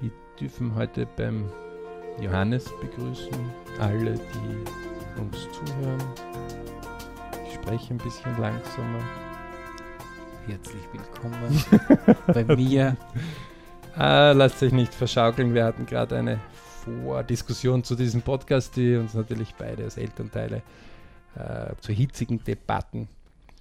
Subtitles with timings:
[0.00, 1.50] Wir dürfen heute beim
[2.20, 3.34] Johannes begrüßen,
[3.80, 6.02] alle, die uns zuhören.
[7.44, 9.02] Ich spreche ein bisschen langsamer.
[10.46, 11.64] Herzlich willkommen
[12.28, 12.96] bei mir.
[13.96, 16.38] Ah, lasst euch nicht verschaukeln, wir hatten gerade eine
[16.84, 20.62] Vordiskussion zu diesem Podcast, die uns natürlich beide als Elternteile
[21.34, 23.08] äh, zu hitzigen Debatten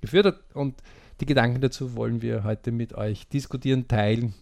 [0.01, 0.39] geführt hat.
[0.54, 0.75] Und
[1.19, 4.35] die Gedanken dazu wollen wir heute mit euch diskutieren, teilen.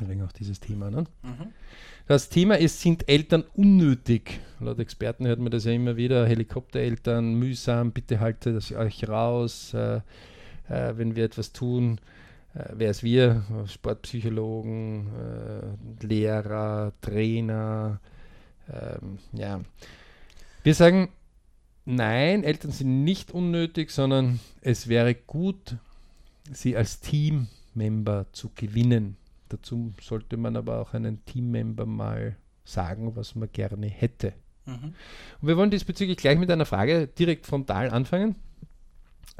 [0.00, 0.90] Deswegen auch dieses Thema.
[0.90, 1.04] Ne?
[1.22, 1.52] Mhm.
[2.06, 4.40] Das Thema ist, sind Eltern unnötig?
[4.60, 6.26] Laut Experten hört man das ja immer wieder.
[6.26, 9.74] Helikoptereltern, mühsam, bitte haltet das euch raus.
[9.74, 10.00] Äh,
[10.68, 12.00] äh, wenn wir etwas tun,
[12.54, 13.44] äh, wer es wir?
[13.66, 15.08] Sportpsychologen,
[16.02, 18.00] äh, Lehrer, Trainer.
[18.72, 19.60] Ähm, ja.
[20.62, 21.08] Wir sagen,
[21.84, 25.76] nein, Eltern sind nicht unnötig, sondern es wäre gut,
[26.52, 29.16] sie als Teammember zu gewinnen.
[29.48, 34.32] Dazu sollte man aber auch einen Teammember mal sagen, was man gerne hätte.
[34.64, 34.94] Mhm.
[35.40, 38.34] Und wir wollen diesbezüglich gleich mit einer Frage direkt frontal anfangen,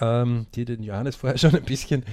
[0.01, 2.05] ähm, die den Johannes vorher schon ein bisschen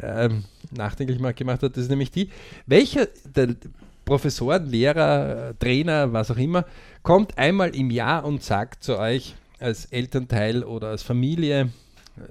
[0.00, 1.76] ähm, nachdenklich mal gemacht hat.
[1.76, 2.30] Das ist nämlich die,
[2.66, 3.56] welcher der
[4.04, 6.64] Professoren, Lehrer, Trainer, was auch immer,
[7.02, 11.70] kommt einmal im Jahr und sagt zu euch als Elternteil oder als Familie,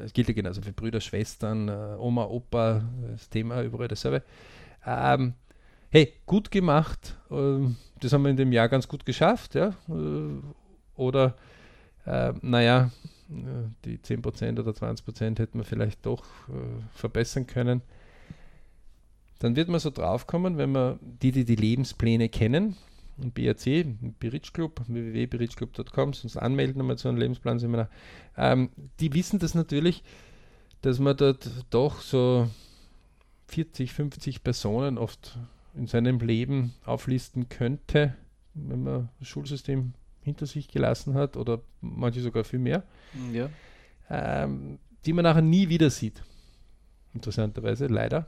[0.03, 4.21] es gilt ja genauso für Brüder, Schwestern, äh, Oma, Opa, das Thema überall dasselbe,
[4.85, 5.33] ähm,
[5.89, 7.67] hey, gut gemacht, äh,
[7.99, 10.41] das haben wir in dem Jahr ganz gut geschafft, ja, äh,
[10.95, 11.35] oder
[12.05, 12.91] äh, naja,
[13.29, 17.81] äh, die 10% oder 20% hätten wir vielleicht doch äh, verbessern können.
[19.39, 22.75] Dann wird man so draufkommen, wenn man die, die die Lebenspläne kennen,
[23.17, 27.89] im BRC, im Beritsch Club, www.berichclub.com, sonst anmelden nochmal zu einem Lebensplanseminar.
[28.37, 30.03] Ähm, die wissen das natürlich,
[30.81, 32.49] dass man dort doch so
[33.51, 35.37] 40, 50 Personen oft
[35.75, 38.15] in seinem Leben auflisten könnte,
[38.53, 42.83] wenn man das Schulsystem hinter sich gelassen hat oder manche sogar viel mehr,
[43.33, 43.49] ja.
[44.09, 46.23] ähm, die man nachher nie wieder sieht.
[47.13, 48.27] Interessanterweise, leider.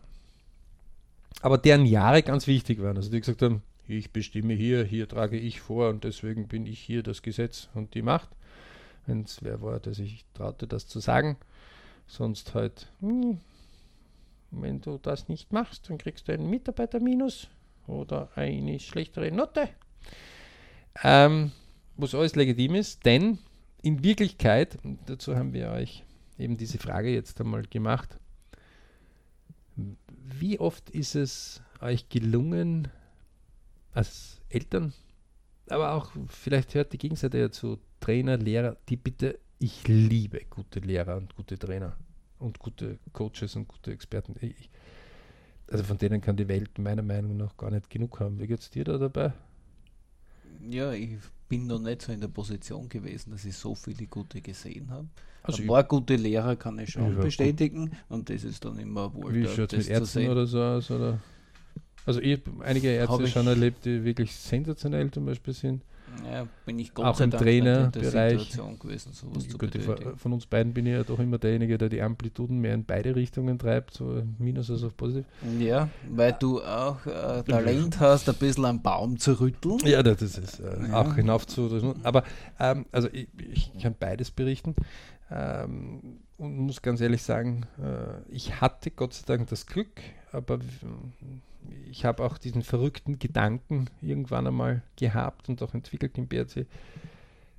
[1.41, 2.97] Aber deren Jahre ganz wichtig waren.
[2.97, 6.79] Also die gesagt haben, ich bestimme hier, hier trage ich vor und deswegen bin ich
[6.79, 8.29] hier das Gesetz und die Macht.
[9.05, 11.37] Wenn es wer war, der sich traute, das zu sagen.
[12.07, 12.91] Sonst halt,
[14.61, 17.47] wenn du das nicht machst, dann kriegst du einen Mitarbeiterminus
[17.87, 19.69] oder eine schlechtere Note.
[21.03, 21.51] Ähm,
[21.97, 23.39] was alles legitim ist, denn
[23.81, 26.03] in Wirklichkeit, dazu haben wir euch
[26.37, 28.17] eben diese Frage jetzt einmal gemacht,
[29.75, 32.89] wie oft ist es euch gelungen,
[33.91, 34.93] als Eltern,
[35.69, 40.79] aber auch vielleicht hört die Gegenseite ja zu Trainer, Lehrer, die bitte, ich liebe gute
[40.79, 41.95] Lehrer und gute Trainer
[42.43, 44.35] und gute Coaches und gute Experten.
[44.41, 44.69] Ich,
[45.71, 48.39] also von denen kann die Welt meiner Meinung nach gar nicht genug haben.
[48.39, 49.33] Wie geht es dir da dabei?
[50.69, 51.17] Ja, ich
[51.49, 55.07] bin noch nicht so in der Position gewesen, dass ich so viele gute gesehen habe.
[55.41, 57.97] Also Ein paar gute Lehrer kann ich schon bestätigen gut.
[58.09, 59.33] und das ist dann immer wohl.
[59.33, 60.89] Wie schaut es mit Ärzten oder so aus?
[60.89, 61.19] Oder?
[62.05, 65.83] Also ich habe einige Ärzte schon erlebt, die wirklich sensationell zum Beispiel sind.
[66.31, 69.77] Ja, bin ich Gott auch im Trainerbereich gewesen, sowas zu gut,
[70.17, 73.15] Von uns beiden bin ich ja doch immer derjenige, der die Amplituden mehr in beide
[73.15, 75.25] Richtungen treibt, so minus als auch positiv.
[75.59, 79.79] Ja, weil du auch äh, Talent hast, ein bisschen am Baum zu rütteln.
[79.85, 81.01] Ja, das ist äh, ja.
[81.01, 81.95] auch hinauf zu.
[82.03, 82.23] Aber
[82.59, 84.75] ähm, also ich, ich, kann beides berichten.
[85.31, 90.59] Ähm, und muss ganz ehrlich sagen, äh, ich hatte Gott sei Dank das Glück, aber
[91.89, 96.65] ich habe auch diesen verrückten Gedanken irgendwann einmal gehabt und auch entwickelt im BRC.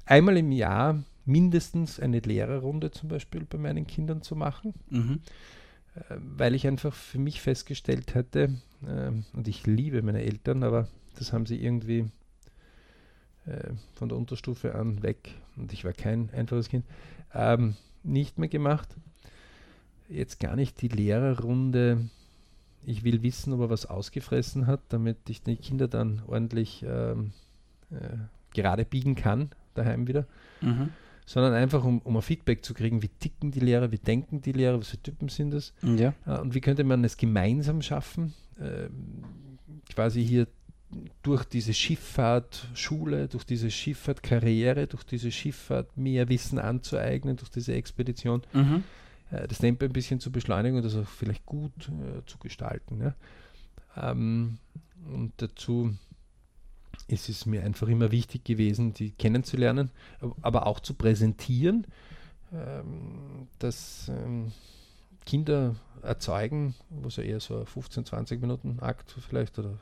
[0.05, 5.21] Einmal im Jahr mindestens eine Lehrerrunde zum Beispiel bei meinen Kindern zu machen, mhm.
[5.95, 8.55] äh, weil ich einfach für mich festgestellt hatte,
[8.87, 12.11] äh, und ich liebe meine Eltern, aber das haben sie irgendwie
[13.47, 16.85] äh, von der Unterstufe an weg, und ich war kein einfaches Kind,
[17.33, 18.89] ähm, nicht mehr gemacht.
[20.09, 22.09] Jetzt gar nicht die Lehrerrunde
[22.87, 27.33] ich will wissen, ob er was ausgefressen hat, damit ich die Kinder dann ordentlich ähm,
[27.91, 28.17] äh,
[28.53, 30.27] gerade biegen kann, daheim wieder.
[30.61, 30.91] Mhm.
[31.27, 34.53] Sondern einfach, um, um ein Feedback zu kriegen, wie ticken die Lehrer, wie denken die
[34.53, 36.13] Lehrer, was für Typen sind das ja.
[36.27, 38.89] äh, und wie könnte man es gemeinsam schaffen, äh,
[39.93, 40.47] quasi hier
[41.23, 48.43] durch diese Schifffahrtschule, durch diese Schifffahrtkarriere, durch diese Schifffahrt mehr Wissen anzueignen, durch diese Expedition.
[48.53, 48.85] Mhm
[49.31, 53.01] äh, das Tempo ein bisschen zu beschleunigen und das auch vielleicht gut äh, zu gestalten.
[53.01, 54.11] Ja.
[54.11, 54.59] Ähm,
[55.13, 55.95] und dazu
[57.09, 59.91] ist es mir einfach immer wichtig gewesen, die kennenzulernen,
[60.41, 61.87] aber auch zu präsentieren,
[62.53, 64.53] ähm, dass ähm,
[65.27, 69.79] Kinder erzeugen, was ja eher so ein 15, 20 Minuten Akt vielleicht oder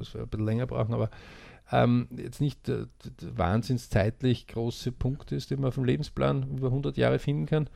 [0.00, 1.10] es ein bisschen länger brauchen, aber
[1.72, 2.86] ähm, jetzt nicht äh,
[3.20, 7.68] wahnsinnszeitlich große Punkte ist, die man auf dem Lebensplan über 100 Jahre finden kann.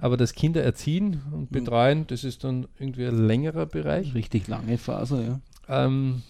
[0.00, 1.64] Aber das Kinder erziehen und mhm.
[1.64, 4.14] betreuen, das ist dann irgendwie ein längerer Bereich.
[4.14, 5.84] Richtig lange Phase, ja.
[5.84, 6.22] Ähm,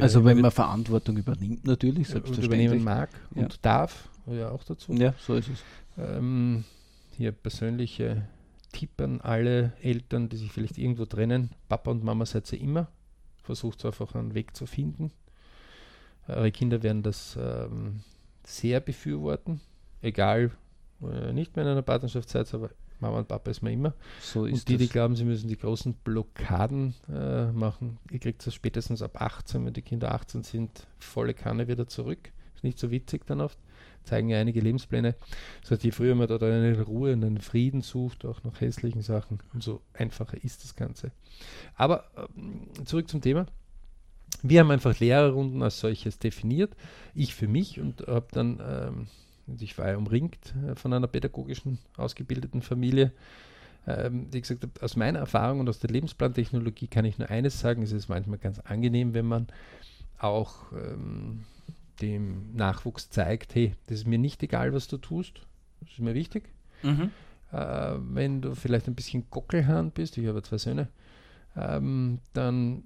[0.00, 2.46] also wenn man Verantwortung übernimmt natürlich, selbstverständlich.
[2.46, 3.58] Übernehmen mag und ja.
[3.62, 4.92] darf, ja auch dazu.
[4.92, 5.64] Ja, so ist es.
[5.98, 6.64] Ähm,
[7.16, 8.28] hier persönliche
[8.72, 11.50] Tipp an alle Eltern, die sich vielleicht irgendwo trennen.
[11.68, 12.88] Papa und Mama seid ihr immer.
[13.42, 15.12] Versucht einfach einen Weg zu finden.
[16.28, 18.00] Eure Kinder werden das ähm,
[18.44, 19.60] sehr befürworten,
[20.00, 20.52] egal
[21.02, 23.94] äh, nicht mehr in einer Partnerschaft seid, aber Mama und Papa ist man immer.
[24.20, 24.82] So ist und die, das.
[24.82, 29.66] die glauben, sie müssen die großen Blockaden äh, machen, ihr kriegt das spätestens ab 18,
[29.66, 32.30] wenn die Kinder 18 sind, volle Kanne wieder zurück.
[32.54, 33.58] Ist nicht so witzig dann oft.
[34.04, 35.14] Zeigen ja einige Lebenspläne.
[35.62, 39.02] Das heißt, je früher man da eine Ruhe und einen Frieden sucht, auch nach hässlichen
[39.02, 41.12] Sachen, umso einfacher ist das Ganze.
[41.76, 43.46] Aber äh, zurück zum Thema.
[44.42, 46.74] Wir haben einfach Lehrerrunden als solches definiert.
[47.14, 49.06] Ich für mich und habe dann ähm,
[49.60, 53.12] ich war ja umringt äh, von einer pädagogischen ausgebildeten Familie.
[53.86, 57.58] Ähm, die gesagt hat, aus meiner Erfahrung und aus der Lebensplantechnologie kann ich nur eines
[57.58, 59.48] sagen, es ist manchmal ganz angenehm, wenn man
[60.18, 61.44] auch ähm,
[62.00, 65.42] dem Nachwuchs zeigt, hey, das ist mir nicht egal, was du tust,
[65.80, 66.44] das ist mir wichtig.
[66.82, 67.10] Mhm.
[67.52, 70.88] Äh, wenn du vielleicht ein bisschen Gockelhand bist, ich habe zwei Söhne,
[71.56, 72.82] ähm, dann,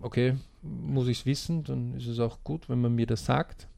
[0.00, 3.68] okay, muss ich es wissen, dann ist es auch gut, wenn man mir das sagt.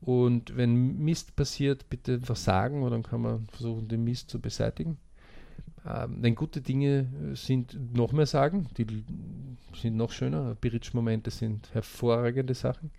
[0.00, 4.40] Und wenn Mist passiert, bitte einfach sagen und dann kann man versuchen, den Mist zu
[4.40, 4.98] beseitigen.
[5.86, 9.04] Ähm, wenn gute Dinge äh, sind, noch mehr sagen, die
[9.74, 10.54] sind noch schöner.
[10.54, 12.90] Bridge-Momente sind hervorragende Sachen.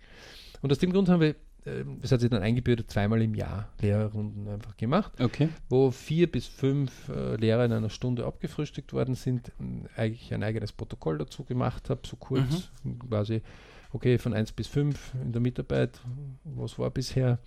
[0.60, 1.30] Und aus dem Grund haben wir,
[1.64, 5.48] äh, das hat sich dann eingebürdet, zweimal im Jahr Lehrerrunden einfach gemacht, okay.
[5.68, 9.52] wo vier bis fünf äh, Lehrer in einer Stunde abgefrühstückt worden sind,
[9.96, 12.98] eigentlich ein eigenes Protokoll dazu gemacht habe, so kurz mhm.
[12.98, 13.40] quasi
[13.94, 16.00] okay, von 1 bis 5 in der Mitarbeit,
[16.42, 17.38] was war bisher,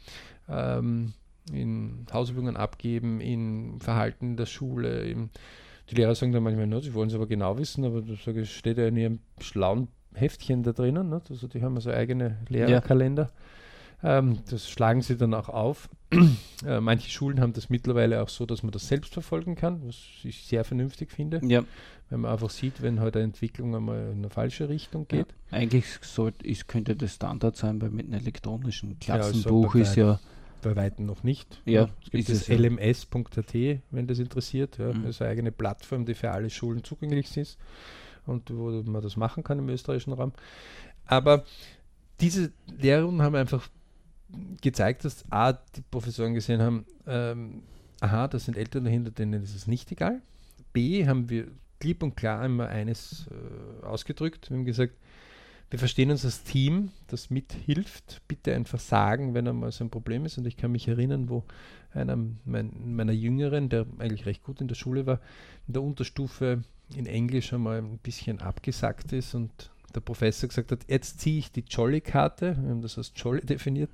[0.48, 1.14] ähm,
[1.52, 5.04] in Hausübungen abgeben, in Verhalten der Schule.
[5.04, 5.30] In,
[5.90, 8.42] die Lehrer sagen dann manchmal, no, sie wollen es aber genau wissen, aber das sage
[8.42, 11.10] ich, steht ja in ihrem schlauen Heftchen da drinnen.
[11.10, 11.22] Ne?
[11.30, 13.24] Also die haben also eigene Lehrerkalender.
[13.24, 13.30] Ja.
[14.04, 15.90] Ähm, das schlagen sie dann auch auf.
[16.66, 19.98] äh, manche Schulen haben das mittlerweile auch so, dass man das selbst verfolgen kann, was
[20.24, 21.42] ich sehr vernünftig finde.
[21.44, 21.64] Ja.
[22.10, 25.28] Wenn man einfach sieht, wenn halt eine Entwicklung einmal in eine falsche Richtung geht.
[25.52, 29.96] Ja, eigentlich sollte, ist, könnte das Standard sein, weil mit einem elektronischen Klassenbuch ja, ist
[29.96, 30.20] ja
[30.62, 31.62] bei Weitem noch nicht.
[31.66, 33.54] Ja, es gibt das lms.at,
[33.92, 34.78] wenn das interessiert.
[34.78, 34.94] Ja.
[34.94, 35.04] Mhm.
[35.04, 37.58] Das ist eine eigene Plattform, die für alle Schulen zugänglich ist
[38.26, 40.34] und wo man das machen kann im österreichischen Raum.
[41.06, 41.46] Aber
[42.20, 43.70] diese Lehrungen haben einfach
[44.62, 47.64] gezeigt, dass A, die Professoren gesehen haben, ähm,
[48.02, 50.22] aha, da sind Eltern dahinter, denen ist es nicht egal.
[50.74, 51.48] B, haben wir
[51.80, 54.50] klipp und klar immer eines äh, ausgedrückt.
[54.50, 54.94] Wir haben gesagt,
[55.70, 58.22] wir verstehen uns als Team, das mithilft.
[58.28, 60.38] Bitte einfach sagen, wenn einmal so ein Problem ist.
[60.38, 61.44] Und ich kann mich erinnern, wo
[61.94, 65.20] einer mein, meiner Jüngeren, der eigentlich recht gut in der Schule war,
[65.68, 66.64] in der Unterstufe
[66.96, 71.52] in Englisch einmal ein bisschen abgesackt ist und der Professor gesagt hat, jetzt ziehe ich
[71.52, 73.90] die Jolly-Karte, wir haben das als Jolly definiert,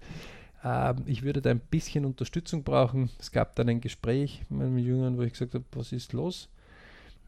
[0.63, 3.09] ähm, ich würde da ein bisschen Unterstützung brauchen.
[3.19, 6.49] Es gab dann ein Gespräch mit meinem Jüngeren, wo ich gesagt habe, was ist los?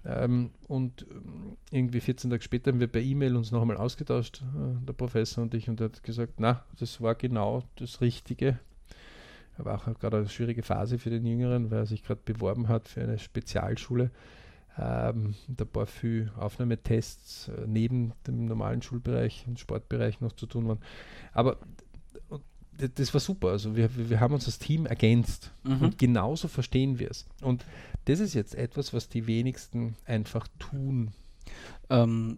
[0.05, 4.43] Ähm, und ähm, irgendwie 14 Tage später haben wir per E-Mail uns noch einmal ausgetauscht,
[4.43, 8.59] äh, der Professor und ich, und er hat gesagt, na, das war genau das Richtige.
[9.57, 12.87] Aber auch gerade eine schwierige Phase für den Jüngeren, weil er sich gerade beworben hat
[12.87, 14.11] für eine Spezialschule
[14.77, 20.67] ähm, ein paar viel Aufnahmetests äh, neben dem normalen Schulbereich und Sportbereich noch zu tun
[20.67, 20.79] waren.
[21.33, 21.57] Aber
[22.77, 23.49] das war super.
[23.49, 25.81] Also wir, wir haben uns als Team ergänzt mhm.
[25.81, 27.25] und genauso verstehen wir es.
[27.41, 27.65] Und
[28.05, 31.11] das ist jetzt etwas, was die wenigsten einfach tun.
[31.89, 32.37] Ähm,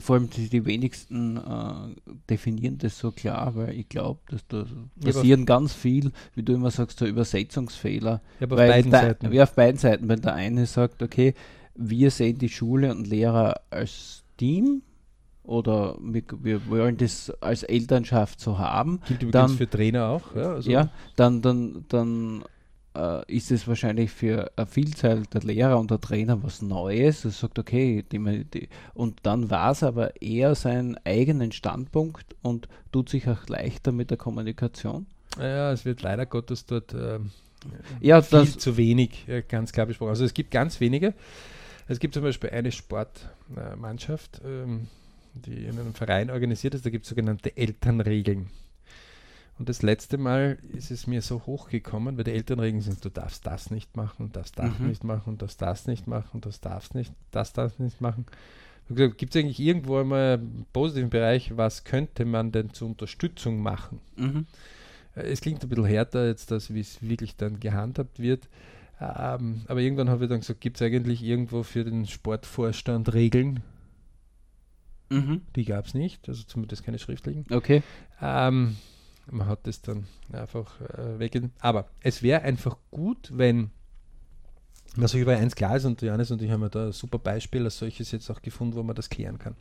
[0.00, 4.66] vor allem die, die wenigsten äh, definieren das so klar, weil ich glaube, dass da
[5.02, 8.20] passieren ja, ganz viel, wie du immer sagst, so Übersetzungsfehler.
[8.40, 9.32] Ja, auf beiden der, Seiten.
[9.32, 10.08] Ja, auf beiden Seiten.
[10.08, 11.34] Wenn der eine sagt, okay,
[11.74, 14.82] wir sehen die Schule und Lehrer als Team
[15.44, 19.00] oder wir, wir wollen das als Elternschaft so haben.
[19.08, 20.34] Gilt übrigens dann, für Trainer auch.
[20.36, 22.44] Ja, also ja dann, dann, dann
[22.98, 27.24] äh, ist es wahrscheinlich für eine Vielzahl der Lehrer und der Trainer was Neues.
[27.24, 32.68] Er sagt, okay, die, die, und dann war es aber eher seinen eigenen Standpunkt und
[32.92, 35.06] tut sich auch leichter mit der Kommunikation.
[35.38, 37.20] Ja, es wird leider Gottes dort äh,
[38.00, 40.10] ja, viel zu wenig, äh, ganz klar besprochen.
[40.10, 41.14] Also es gibt ganz wenige.
[41.86, 44.88] Es gibt zum Beispiel eine Sportmannschaft, ähm,
[45.34, 48.48] die in einem Verein organisiert ist, da gibt es sogenannte Elternregeln.
[49.58, 53.44] Und das letzte Mal ist es mir so hochgekommen, weil die Elternregeln sind, du darfst
[53.44, 54.88] das nicht machen und das darf mhm.
[54.88, 58.26] nicht machen und das das nicht machen und das darfst nicht, das darfst nicht machen.
[58.88, 64.00] Gibt es eigentlich irgendwo einmal einen positiven Bereich, was könnte man denn zur Unterstützung machen?
[64.16, 64.46] Mhm.
[65.14, 68.48] Äh, Es klingt ein bisschen härter jetzt, das, wie es wirklich dann gehandhabt wird.
[69.00, 73.60] Ähm, aber irgendwann habe ich dann gesagt, gibt es eigentlich irgendwo für den Sportvorstand Regeln?
[75.10, 75.42] Mhm.
[75.56, 77.44] Die gab es nicht, also zumindest keine schriftlichen.
[77.50, 77.82] Okay.
[78.22, 78.76] Ähm,
[79.30, 81.52] man hat das dann einfach äh, weggegeben.
[81.60, 83.70] Aber es wäre einfach gut, wenn
[85.00, 87.64] also über eins klar ist und Johannes und ich haben ja da ein super Beispiel
[87.64, 89.54] als solches jetzt auch gefunden, wo man das klären kann.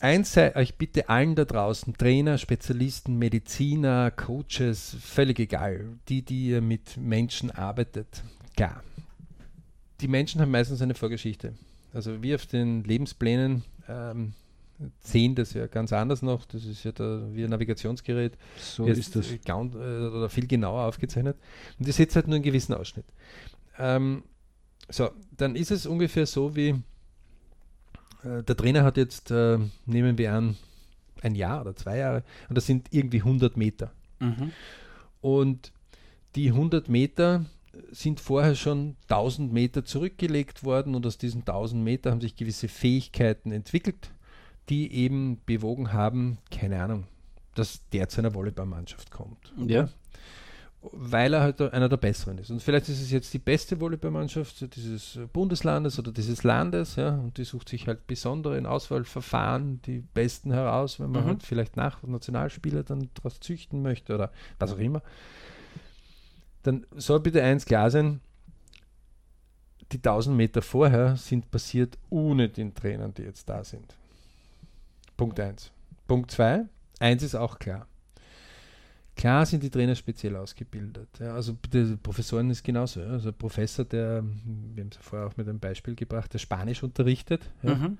[0.00, 6.48] Eins sei euch bitte allen da draußen, Trainer, Spezialisten, Mediziner, Coaches, völlig egal, die, die
[6.48, 8.22] ihr mit Menschen arbeitet,
[8.56, 8.82] klar.
[10.00, 11.54] Die Menschen haben meistens eine Vorgeschichte.
[11.94, 14.34] Also wir auf den Lebensplänen ähm,
[15.00, 16.44] sehen das ja ganz anders noch.
[16.46, 18.36] Das ist ja da wie ein Navigationsgerät.
[18.58, 19.30] So Jetzt, ist das.
[19.30, 21.36] äh, gaun- äh, oder viel genauer aufgezeichnet.
[21.78, 23.06] Und ihr seht halt nur einen gewissen Ausschnitt.
[23.78, 24.22] Ähm,
[24.88, 26.70] so, dann ist es ungefähr so wie
[28.24, 30.56] äh, der Trainer hat jetzt, äh, nehmen wir an,
[31.22, 33.92] ein Jahr oder zwei Jahre und das sind irgendwie 100 Meter.
[34.20, 34.52] Mhm.
[35.22, 35.72] Und
[36.36, 37.46] die 100 Meter
[37.90, 42.68] sind vorher schon 1000 Meter zurückgelegt worden und aus diesen 1000 Meter haben sich gewisse
[42.68, 44.10] Fähigkeiten entwickelt,
[44.68, 47.06] die eben bewogen haben, keine Ahnung,
[47.54, 49.52] dass der zu einer Volleyballmannschaft kommt.
[49.66, 49.88] Ja.
[50.92, 52.50] Weil er halt einer der Besseren ist.
[52.50, 57.38] Und vielleicht ist es jetzt die beste Volleyballmannschaft dieses Bundeslandes oder dieses Landes, ja, und
[57.38, 61.28] die sucht sich halt besondere in Auswahlverfahren die Besten heraus, wenn man Mhm.
[61.28, 65.00] halt vielleicht nach Nationalspieler dann daraus züchten möchte oder was auch immer.
[66.64, 68.20] Dann soll bitte eins klar sein,
[69.92, 73.96] die 1000 Meter vorher sind passiert ohne den Trainern, die jetzt da sind.
[75.16, 75.70] Punkt 1.
[76.06, 76.64] Punkt 2,
[77.00, 77.86] eins ist auch klar.
[79.16, 81.08] Klar sind die Trainer speziell ausgebildet.
[81.20, 83.00] Ja, also die Professoren ist genauso.
[83.00, 83.10] Ja.
[83.10, 84.24] Also Professor, der,
[84.74, 87.98] wir haben es vorher auch mit einem Beispiel gebracht, der Spanisch unterrichtet, ja, Mhm.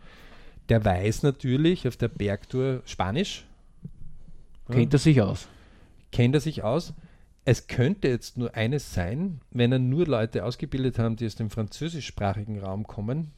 [0.68, 3.44] der weiß natürlich auf der Bergtour Spanisch.
[4.71, 5.49] Kennt er sich aus?
[6.11, 6.94] kennt er sich aus.
[7.44, 11.50] Es könnte jetzt nur eines sein, wenn er nur Leute ausgebildet haben, die aus dem
[11.50, 13.33] französischsprachigen Raum kommen,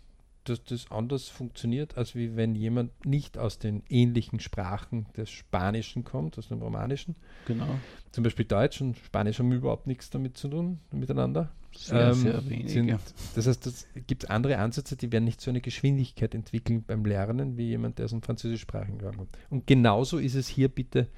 [0.49, 6.05] dass das anders funktioniert, als wie wenn jemand nicht aus den ähnlichen Sprachen des Spanischen
[6.05, 7.17] kommt, aus dem Romanischen.
[7.47, 7.67] Genau.
[8.13, 11.51] Zum Beispiel Deutsch und Spanisch haben überhaupt nichts damit zu tun, miteinander.
[11.77, 12.73] Sehr, Ähm, sehr wenig.
[12.73, 12.99] sind-.
[13.35, 17.59] Das heißt, es gibt andere Ansätze, die werden nicht so eine Geschwindigkeit entwickeln beim Lernen,
[17.59, 19.37] wie jemand, der aus dem französischsprachigen Raum kommt.
[19.51, 21.09] Und genauso ist es hier bitte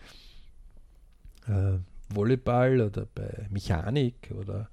[1.47, 1.79] äh,
[2.13, 4.69] Volleyball oder bei Mechanik oder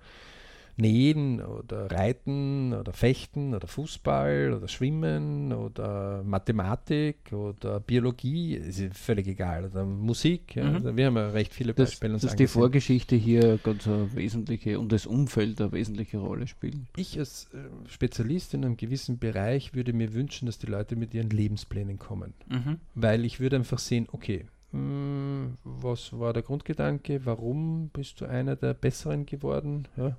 [0.77, 9.27] Nähen oder Reiten oder Fechten oder Fußball oder Schwimmen oder Mathematik oder Biologie, ist völlig
[9.27, 10.55] egal, oder Musik.
[10.55, 10.65] Ja.
[10.65, 10.75] Mhm.
[10.75, 12.13] Also wir haben ja recht viele Beispiele.
[12.13, 12.47] dass die angesehen.
[12.47, 16.87] Vorgeschichte hier ganz eine wesentliche und das Umfeld eine wesentliche Rolle spielen.
[16.97, 17.57] Ich als äh,
[17.89, 22.33] Spezialist in einem gewissen Bereich würde mir wünschen, dass die Leute mit ihren Lebensplänen kommen.
[22.49, 22.79] Mhm.
[22.95, 27.21] Weil ich würde einfach sehen, okay, mh, was war der Grundgedanke?
[27.25, 29.87] Warum bist du einer der Besseren geworden?
[29.95, 30.17] Ja?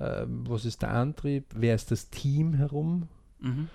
[0.00, 1.46] Ähm, was ist der Antrieb?
[1.54, 3.08] Wer ist das Team herum?
[3.40, 3.68] Mhm.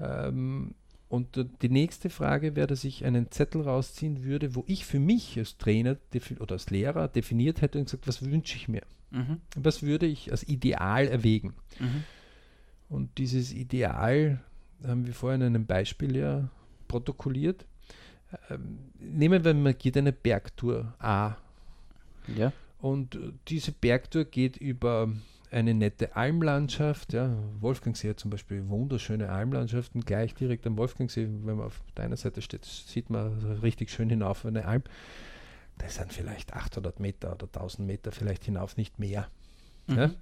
[0.00, 0.74] Ähm,
[1.08, 5.38] und die nächste Frage wäre, dass ich einen Zettel rausziehen würde, wo ich für mich
[5.38, 5.96] als Trainer
[6.40, 8.82] oder als Lehrer definiert hätte und gesagt, was wünsche ich mir?
[9.10, 9.40] Mhm.
[9.54, 11.54] Was würde ich als Ideal erwägen?
[11.78, 12.04] Mhm.
[12.88, 14.40] Und dieses Ideal
[14.84, 16.48] haben wir vorhin in einem Beispiel ja
[16.88, 17.66] protokolliert.
[18.50, 21.36] Ähm, nehmen wir mal, geht eine Bergtour A.
[22.36, 22.52] Ja.
[22.80, 23.18] Und
[23.48, 25.12] diese Bergtour geht über
[25.50, 27.12] eine nette Almlandschaft.
[27.12, 27.36] Ja.
[27.60, 31.28] Wolfgangsee hat zum Beispiel wunderschöne Almlandschaften, gleich direkt am Wolfgangsee.
[31.44, 34.82] Wenn man auf deiner Seite steht, sieht man richtig schön hinauf auf eine Alm.
[35.78, 39.28] Das sind vielleicht 800 Meter oder 1000 Meter vielleicht hinauf, nicht mehr.
[39.88, 40.08] Ja?
[40.08, 40.14] Mhm.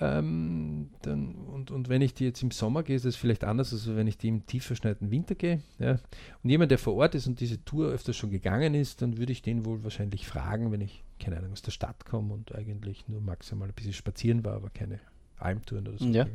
[0.00, 3.72] Ähm, dann, und, und wenn ich die jetzt im Sommer gehe, ist das vielleicht anders,
[3.72, 5.60] als wenn ich die im tief verschneiten Winter gehe.
[5.78, 5.98] Ja.
[6.42, 9.30] Und jemand, der vor Ort ist und diese Tour öfter schon gegangen ist, dann würde
[9.30, 13.08] ich den wohl wahrscheinlich fragen, wenn ich, keine Ahnung, aus der Stadt komme und eigentlich
[13.08, 15.00] nur maximal ein bisschen spazieren war, aber keine
[15.38, 16.06] Almtouren oder so.
[16.06, 16.26] Ja.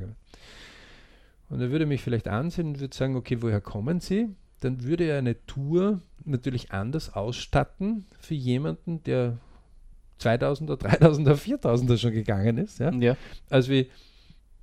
[1.50, 4.30] Und er würde mich vielleicht ansehen und würde sagen, okay, woher kommen Sie?
[4.60, 9.38] Dann würde er eine Tour natürlich anders ausstatten für jemanden, der
[10.20, 12.80] 2000er, 3000er, 4000er schon gegangen ist.
[12.80, 12.92] Ja?
[12.92, 13.16] Ja.
[13.50, 13.90] Also wie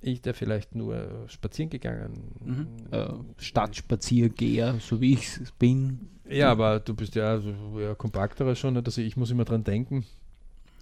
[0.09, 2.13] ich, der vielleicht nur spazieren gegangen.
[2.43, 2.67] Mhm.
[2.91, 6.07] Äh, Stadtspaziergeher, so wie ich es bin.
[6.29, 8.77] Ja, aber du bist ja, so eher kompakterer schon.
[8.77, 10.05] Also ich muss immer dran denken,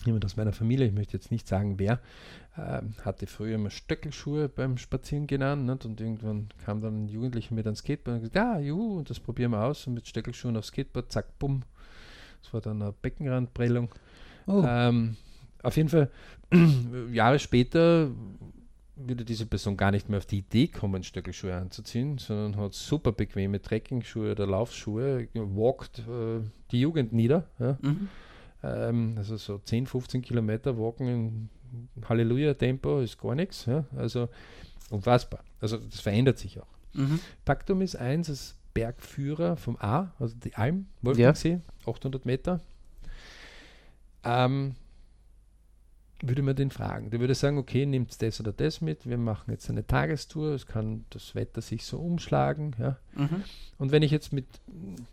[0.05, 1.99] jemand aus meiner Familie, ich möchte jetzt nicht sagen wer,
[2.57, 5.85] ähm, hatte früher immer Stöckelschuhe beim Spazieren genannt nicht?
[5.85, 9.19] und irgendwann kam dann ein Jugendlicher mit einem Skateboard und gesagt, ja, juhu, und das
[9.19, 11.63] probieren wir aus und mit Stöckelschuhen auf Skateboard, zack, bumm.
[12.41, 13.89] Das war dann eine Beckenrandprellung.
[14.47, 14.63] Oh.
[14.65, 15.17] Ähm,
[15.63, 16.11] auf jeden Fall,
[17.11, 18.09] Jahre später
[18.95, 23.11] würde diese Person gar nicht mehr auf die Idee kommen, Stöckelschuhe anzuziehen, sondern hat super
[23.11, 27.47] bequeme Trekking-Schuhe oder Laufschuhe, walkt äh, die Jugend nieder.
[27.59, 27.77] Ja?
[27.81, 28.09] Mhm.
[28.63, 31.49] Ähm, also so 10, 15 Kilometer walken in
[32.07, 33.65] Halleluja-Tempo ist gar nichts.
[33.65, 33.85] Ja?
[33.97, 34.29] Also
[34.89, 35.43] unfassbar.
[35.59, 36.67] Also das verändert sich auch.
[36.93, 37.19] Mhm.
[37.45, 41.91] Faktum ist eins, als Bergführer vom A, also die Alm, Wolfgangsee, ja.
[41.91, 42.59] 800 Meter.
[44.23, 44.75] Ähm,
[46.21, 47.09] würde man den fragen.
[47.09, 50.65] Der würde sagen, okay, nimmt das oder das mit, wir machen jetzt eine Tagestour, es
[50.65, 52.75] kann das Wetter sich so umschlagen.
[52.79, 52.97] Ja.
[53.13, 53.43] Mhm.
[53.77, 54.45] Und wenn ich jetzt mit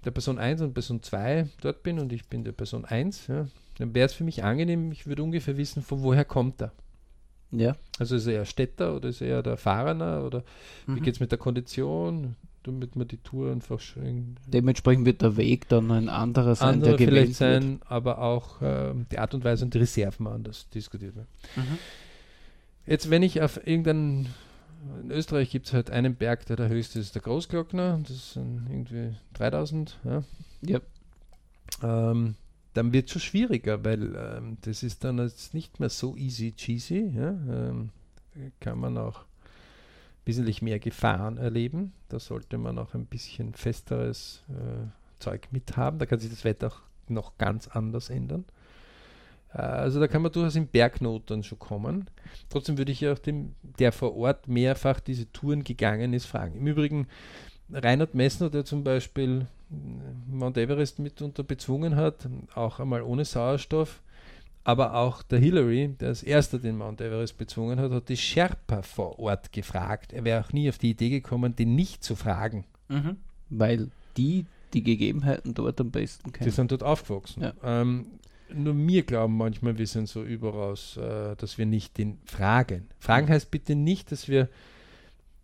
[0.05, 3.47] der Person 1 und Person 2 dort bin und ich bin der Person 1, ja,
[3.79, 6.73] dann wäre es für mich angenehm, ich würde ungefähr wissen, von woher kommt er.
[7.51, 7.77] Ja.
[7.99, 10.45] Also ist er eher Städter oder ist er eher der Fahrener oder
[10.87, 10.97] mhm.
[10.97, 12.37] wie geht es mit der Kondition?
[12.65, 14.37] Damit man die Tour einfach schön.
[14.47, 17.91] Dementsprechend wird der Weg dann ein anderer sein, andere der vielleicht sein, wird.
[17.91, 21.29] aber auch äh, die Art und Weise und die Reserven anders diskutiert werden.
[21.57, 21.79] Mhm.
[22.87, 24.29] Jetzt, wenn ich auf irgendeinen
[25.03, 28.67] in Österreich gibt es halt einen Berg, der der höchste ist, der Großglockner, das sind
[28.69, 29.99] irgendwie 3000.
[30.05, 30.25] Ja.
[30.63, 30.81] ja.
[31.83, 32.35] Ähm,
[32.75, 36.53] dann wird es schon schwieriger, weil ähm, das ist dann jetzt nicht mehr so easy
[36.53, 37.13] cheesy.
[37.15, 37.31] Ja.
[37.31, 37.91] Ähm,
[38.61, 39.25] kann man auch
[40.25, 41.93] wesentlich mehr Gefahren erleben.
[42.09, 44.87] Da sollte man auch ein bisschen festeres äh,
[45.19, 45.99] Zeug mithaben.
[45.99, 48.45] Da kann sich das Wetter auch noch ganz anders ändern.
[49.53, 52.09] Äh, also da kann man durchaus in Bergnot dann schon kommen.
[52.49, 56.57] Trotzdem würde ich auch dem, der vor Ort mehrfach diese Touren gegangen ist, fragen.
[56.57, 57.07] Im Übrigen,
[57.73, 59.75] Reinhard Messner, der zum Beispiel äh,
[60.31, 64.03] Mount Everest mitunter bezwungen hat, auch einmal ohne Sauerstoff,
[64.65, 68.83] aber auch der Hillary, der als erster den Mount Everest bezwungen hat, hat die Sherpa
[68.83, 70.13] vor Ort gefragt.
[70.13, 72.65] Er wäre auch nie auf die Idee gekommen, den nicht zu fragen.
[72.89, 73.17] Mhm.
[73.51, 76.49] Weil die die Gegebenheiten dort am besten kennen.
[76.49, 77.43] Die sind dort aufgewachsen.
[77.43, 77.53] Ja.
[77.63, 78.07] Ähm,
[78.55, 82.89] nur wir glauben manchmal, wir sind so überaus, äh, dass wir nicht den fragen.
[82.99, 84.49] Fragen heißt bitte nicht, dass wir,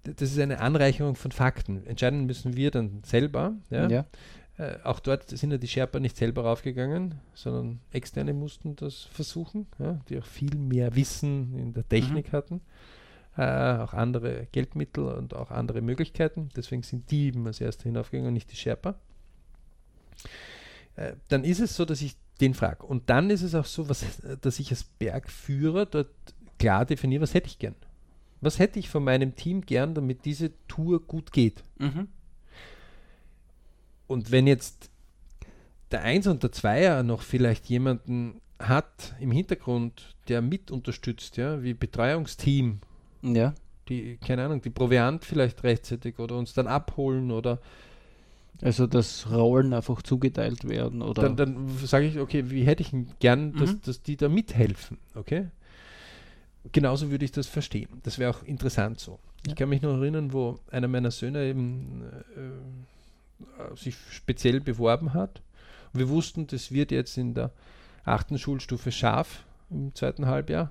[0.04, 1.86] das ist eine Anreicherung von Fakten.
[1.86, 3.54] Entscheiden müssen wir dann selber.
[3.70, 3.88] Ja?
[3.88, 4.04] ja.
[4.58, 9.66] Äh, auch dort sind ja die Sherpa nicht selber raufgegangen, sondern Externe mussten das versuchen,
[9.78, 12.36] ja, die auch viel mehr Wissen in der Technik mhm.
[12.36, 12.60] hatten,
[13.36, 16.50] äh, auch andere Geldmittel und auch andere Möglichkeiten.
[16.56, 18.96] Deswegen sind die eben als Erste hinaufgegangen und nicht die Sherpa.
[20.96, 22.84] Äh, dann ist es so, dass ich den frage.
[22.84, 24.04] Und dann ist es auch so, was,
[24.40, 26.10] dass ich als Bergführer dort
[26.58, 27.76] klar definiere, was hätte ich gern.
[28.40, 31.62] Was hätte ich von meinem Team gern, damit diese Tour gut geht?
[31.78, 32.08] Mhm.
[34.08, 34.90] Und wenn jetzt
[35.92, 41.62] der Eins und der Zweier noch vielleicht jemanden hat im Hintergrund, der mit unterstützt, ja,
[41.62, 42.80] wie Betreuungsteam,
[43.22, 43.54] ja.
[43.88, 47.60] die, keine Ahnung, die Proviant vielleicht rechtzeitig oder uns dann abholen oder
[48.60, 52.92] also dass Rollen einfach zugeteilt werden oder dann, dann sage ich, okay, wie hätte ich
[53.20, 53.80] gern, dass, mhm.
[53.84, 55.48] dass die da mithelfen, okay?
[56.72, 57.88] Genauso würde ich das verstehen.
[58.02, 59.20] Das wäre auch interessant so.
[59.46, 59.52] Ja.
[59.52, 62.02] Ich kann mich noch erinnern, wo einer meiner Söhne eben
[62.36, 62.97] äh,
[63.74, 65.42] sich speziell beworben hat.
[65.92, 67.50] wir wussten, das wird jetzt in der
[68.04, 70.70] achten Schulstufe scharf im zweiten Halbjahr.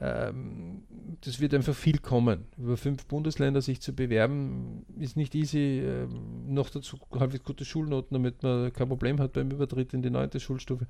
[0.00, 0.82] Ähm,
[1.22, 2.46] das wird einfach viel kommen.
[2.56, 5.80] Über fünf Bundesländer sich zu bewerben, ist nicht easy.
[5.80, 10.10] Ähm, noch dazu halbwegs gute Schulnoten, damit man kein Problem hat beim Übertritt in die
[10.10, 10.86] neunte Schulstufe.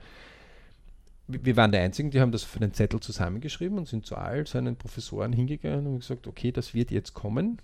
[1.26, 4.46] Wir waren die Einzigen, die haben das für den Zettel zusammengeschrieben und sind zu all
[4.46, 7.60] seinen Professoren hingegangen und gesagt, okay, das wird jetzt kommen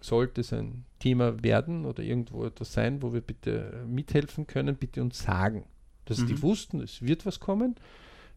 [0.00, 5.02] sollte es ein Thema werden oder irgendwo etwas sein, wo wir bitte mithelfen können, bitte
[5.02, 5.64] uns sagen.
[6.04, 6.26] Dass mhm.
[6.26, 7.76] die wussten, es wird was kommen,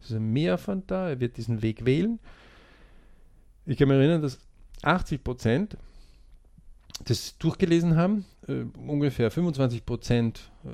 [0.00, 2.18] es ist ein Mehraufwand da, er wird diesen Weg wählen.
[3.66, 4.38] Ich kann mich erinnern, dass
[4.82, 5.76] 80 Prozent
[7.04, 10.68] das durchgelesen haben, äh, ungefähr 25 Prozent, äh,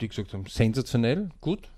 [0.00, 1.70] die gesagt haben, sensationell, gut.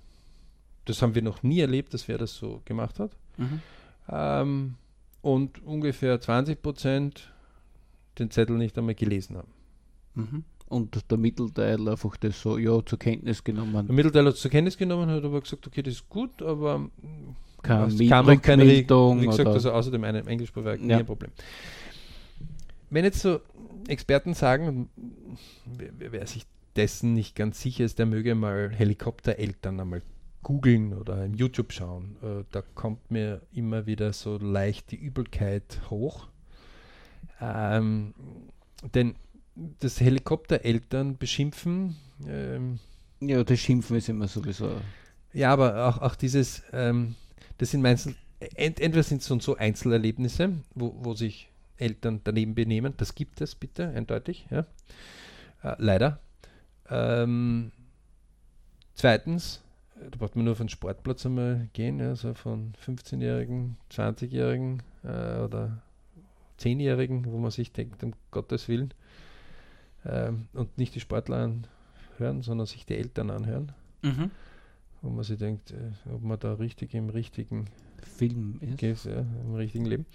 [0.85, 3.11] Das haben wir noch nie erlebt, dass wer das so gemacht hat.
[3.37, 3.61] Mhm.
[4.09, 4.75] Ähm,
[5.21, 7.31] und ungefähr 20 Prozent
[8.19, 9.51] den Zettel nicht einmal gelesen haben.
[10.15, 10.43] Mhm.
[10.67, 13.85] Und der Mittelteil einfach das so, ja, zur Kenntnis genommen.
[13.85, 16.89] Der Mittelteil hat zur Kenntnis genommen, hat aber gesagt, okay, das ist gut, aber
[17.61, 19.21] keine kam auch keine Meldung.
[19.21, 20.97] Wie gesagt, also außerdem einem Englischsprachwerk, ja.
[20.97, 21.31] kein Problem.
[22.89, 23.41] Wenn jetzt so
[23.87, 24.89] Experten sagen,
[25.65, 30.01] wer, wer, sich dessen nicht ganz sicher ist, der möge mal Helikoptereltern einmal
[30.41, 32.17] googeln oder im YouTube schauen.
[32.21, 36.27] Äh, da kommt mir immer wieder so leicht die Übelkeit hoch
[37.41, 38.13] ähm,
[38.93, 39.15] denn
[39.79, 41.95] das Helikoptereltern beschimpfen.
[42.27, 42.79] Ähm,
[43.19, 44.81] ja, das Schimpfen ist immer sowieso.
[45.33, 47.15] Ja, aber auch, auch dieses, ähm,
[47.57, 52.55] das sind meistens, ent, entweder sind es so, so Einzelerlebnisse, wo, wo sich Eltern daneben
[52.55, 52.93] benehmen.
[52.97, 54.47] Das gibt es bitte, eindeutig.
[54.49, 54.65] Ja.
[55.63, 56.19] Äh, leider.
[56.89, 57.71] Ähm,
[58.93, 59.61] zweitens,
[59.95, 65.81] da braucht man nur von Sportplatz einmal gehen, also von 15-Jährigen, 20-Jährigen äh, oder
[66.57, 68.93] Zehnjährigen, wo man sich denkt, um Gottes Willen,
[70.05, 71.37] ähm, und nicht die Sportler
[72.17, 73.71] anhören, sondern sich die Eltern anhören,
[74.03, 74.31] Mhm.
[75.01, 77.65] wo man sich denkt, äh, ob man da richtig im richtigen
[78.03, 79.05] Film ist.
[79.05, 80.05] Ja, im richtigen Leben.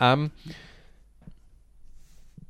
[0.00, 0.30] Ähm,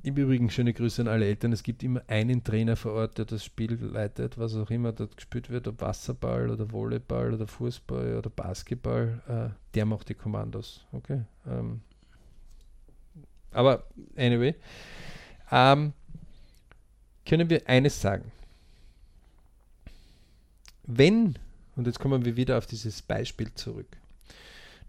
[0.03, 1.53] Im Übrigen schöne Grüße an alle Eltern.
[1.53, 5.17] Es gibt immer einen Trainer vor Ort, der das Spiel leitet, was auch immer dort
[5.17, 10.87] gespielt wird, ob Wasserball oder Volleyball oder Fußball oder Basketball, äh, der macht die Kommandos.
[10.93, 11.23] Okay.
[11.49, 11.81] Ähm,
[13.57, 13.85] aber
[14.17, 14.55] anyway,
[15.51, 15.93] ähm,
[17.25, 18.31] können wir eines sagen.
[20.85, 21.37] Wenn,
[21.75, 23.89] und jetzt kommen wir wieder auf dieses Beispiel zurück,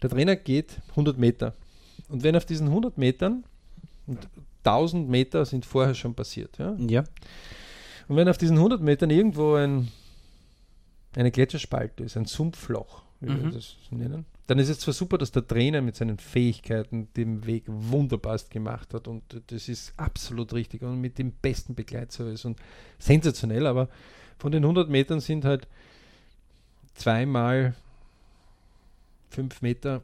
[0.02, 1.54] der Trainer geht 100 Meter.
[2.08, 3.44] Und wenn auf diesen 100 Metern,
[4.06, 4.28] und
[4.64, 7.04] 1000 Meter sind vorher schon passiert, ja, Ja.
[8.06, 9.88] und wenn auf diesen 100 Metern irgendwo ein,
[11.16, 13.52] eine Gletscherspalte ist, ein Sumpfloch, wie wir Mhm.
[13.52, 17.64] das nennen, dann ist es zwar super, dass der Trainer mit seinen Fähigkeiten den Weg
[17.66, 22.58] wunderbarst gemacht hat und das ist absolut richtig und mit dem besten Begleitservice und
[22.98, 23.88] sensationell, aber
[24.38, 25.68] von den 100 Metern sind halt
[26.94, 27.74] zweimal
[29.30, 30.02] fünf Meter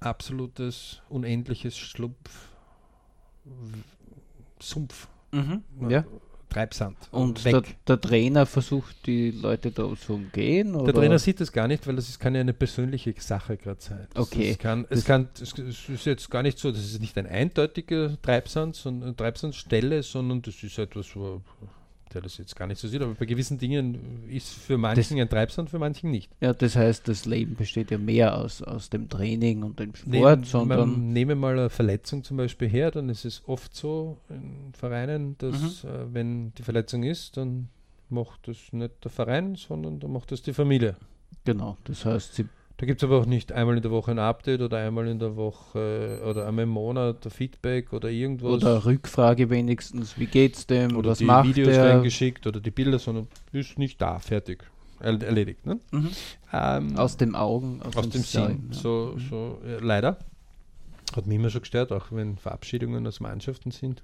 [0.00, 2.50] absolutes, unendliches Schlumpf,
[3.44, 3.78] W-
[4.60, 5.64] Sumpf, Mhm.
[5.88, 6.04] Ja.
[6.54, 6.96] Treibsand.
[7.10, 10.74] Und der, der Trainer versucht die Leute da zu umgehen?
[10.76, 10.92] Oder?
[10.92, 13.80] Der Trainer sieht das gar nicht, weil das ist, kann ja eine persönliche Sache gerade
[13.80, 14.06] sein.
[14.14, 14.50] Das, Okay.
[14.52, 18.16] Es, kann, es, kann, es, ist jetzt gar nicht so, das ist nicht ein eindeutiger
[18.22, 21.42] Treibsand, sondern Treibsandstelle, sondern das ist etwas, wo
[22.14, 23.02] der das jetzt gar nicht so sieht.
[23.02, 26.30] Aber bei gewissen Dingen ist für manchen ein Treibsand, für manchen nicht.
[26.40, 30.08] Ja, das heißt, das Leben besteht ja mehr aus, aus dem Training und dem Sport,
[30.12, 30.78] Nehmen, sondern.
[30.90, 35.36] man, nehme mal eine Verletzung zum Beispiel her, dann ist es oft so in Vereinen,
[35.38, 35.88] dass Mhm.
[35.90, 37.68] äh, wenn die Verletzung ist, dann
[38.08, 40.96] macht das nicht der Verein, sondern dann macht das die Familie.
[41.44, 42.46] Genau, das heißt, sie.
[42.76, 45.20] Da gibt es aber auch nicht einmal in der Woche ein Update oder einmal in
[45.20, 48.50] der Woche äh, oder einmal im Monat Feedback oder irgendwas.
[48.50, 51.94] Oder Rückfrage wenigstens, wie geht's dem, oder was die macht Videos er?
[51.94, 54.64] reingeschickt oder die Bilder, sondern ist nicht da, fertig.
[54.98, 55.66] Er erledigt.
[55.66, 55.78] Ne?
[55.92, 56.10] Mhm.
[56.52, 58.42] Ähm, Aus den Augen, aus, aus dem Sinn.
[58.42, 58.76] Sein, ja.
[58.76, 60.18] So, so ja, leider.
[61.14, 64.02] Hat mich immer schon gestört, auch wenn Verabschiedungen aus Mannschaften sind.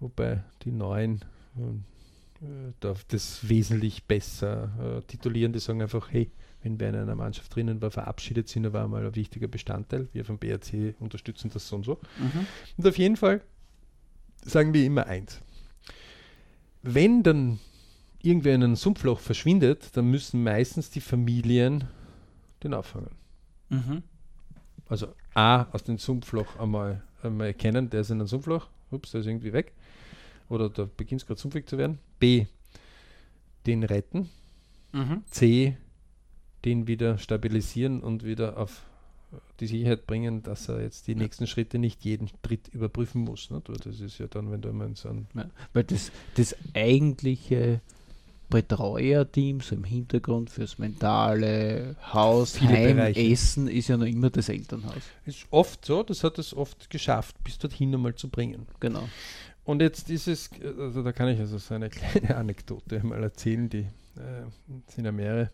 [0.00, 1.24] Wobei die neuen
[1.56, 5.52] äh, da das wesentlich besser äh, titulieren.
[5.52, 6.30] Die sagen einfach, hey,
[6.62, 10.08] wenn wer in einer Mannschaft drinnen war, verabschiedet sind, er war mal ein wichtiger Bestandteil.
[10.12, 11.98] Wir vom BRC unterstützen das so und so.
[12.18, 12.46] Mhm.
[12.76, 13.42] Und auf jeden Fall
[14.44, 15.40] sagen wir immer eins.
[16.82, 17.60] Wenn dann
[18.22, 21.84] irgendwer in einem Sumpfloch verschwindet, dann müssen meistens die Familien
[22.62, 23.10] den auffangen.
[23.68, 24.02] Mhm.
[24.88, 29.20] Also A, aus dem Sumpfloch einmal, einmal erkennen, der ist in einem Sumpfloch, ups, der
[29.20, 29.72] ist irgendwie weg.
[30.48, 31.98] Oder da beginnt es gerade sumpfig zu werden.
[32.18, 32.46] B,
[33.66, 34.30] den retten.
[34.92, 35.22] Mhm.
[35.30, 35.76] C,
[36.64, 38.82] den wieder stabilisieren und wieder auf
[39.60, 41.18] die Sicherheit bringen, dass er jetzt die Ja.
[41.18, 43.48] nächsten Schritte nicht jeden Schritt überprüfen muss.
[43.50, 46.56] Weil das ist ja dann, wenn du immer in so ein Ja, weil das, das
[46.74, 47.80] eigentliche
[48.50, 53.20] Betreuerteam so im Hintergrund fürs mentale Haus, Heim, Bereiche.
[53.20, 55.02] Essen ist ja noch immer das Elternhaus.
[55.26, 58.66] ist oft so, das hat es oft geschafft, bis dorthin einmal zu bringen.
[58.80, 59.06] Genau.
[59.64, 63.68] Und jetzt ist es, also da kann ich also so eine kleine Anekdote mal erzählen,
[63.68, 63.80] die
[64.16, 64.46] äh,
[64.86, 65.50] sind ja mehrere.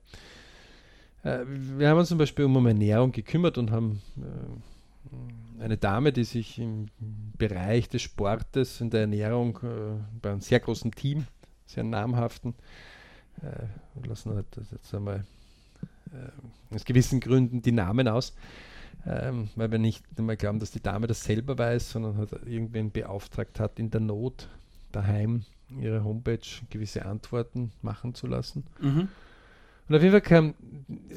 [1.25, 6.25] Äh, wir haben uns zum Beispiel um Ernährung gekümmert und haben äh, eine Dame, die
[6.25, 6.89] sich im
[7.39, 11.27] Bereich des Sportes und der Ernährung äh, bei einem sehr großen Team,
[11.67, 12.55] sehr namhaften,
[13.41, 15.25] wir lassen halt das jetzt einmal
[16.71, 18.33] aus gewissen Gründen die Namen aus,
[19.05, 22.93] ähm, weil wir nicht einmal glauben, dass die Dame das selber weiß, sondern halt irgendwen
[22.93, 24.49] beauftragt hat, in der Not
[24.93, 25.43] daheim
[25.81, 28.65] ihre Homepage gewisse Antworten machen zu lassen.
[28.81, 29.09] Mhm.
[29.89, 30.55] Und auf jeden Fall kam,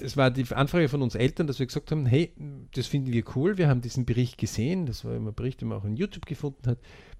[0.02, 2.32] es war die Anfrage von uns Eltern, dass wir gesagt haben, hey,
[2.74, 5.70] das finden wir cool, wir haben diesen Bericht gesehen, das war immer ein Bericht, den
[5.70, 6.80] man auch in YouTube gefunden hat,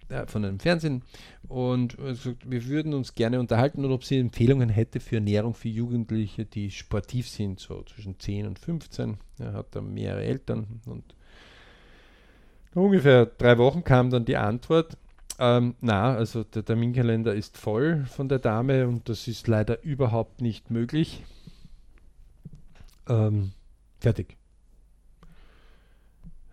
[0.10, 1.04] äh, von einem Fernsehen
[1.48, 5.70] und gesagt, wir würden uns gerne unterhalten und ob sie Empfehlungen hätte für Ernährung für
[5.70, 9.18] Jugendliche, die sportiv sind, so zwischen 10 und 15.
[9.40, 11.04] Er hat da mehrere Eltern und
[12.74, 14.98] ungefähr drei Wochen kam dann die Antwort,
[15.40, 20.42] ähm, na, also der Terminkalender ist voll von der Dame und das ist leider überhaupt
[20.42, 21.24] nicht möglich.
[23.10, 23.52] Ähm,
[24.00, 24.38] fertig.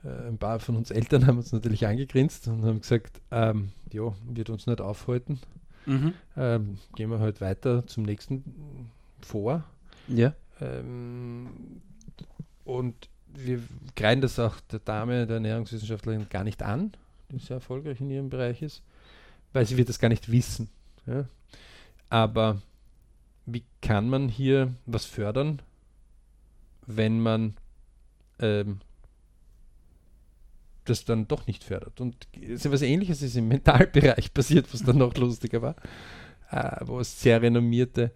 [0.04, 4.14] Äh, ein paar von uns Eltern haben uns natürlich angegrinst und haben gesagt, ähm, jo,
[4.28, 5.40] wird uns nicht aufhalten.
[5.86, 6.14] Mhm.
[6.36, 8.90] Ähm, gehen wir halt weiter zum nächsten
[9.20, 9.64] vor.
[10.08, 10.34] Ja.
[10.60, 11.48] Ähm,
[12.64, 13.60] und wir
[13.96, 16.92] kreiden das auch der Dame, der Ernährungswissenschaftlerin, gar nicht an,
[17.30, 18.82] die sehr erfolgreich in ihrem Bereich ist,
[19.52, 20.68] weil sie wird das gar nicht wissen.
[21.06, 21.26] Ja?
[22.08, 22.62] Aber
[23.46, 25.60] wie kann man hier was fördern,
[26.86, 27.54] wenn man
[28.38, 28.80] ähm,
[30.84, 32.00] das dann doch nicht fördert.
[32.00, 35.76] Und so was ähnliches ist im Mentalbereich passiert, was dann noch lustiger war,
[36.50, 38.12] äh, wo es sehr renommierte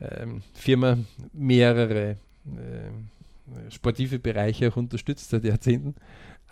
[0.00, 0.98] ähm, Firma
[1.32, 5.94] mehrere äh, sportive Bereiche auch unterstützt seit Jahrzehnten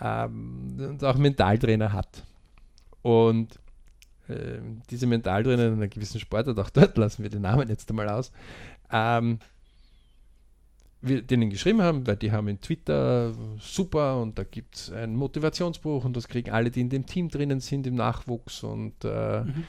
[0.01, 2.25] ähm, und auch Mentaltrainer hat.
[3.03, 3.59] Und
[4.29, 4.59] äh,
[4.90, 8.33] diese Mentaltrainer in einer gewissen Sportart, auch dort lassen wir den Namen jetzt einmal aus,
[8.90, 9.38] ähm,
[11.00, 15.14] wir denen geschrieben haben, weil die haben in Twitter super und da gibt es ein
[15.14, 19.42] Motivationsbuch und das kriegen alle, die in dem Team drinnen sind, im Nachwuchs und äh,
[19.42, 19.64] mhm.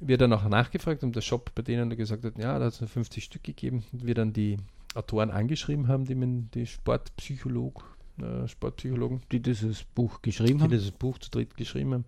[0.00, 2.80] wir dann auch nachgefragt und der Shop bei denen gesagt hat, ja, da hat es
[2.80, 4.58] nur 50 Stück gegeben und wir dann die
[4.94, 6.14] Autoren angeschrieben haben, die,
[6.54, 7.84] die Sportpsycholog,
[8.20, 12.04] äh, Sportpsychologen, die dieses Buch geschrieben die haben, die dieses Buch zu dritt geschrieben haben.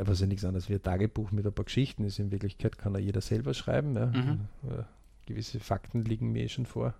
[0.00, 2.18] Was ja nichts anderes wie ein Tagebuch mit ein paar Geschichten ist.
[2.18, 3.96] In Wirklichkeit kann er jeder selber schreiben.
[3.96, 4.06] Ja.
[4.08, 4.40] Mhm.
[4.68, 4.82] Äh,
[5.24, 6.92] gewisse Fakten liegen mir eh schon vor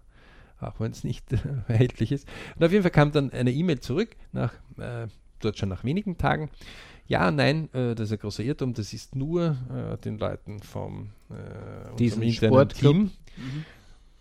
[0.61, 1.25] auch wenn es nicht
[1.69, 2.29] erhältlich ist.
[2.57, 5.07] Und auf jeden Fall kam dann eine E-Mail zurück, nach, äh,
[5.41, 6.51] dort schon nach wenigen Tagen.
[7.07, 11.11] Ja, nein, äh, das ist ein großer Irrtum, das ist nur äh, den Leuten vom
[11.31, 13.11] äh, Diesen Team.
[13.37, 13.65] Mhm.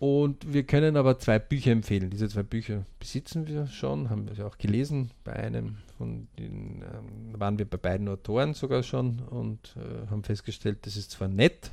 [0.00, 2.08] Und wir können aber zwei Bücher empfehlen.
[2.08, 5.10] Diese zwei Bücher besitzen wir schon, haben wir auch gelesen.
[5.24, 10.24] Bei einem von den ähm, waren wir bei beiden Autoren sogar schon und äh, haben
[10.24, 11.70] festgestellt, das ist zwar nett,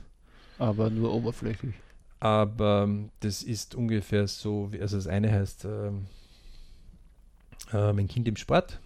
[0.60, 1.76] aber nur oberflächlich.
[2.20, 6.08] Aber ähm, das ist ungefähr so, wie, also das eine heißt ähm,
[7.72, 8.80] äh, Mein Kind im Sport.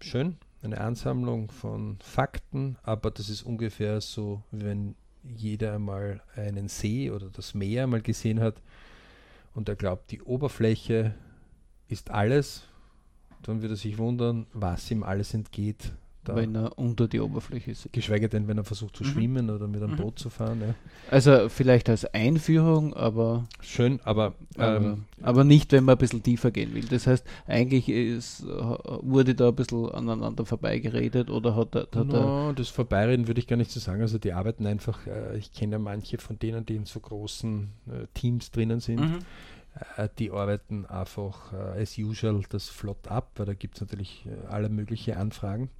[0.00, 7.10] Schön, eine Ansammlung von Fakten, aber das ist ungefähr so, wenn jeder einmal einen See
[7.10, 8.60] oder das Meer mal gesehen hat
[9.54, 11.14] und er glaubt, die Oberfläche
[11.88, 12.64] ist alles,
[13.42, 15.92] dann wird er sich wundern, was ihm alles entgeht,
[16.28, 16.36] da.
[16.36, 17.88] Wenn er unter die Oberfläche ist.
[17.92, 19.08] Geschweige denn, wenn er versucht zu mhm.
[19.08, 19.96] schwimmen oder mit einem mhm.
[19.96, 20.60] Boot zu fahren.
[20.60, 20.74] Ja.
[21.10, 23.44] Also vielleicht als Einführung, aber.
[23.60, 24.34] Schön, aber.
[24.56, 26.84] Aber, ähm, aber, nicht, wenn man ein bisschen tiefer gehen will.
[26.84, 32.68] Das heißt, eigentlich ist, wurde da ein bisschen aneinander vorbeigeredet oder hat, hat no, Das
[32.68, 34.02] Vorbeireden würde ich gar nicht so sagen.
[34.02, 37.68] Also die arbeiten einfach, äh, ich kenne ja manche von denen, die in so großen
[37.88, 39.00] äh, Teams drinnen sind.
[39.00, 39.18] Mhm
[40.18, 44.46] die arbeiten einfach äh, as usual das flott ab, weil da gibt es natürlich äh,
[44.48, 45.70] alle möglichen Anfragen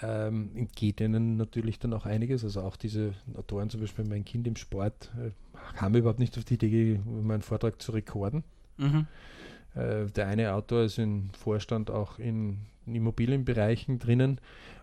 [0.00, 2.44] ähm, entgeht ihnen natürlich dann auch einiges.
[2.44, 5.30] Also auch diese Autoren, zum Beispiel mein Kind im Sport, äh,
[5.76, 8.44] haben überhaupt nicht auf die Idee, meinen Vortrag zu rekorden.
[8.78, 9.06] Mhm.
[9.74, 14.40] Äh, der eine Autor ist im Vorstand auch in Immobilienbereichen drinnen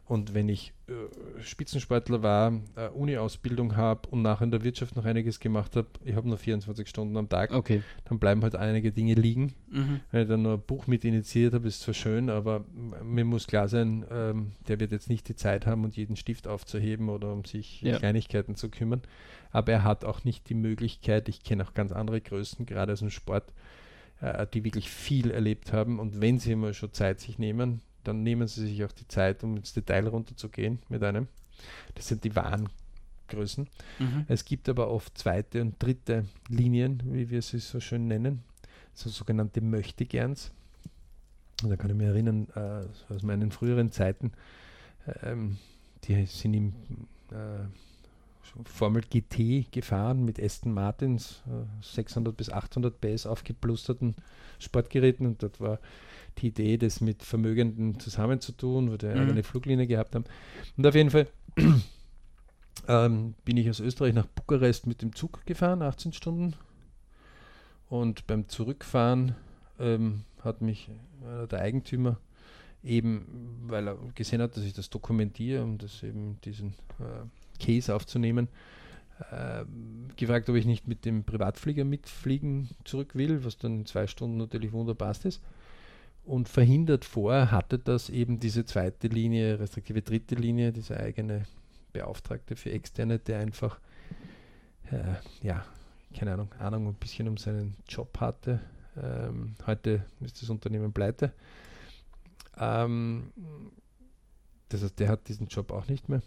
[0.09, 0.93] und wenn ich äh,
[1.39, 6.15] Spitzensportler war, äh, Uni-Ausbildung habe und nachher in der Wirtschaft noch einiges gemacht habe, ich
[6.15, 7.83] habe nur 24 Stunden am Tag, okay.
[8.05, 9.53] dann bleiben halt einige Dinge liegen.
[9.69, 9.99] Mhm.
[10.09, 12.65] Wenn ich dann nur ein Buch mit initiiert habe, ist zwar schön, aber
[13.03, 16.47] mir muss klar sein, ähm, der wird jetzt nicht die Zeit haben, um jeden Stift
[16.47, 17.99] aufzuheben oder um sich ja.
[17.99, 19.03] Kleinigkeiten zu kümmern.
[19.51, 22.99] Aber er hat auch nicht die Möglichkeit, ich kenne auch ganz andere Größen, gerade aus
[22.99, 23.53] dem Sport,
[24.21, 28.23] äh, die wirklich viel erlebt haben und wenn sie immer schon Zeit sich nehmen, dann
[28.23, 31.27] nehmen sie sich auch die Zeit, um ins Detail runterzugehen mit einem.
[31.95, 32.69] Das sind die wahren
[33.27, 33.67] Größen.
[33.99, 34.25] Mhm.
[34.27, 38.43] Es gibt aber oft zweite und dritte Linien, wie wir sie so schön nennen,
[38.93, 40.51] so sogenannte Möchtegerns.
[41.63, 44.31] Und da kann ich mich erinnern, äh, aus meinen früheren Zeiten,
[45.23, 45.57] ähm,
[46.05, 46.73] die sind im
[47.31, 47.65] äh,
[48.63, 54.15] Formel GT gefahren mit Aston Martins, äh, 600 bis 800 PS aufgeplusterten
[54.59, 55.79] Sportgeräten und dort war
[56.37, 59.19] die Idee, das mit Vermögenden zusammenzutun, wo die mhm.
[59.19, 60.25] eigene Fluglinie gehabt haben.
[60.77, 61.27] Und auf jeden Fall
[62.87, 66.55] ähm, bin ich aus Österreich nach Bukarest mit dem Zug gefahren, 18 Stunden.
[67.89, 69.35] Und beim Zurückfahren
[69.79, 70.89] ähm, hat mich
[71.23, 72.17] äh, der Eigentümer
[72.83, 77.25] eben, weil er gesehen hat, dass ich das dokumentiere, um das eben diesen äh,
[77.59, 78.47] Case aufzunehmen,
[79.31, 79.65] äh,
[80.15, 84.37] gefragt, ob ich nicht mit dem Privatflieger mitfliegen zurück will, was dann in zwei Stunden
[84.37, 85.41] natürlich wunderbar ist
[86.29, 91.43] und verhindert vorher hatte das eben diese zweite Linie, respektive dritte Linie, diese eigene
[91.91, 93.79] Beauftragte für Externe, der einfach,
[94.91, 95.65] äh, ja,
[96.15, 98.61] keine Ahnung, Ahnung, ein bisschen um seinen Job hatte.
[98.95, 101.33] Ähm, heute ist das Unternehmen pleite.
[102.57, 103.31] Ähm,
[104.69, 106.21] das heißt, der hat diesen Job auch nicht mehr.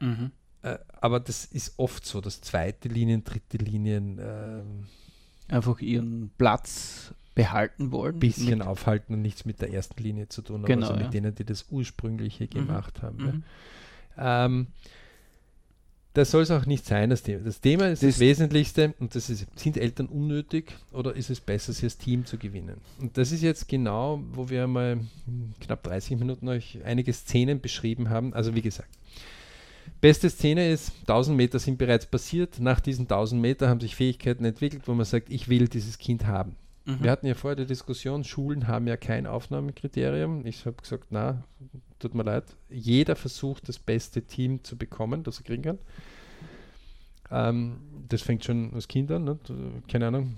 [0.00, 0.32] Mhm.
[0.62, 4.86] Äh, aber das ist oft so, dass zweite Linien, dritte Linien ähm,
[5.48, 8.16] einfach ihren Platz behalten wollen.
[8.16, 11.10] Ein bisschen aufhalten und nichts mit der ersten Linie zu tun, genau, also mit ja.
[11.10, 12.50] denen, die das ursprüngliche mhm.
[12.50, 13.16] gemacht haben.
[13.16, 13.42] Mhm.
[14.16, 14.44] Ja.
[14.46, 14.66] Ähm,
[16.12, 17.44] das soll es auch nicht sein, das Thema.
[17.44, 21.40] Das Thema ist das, das Wesentlichste und das ist, sind Eltern unnötig oder ist es
[21.40, 22.78] besser, sie als Team zu gewinnen?
[23.00, 25.00] Und das ist jetzt genau, wo wir mal
[25.60, 28.34] knapp 30 Minuten euch einige Szenen beschrieben haben.
[28.34, 28.90] Also wie gesagt,
[30.00, 32.58] Beste Szene ist, 1000 Meter sind bereits passiert.
[32.58, 36.26] Nach diesen 1000 Meter haben sich Fähigkeiten entwickelt, wo man sagt, ich will dieses Kind
[36.26, 36.56] haben.
[36.86, 37.02] Mhm.
[37.02, 40.46] Wir hatten ja vorher die Diskussion, Schulen haben ja kein Aufnahmekriterium.
[40.46, 41.44] Ich habe gesagt, na,
[41.98, 42.44] tut mir leid.
[42.70, 45.78] Jeder versucht, das beste Team zu bekommen, das er kriegen kann.
[47.30, 47.76] Ähm,
[48.08, 49.24] das fängt schon als Kind an.
[49.24, 49.52] Nicht?
[49.88, 50.36] Keine Ahnung,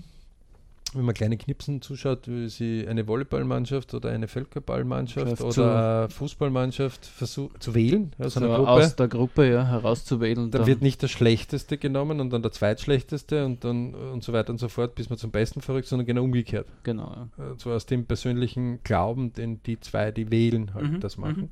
[0.95, 7.63] wenn man kleine Knipsen zuschaut, wie sie eine Volleyballmannschaft oder eine Völkerballmannschaft oder Fußballmannschaft versucht
[7.63, 10.51] zu wählen aus, also Gruppe, aus der Gruppe ja, herauszuwählen.
[10.51, 14.51] Da wird nicht der Schlechteste genommen und dann der Zweitschlechteste und dann und so weiter
[14.51, 16.67] und so fort, bis man zum Besten verrückt, sondern genau umgekehrt.
[16.83, 17.29] Genau.
[17.39, 17.55] Ja.
[17.57, 21.01] So aus dem persönlichen Glauben, den die zwei, die wählen, halt mhm.
[21.01, 21.43] das machen.
[21.43, 21.51] Mhm.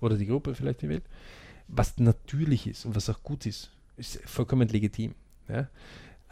[0.00, 1.04] Oder die Gruppe vielleicht, die wählt.
[1.66, 5.14] Was natürlich ist und was auch gut ist, ist vollkommen legitim.
[5.48, 5.68] Ja?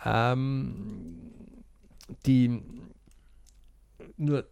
[0.04, 1.16] Ähm,
[2.26, 2.62] die
[4.16, 4.46] nur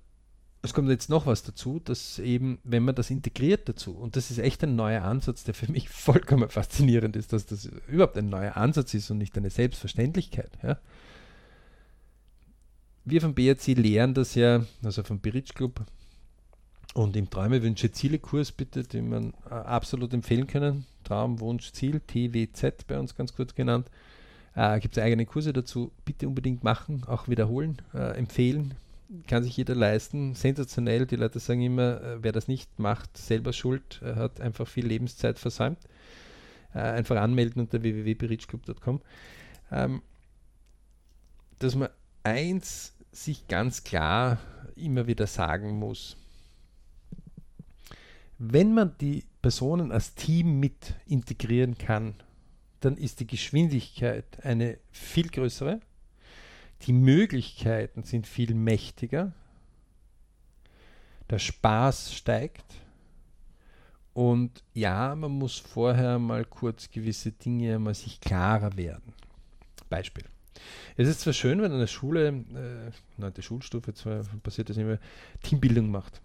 [0.65, 4.31] es kommt jetzt noch was dazu, dass eben, wenn man das integriert dazu, und das
[4.31, 8.31] ist echt ein neuer Ansatz, der für mich vollkommen faszinierend ist, dass das überhaupt ein
[8.31, 10.51] neuer Ansatz ist und nicht eine Selbstverständlichkeit.
[10.63, 10.79] Ja.
[13.05, 15.83] Wir vom BRC lehren das ja, also vom Beritsch Club
[16.95, 20.87] und im Träume Wünsche Ziele Kurs bitte, den man äh, absolut empfehlen können.
[21.03, 23.91] Traum, Wunsch, Ziel, TWZ bei uns ganz kurz genannt.
[24.55, 25.93] Äh, Gibt es eigene Kurse dazu.
[26.05, 28.75] Bitte unbedingt machen, auch wiederholen, äh, empfehlen.
[29.27, 30.35] Kann sich jeder leisten.
[30.35, 31.07] Sensationell.
[31.07, 35.39] Die Leute sagen immer, äh, wer das nicht macht, selber schuld, hat einfach viel Lebenszeit
[35.39, 35.79] versäumt.
[36.75, 39.01] Äh, einfach anmelden unter www.berichclub.com.
[39.71, 40.03] Ähm,
[41.61, 41.89] dass man
[42.25, 44.39] eins sich ganz klar
[44.75, 46.17] immer wieder sagen muss.
[48.39, 52.15] Wenn man die Personen als Team mit integrieren kann,
[52.85, 55.81] dann ist die Geschwindigkeit eine viel größere.
[56.83, 59.33] Die Möglichkeiten sind viel mächtiger.
[61.31, 62.65] Der Spaß steigt.
[64.13, 69.13] Und ja, man muss vorher mal kurz gewisse Dinge mal sich klarer werden.
[69.89, 70.25] Beispiel.
[70.97, 74.99] Es ist zwar schön, wenn eine Schule, äh, neunte Schulstufe, zwar passiert das immer,
[75.43, 76.21] Teambildung macht.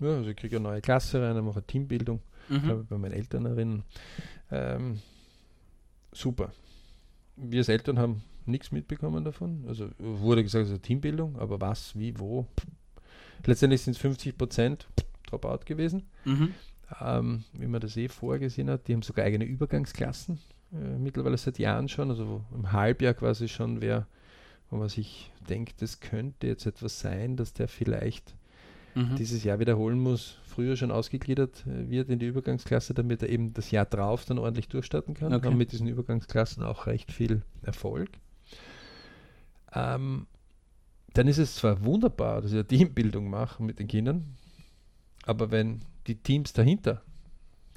[0.00, 2.20] Ja, also ich kriege eine neue Klasse rein, mache Teambildung.
[2.48, 2.86] Mhm.
[2.88, 3.84] bei meinen Eltern erinnern.
[4.50, 5.00] Ähm,
[6.12, 6.52] super.
[7.36, 9.64] Wir als Eltern haben nichts mitbekommen davon.
[9.68, 12.46] Also wurde gesagt, also Teambildung, aber was, wie, wo.
[13.44, 14.88] Letztendlich sind es 50 Prozent
[15.26, 16.04] Dropout gewesen.
[16.24, 16.54] Mhm.
[17.00, 20.38] Ähm, wie man das eh vorgesehen hat, die haben sogar eigene Übergangsklassen,
[20.72, 24.06] äh, mittlerweile seit Jahren schon, also im Halbjahr quasi schon wer,
[24.70, 28.34] wo man sich denkt, das könnte jetzt etwas sein, dass der vielleicht
[28.94, 29.16] mhm.
[29.16, 33.54] dieses Jahr wiederholen muss, früher schon ausgegliedert äh, wird in die Übergangsklasse, damit er eben
[33.54, 35.32] das Jahr drauf dann ordentlich durchstarten kann.
[35.32, 35.46] Okay.
[35.46, 38.10] Haben mit diesen Übergangsklassen auch recht viel Erfolg.
[39.74, 40.26] Ähm,
[41.14, 44.36] dann ist es zwar wunderbar, dass wir Teambildung machen mit den Kindern,
[45.24, 47.02] aber wenn die Teams dahinter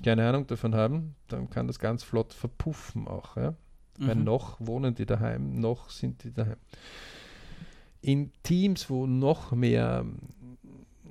[0.02, 3.38] keine Ahnung davon haben, dann kann das ganz flott verpuffen auch.
[3.38, 3.52] Ja?
[3.98, 4.08] Mhm.
[4.08, 6.58] Weil noch wohnen die daheim, noch sind die daheim.
[8.02, 10.06] In Teams, wo noch mehr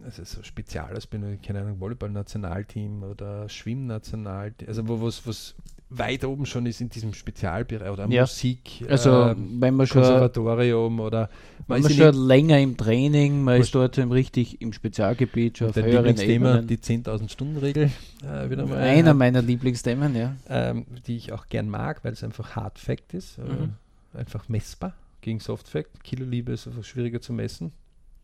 [0.05, 5.55] also so Speziales bin, keine Ahnung, Volleyball-Nationalteam oder Schwimm-Nationalteam, also wo was, was
[5.91, 8.23] weit oben schon ist in diesem Spezialbereich oder ja.
[8.23, 11.29] Musik, also äh, wenn man schon Konservatorium oder
[11.67, 15.71] man, man ist schon länger im Training, man ist dort im richtig im Spezialgebiet schon
[15.71, 17.91] auf höheren Thema die 10.000 Stunden Regel
[18.23, 22.23] äh, wieder mal einer meiner Lieblingsthemen, ja, ähm, die ich auch gern mag, weil es
[22.23, 23.73] einfach Hard Fact ist, äh, mhm.
[24.15, 26.05] einfach messbar gegen Soft Fact.
[26.05, 27.73] Kiloliebe ist einfach schwieriger zu messen.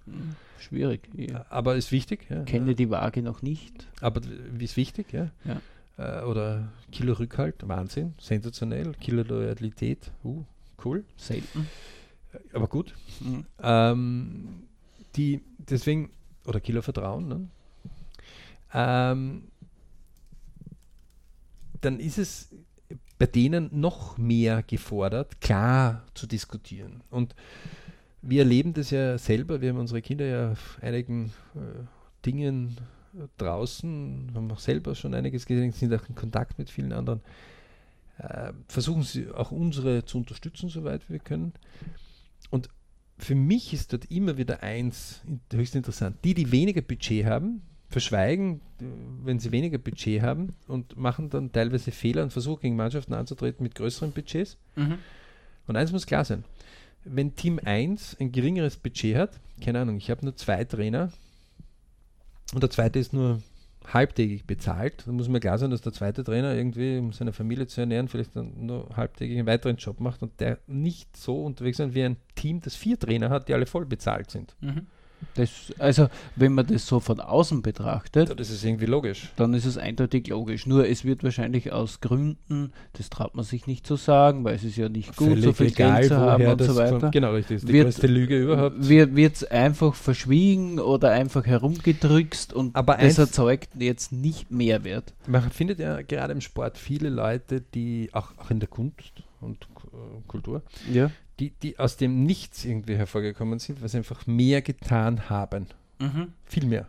[0.07, 0.37] Mhm.
[0.59, 1.09] Schwierig.
[1.14, 1.47] Ja.
[1.51, 2.27] Aber ist wichtig.
[2.31, 2.42] Ja.
[2.45, 3.87] Kenne die Waage noch nicht.
[4.01, 4.21] Aber
[4.59, 5.31] ist wichtig, ja.
[5.45, 5.61] ja.
[5.99, 8.92] Äh, oder Kilo Rückhalt, Wahnsinn, sensationell.
[9.01, 10.45] Kilo Loyalität, uh,
[10.85, 11.05] cool.
[11.16, 11.69] Selten.
[12.53, 12.95] Aber gut.
[13.21, 13.45] Mhm.
[13.62, 14.49] Ähm,
[15.16, 16.11] die, deswegen,
[16.47, 17.49] oder Kilo Vertrauen, ne?
[18.75, 19.45] ähm,
[21.81, 22.51] dann ist es
[23.19, 27.03] bei denen noch mehr gefordert, klar zu diskutieren.
[27.11, 27.35] Und
[28.29, 29.61] wir erleben das ja selber.
[29.61, 31.85] Wir haben unsere Kinder ja auf einigen äh,
[32.25, 32.77] Dingen
[33.15, 37.21] äh, draußen, haben auch selber schon einiges gesehen, sind auch in Kontakt mit vielen anderen.
[38.19, 41.53] Äh, versuchen sie auch unsere zu unterstützen, soweit wir können.
[42.51, 42.69] Und
[43.19, 45.23] für mich ist dort immer wieder eins
[45.53, 46.17] höchst interessant.
[46.25, 48.61] Die, die weniger Budget haben, verschweigen,
[49.23, 53.63] wenn sie weniger Budget haben und machen dann teilweise Fehler und versuchen gegen Mannschaften anzutreten
[53.63, 54.59] mit größeren Budgets.
[54.75, 54.98] Mhm.
[55.67, 56.44] Und eins muss klar sein,
[57.09, 61.11] wenn Team 1 ein geringeres Budget hat, keine Ahnung, ich habe nur zwei Trainer
[62.52, 63.42] und der zweite ist nur
[63.92, 67.67] halbtägig bezahlt, dann muss mir klar sein, dass der zweite Trainer irgendwie, um seine Familie
[67.67, 71.79] zu ernähren, vielleicht dann nur halbtägig einen weiteren Job macht und der nicht so unterwegs
[71.79, 74.57] ist wie ein Team, das vier Trainer hat, die alle voll bezahlt sind.
[74.61, 74.87] Mhm.
[75.35, 79.33] Das, also, wenn man das so von außen betrachtet, das ist irgendwie logisch.
[79.37, 80.67] dann ist es eindeutig logisch.
[80.67, 84.64] Nur es wird wahrscheinlich aus Gründen, das traut man sich nicht zu sagen, weil es
[84.64, 87.10] ist ja nicht gut, so viel Geld zu haben und so weiter.
[87.10, 87.62] Genau, richtig.
[87.62, 88.77] Die Wird- größte Lüge überhaupt.
[88.88, 95.12] Wird es einfach verschwiegen oder einfach herumgedrückt und Aber das erzeugt jetzt nicht Mehrwert.
[95.27, 99.62] Man findet ja gerade im Sport viele Leute, die auch, auch in der Kunst und
[99.92, 99.96] äh,
[100.29, 100.62] Kultur,
[100.92, 101.10] Ja.
[101.39, 105.67] Die, die aus dem Nichts irgendwie hervorgekommen sind, weil sie einfach mehr getan haben.
[106.45, 106.87] Viel mehr.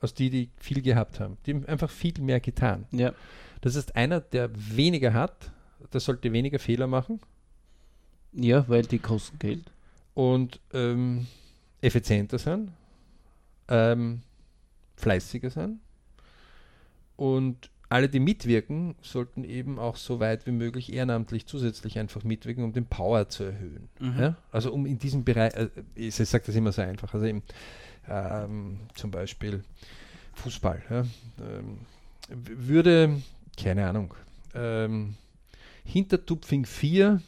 [0.00, 1.38] Als die, die viel gehabt haben.
[1.46, 2.86] Die haben einfach viel mehr getan.
[2.92, 3.12] Ja.
[3.60, 5.50] Das heißt, einer, der weniger hat,
[5.92, 7.20] der sollte weniger Fehler machen
[8.34, 9.64] ja, weil die kosten Geld.
[10.14, 11.26] und ähm,
[11.80, 12.72] effizienter sein,
[13.68, 14.22] ähm,
[14.96, 15.80] fleißiger sein.
[17.16, 22.64] Und alle, die mitwirken, sollten eben auch so weit wie möglich ehrenamtlich zusätzlich einfach mitwirken,
[22.64, 23.88] um den Power zu erhöhen.
[24.00, 24.18] Mhm.
[24.20, 24.36] Ja?
[24.50, 27.42] Also um in diesem Bereich, äh, ich sage das immer so einfach, also eben
[28.08, 29.62] ähm, zum Beispiel
[30.34, 30.82] Fußball.
[30.90, 31.04] Ja?
[31.38, 31.78] Ähm,
[32.28, 33.22] würde,
[33.56, 34.12] keine Ahnung,
[34.54, 35.14] ähm,
[35.84, 37.22] Hintertupfing 4,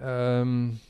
[0.00, 0.80] ähm,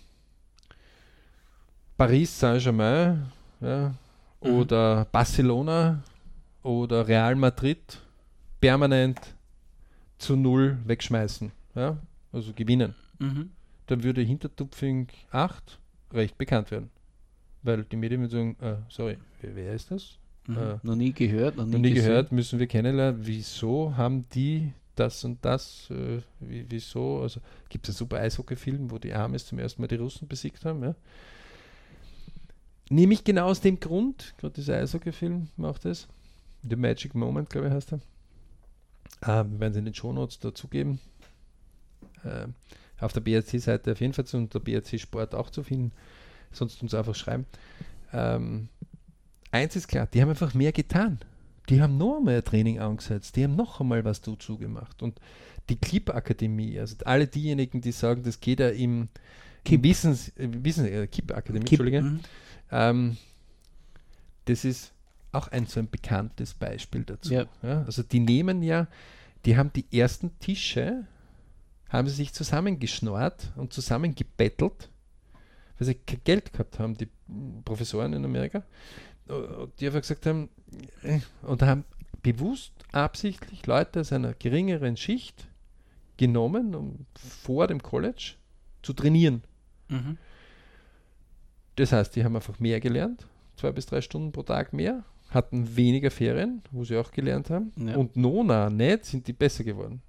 [1.99, 3.95] Paris Saint-Germain ja,
[4.43, 4.51] Mhm.
[4.55, 6.03] oder Barcelona
[6.63, 8.01] oder Real Madrid
[8.61, 9.19] permanent
[10.19, 11.51] zu null wegschmeißen.
[11.75, 11.99] Ja?
[12.33, 12.95] Also gewinnen.
[13.19, 13.51] Mhm.
[13.87, 15.79] Dann würde Hintertupfing 8
[16.13, 16.91] recht bekannt werden.
[17.63, 20.19] Weil die Medien würden sagen, äh, sorry, wer, ist das?
[20.47, 20.57] Mhm.
[20.57, 23.21] Äh, noch nie gehört, noch nie, Noch nie gehört, müssen wir kennenlernen.
[23.25, 25.91] Wieso haben die das und das?
[25.91, 27.21] Äh, wie, wieso?
[27.21, 30.65] Also gibt es einen super Eishockey-Film, wo die Amis zum ersten Mal die Russen besiegt
[30.65, 30.83] haben.
[30.83, 30.95] Ja?
[32.89, 36.09] Nämlich genau aus dem Grund, gerade dieser Eishockey-Film macht es.
[36.69, 38.01] The Magic Moment, glaube ich, heißt er.
[39.27, 41.01] Ähm, wir werden es in den Shownotes dazugeben.
[42.25, 42.55] Ähm,
[42.99, 45.93] auf der BRC-Seite auf jeden Fall zu und der BRC Sport auch zu finden.
[46.53, 47.47] Sonst uns einfach schreiben.
[48.13, 48.69] Ähm,
[49.53, 51.19] eins ist klar, die haben einfach mehr getan.
[51.69, 55.03] Die haben noch einmal ein Training angesetzt, die haben noch einmal was dazu gemacht.
[55.03, 55.21] Und
[55.69, 59.09] die Clip-Akademie, also alle diejenigen, die sagen, das geht ja im,
[59.65, 59.85] Kipp.
[59.85, 62.21] Wissens, äh, Wissen, äh, Entschuldige, mhm.
[62.73, 63.17] ähm,
[64.47, 64.93] das ist
[65.33, 67.33] auch ein so ein bekanntes Beispiel dazu.
[67.33, 67.47] Ja.
[67.63, 68.89] Ja, also die nehmen ja,
[69.45, 71.07] die haben die ersten Tische,
[71.89, 74.91] haben sie sich zusammengeschnorrt und zusammengebettelt,
[75.79, 77.09] weil sie kein Geld gehabt haben, die
[77.65, 78.63] Professoren in Amerika,
[79.79, 80.49] die einfach gesagt haben,
[81.43, 81.85] und haben
[82.23, 85.49] bewusst, absichtlich Leute aus einer geringeren Schicht
[86.17, 88.35] genommen, um vor dem College
[88.83, 89.43] zu trainieren.
[89.89, 90.19] Mhm.
[91.77, 93.27] Das heißt, die haben einfach mehr gelernt,
[93.57, 97.73] zwei bis drei Stunden pro Tag mehr, hatten weniger Ferien, wo sie auch gelernt haben,
[97.77, 97.97] Ja.
[97.97, 100.03] und Nona nicht sind die besser geworden.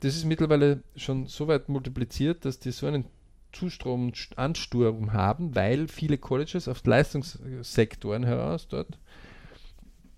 [0.00, 3.04] Das ist mittlerweile schon so weit multipliziert, dass die so einen
[3.52, 8.98] Zustrom und St- Ansturm haben, weil viele Colleges auf Leistungssektoren heraus dort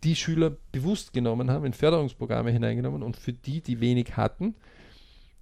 [0.04, 4.54] die Schüler bewusst genommen haben, in Förderungsprogramme hineingenommen und für die, die wenig hatten,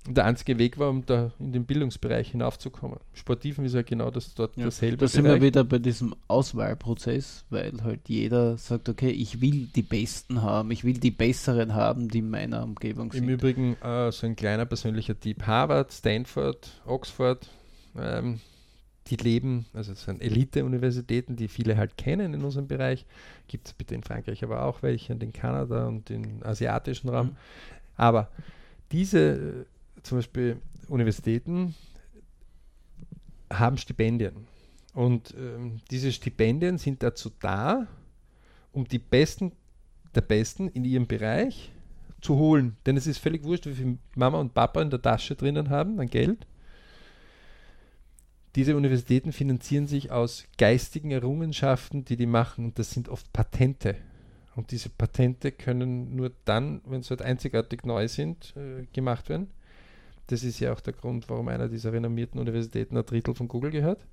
[0.09, 2.99] der einzige Weg war, um da in den Bildungsbereich hinaufzukommen.
[3.13, 4.97] Sportiven ist ja genau das dort Ja, dasselbe.
[4.97, 9.83] Da sind wir wieder bei diesem Auswahlprozess, weil halt jeder sagt, okay, ich will die
[9.83, 13.29] Besten haben, ich will die Besseren haben, die in meiner Umgebung Im sind.
[13.29, 15.47] Übrigen äh, so ein kleiner persönlicher Tipp.
[15.47, 17.47] Harvard, Stanford, Oxford,
[17.99, 18.41] ähm,
[19.09, 23.05] die leben, also es sind Elite-Universitäten, die viele halt kennen in unserem Bereich.
[23.49, 27.27] Gibt es bitte in Frankreich aber auch welche und in Kanada und im asiatischen Raum.
[27.27, 27.37] Mhm.
[27.97, 28.29] Aber
[28.93, 29.67] diese
[30.03, 31.75] zum Beispiel Universitäten
[33.53, 34.47] haben Stipendien.
[34.95, 37.87] Und ähm, diese Stipendien sind dazu da,
[38.73, 39.53] um die Besten
[40.15, 41.71] der Besten in ihrem Bereich
[42.21, 42.77] zu holen.
[42.87, 46.01] Denn es ist völlig wurscht, wie viel Mama und Papa in der Tasche drinnen haben
[46.01, 46.47] an Geld.
[48.57, 52.67] Diese Universitäten finanzieren sich aus geistigen Errungenschaften, die die machen.
[52.67, 53.97] Und das sind oft Patente.
[54.57, 59.49] Und diese Patente können nur dann, wenn sie halt einzigartig neu sind, äh, gemacht werden.
[60.31, 63.71] Das ist ja auch der Grund, warum einer dieser renommierten Universitäten ein Drittel von Google
[63.71, 64.07] gehört.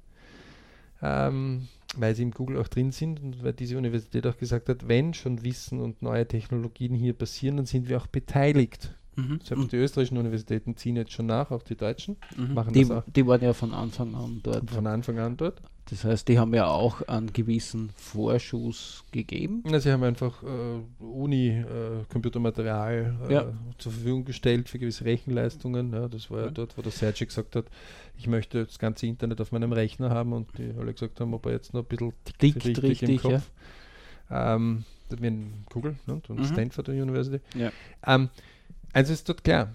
[1.02, 4.88] Ähm, weil sie im Google auch drin sind und weil diese Universität auch gesagt hat,
[4.88, 8.96] wenn schon Wissen und neue Technologien hier passieren, dann sind wir auch beteiligt.
[9.16, 9.40] Mhm.
[9.44, 12.54] Selbst Und, die österreichischen Universitäten ziehen jetzt schon nach, auch die deutschen, mhm.
[12.56, 13.04] machen die, das auch.
[13.06, 14.70] die waren ja von Anfang an dort.
[14.70, 15.62] von Anfang an dort.
[15.90, 19.64] Das heißt, die haben ja auch einen gewissen Vorschuss gegeben.
[19.66, 23.54] Na, sie haben einfach äh, Uni-Computermaterial äh, Ja.
[23.78, 25.94] zur Verfügung gestellt für gewisse Rechenleistungen.
[25.94, 26.52] Ja, das war ja Ja.
[26.52, 27.68] dort, wo der Sergey gesagt hat,
[28.18, 31.46] ich möchte das ganze Internet auf meinem Rechner haben und die alle gesagt haben, ob
[31.46, 33.50] er jetzt noch ein bisschen tickt Tickt richtig, richtig, im Kopf.
[34.30, 35.34] Ähm, das wäre
[35.72, 36.44] Google ne, und Mhm.
[36.46, 37.40] Stanford University.
[37.56, 37.72] Ja.
[38.06, 38.30] Ähm,
[38.92, 39.74] also ist dort klar,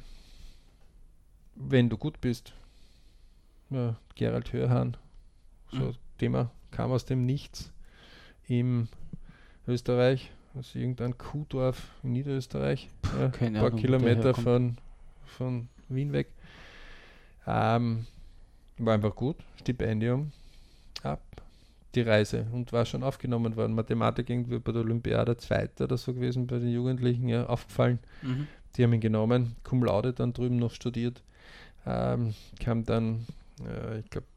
[1.54, 2.52] wenn du gut bist,
[3.70, 4.96] ja, Gerald Hörhan,
[5.70, 5.94] so Mhm.
[6.22, 7.72] Thema kam aus dem Nichts
[8.46, 8.86] im
[9.66, 14.76] Österreich, aus irgendein Kuhdorf in Niederösterreich, ja, ein paar Ahnung, Kilometer von,
[15.26, 16.28] von Wien weg.
[17.44, 18.06] Ähm,
[18.78, 20.30] war einfach gut, Stipendium
[21.02, 21.20] ab
[21.96, 23.74] die Reise und war schon aufgenommen worden.
[23.74, 27.98] Mathematik irgendwie bei der Olympiade Zweiter oder so gewesen bei den Jugendlichen, ja, aufgefallen.
[28.22, 28.46] Mhm.
[28.76, 31.20] Die haben ihn genommen, cum laude dann drüben noch studiert,
[31.84, 33.26] ähm, kam dann,
[33.66, 34.28] äh, ich glaube,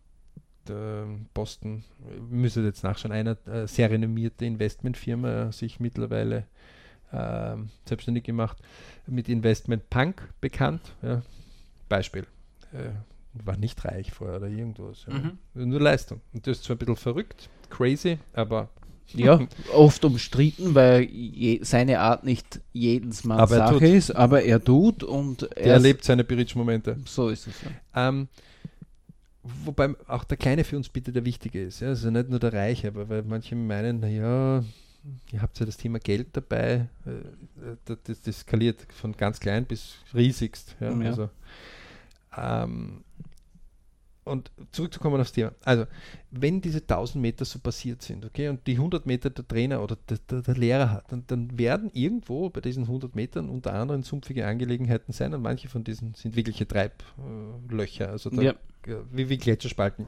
[1.34, 6.46] Boston, äh, müsste jetzt nachschauen, einer äh, sehr renommierte Investmentfirma, äh, sich mittlerweile
[7.14, 8.58] ähm, selbstständig gemacht,
[9.08, 10.82] mit Investment Punk bekannt.
[11.02, 11.22] Ja.
[11.88, 12.26] Beispiel.
[12.74, 12.90] Äh,
[13.46, 15.06] war nicht reich vorher oder irgendwas.
[15.08, 15.14] Ja.
[15.14, 15.70] Mhm.
[15.70, 16.22] Nur Leistung.
[16.34, 18.70] Und das ist zwar ein bisschen verrückt, crazy, aber
[19.14, 19.40] Ja,
[19.74, 23.88] oft umstritten, weil je, seine Art nicht jedens Manns Aber er Sache tut.
[23.88, 26.98] ist, aber er tut und er er erlebt seine Berichtsmomente.
[27.06, 27.54] So ist es.
[27.62, 28.10] Ja.
[28.10, 28.28] Ähm,
[29.64, 31.80] wobei auch der Kleine für uns bitte der Wichtige ist.
[31.80, 31.90] Ja?
[31.90, 34.64] Also nicht nur der Reiche, aber weil manche meinen, naja,
[35.32, 39.66] ihr habt ja das Thema Geld dabei, äh, das, das, das skaliert von ganz klein
[39.66, 40.76] bis riesigst.
[40.80, 40.92] Ja?
[40.92, 41.10] Ja.
[41.10, 41.30] Also,
[42.38, 43.04] ähm,
[44.26, 45.52] und zurückzukommen aufs Thema.
[45.64, 45.86] Also,
[46.32, 49.98] wenn diese 1000 Meter so passiert sind, okay, und die 100 Meter der Trainer oder
[50.10, 54.02] der, der, der Lehrer hat, dann, dann werden irgendwo bei diesen 100 Metern unter anderem
[54.02, 58.56] sumpfige Angelegenheiten sein und manche von diesen sind wirkliche Treiblöcher, also da, Ja.
[59.12, 60.08] Wie, wie Gletscherspalten.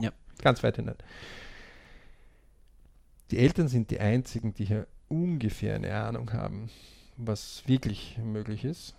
[0.00, 0.12] Ja.
[0.42, 0.96] Ganz weit hinein.
[3.30, 6.70] Die Eltern sind die einzigen, die hier ungefähr eine Ahnung haben,
[7.16, 8.94] was wirklich möglich ist.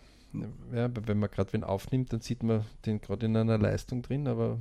[0.75, 4.27] Ja, wenn man gerade wen aufnimmt, dann sieht man den gerade in einer Leistung drin,
[4.27, 4.59] aber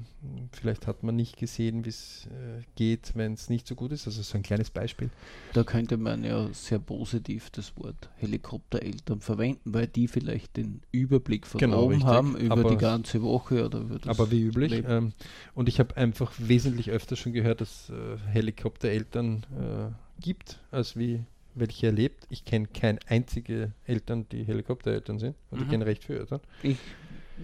[0.52, 4.06] vielleicht hat man nicht gesehen, wie es äh, geht, wenn es nicht so gut ist.
[4.06, 5.10] Also so ein kleines Beispiel.
[5.52, 11.46] Da könnte man ja sehr positiv das Wort Helikoptereltern verwenden, weil die vielleicht den Überblick
[11.46, 12.08] von Genau, oben richtig.
[12.08, 14.84] haben über Aber- die ganze Woche oder über das aber wie üblich.
[14.86, 15.12] Ähm,
[15.54, 21.24] und ich habe einfach wesentlich öfter schon gehört, dass äh, Helikoptereltern äh, gibt, als wie
[21.58, 22.26] welche erlebt.
[22.30, 25.36] Ich kenne keine einzige Eltern, die Helikoptereltern sind.
[25.50, 25.70] Und ich Mhm.
[25.70, 26.40] kenne recht viele Eltern.
[26.62, 26.78] Ich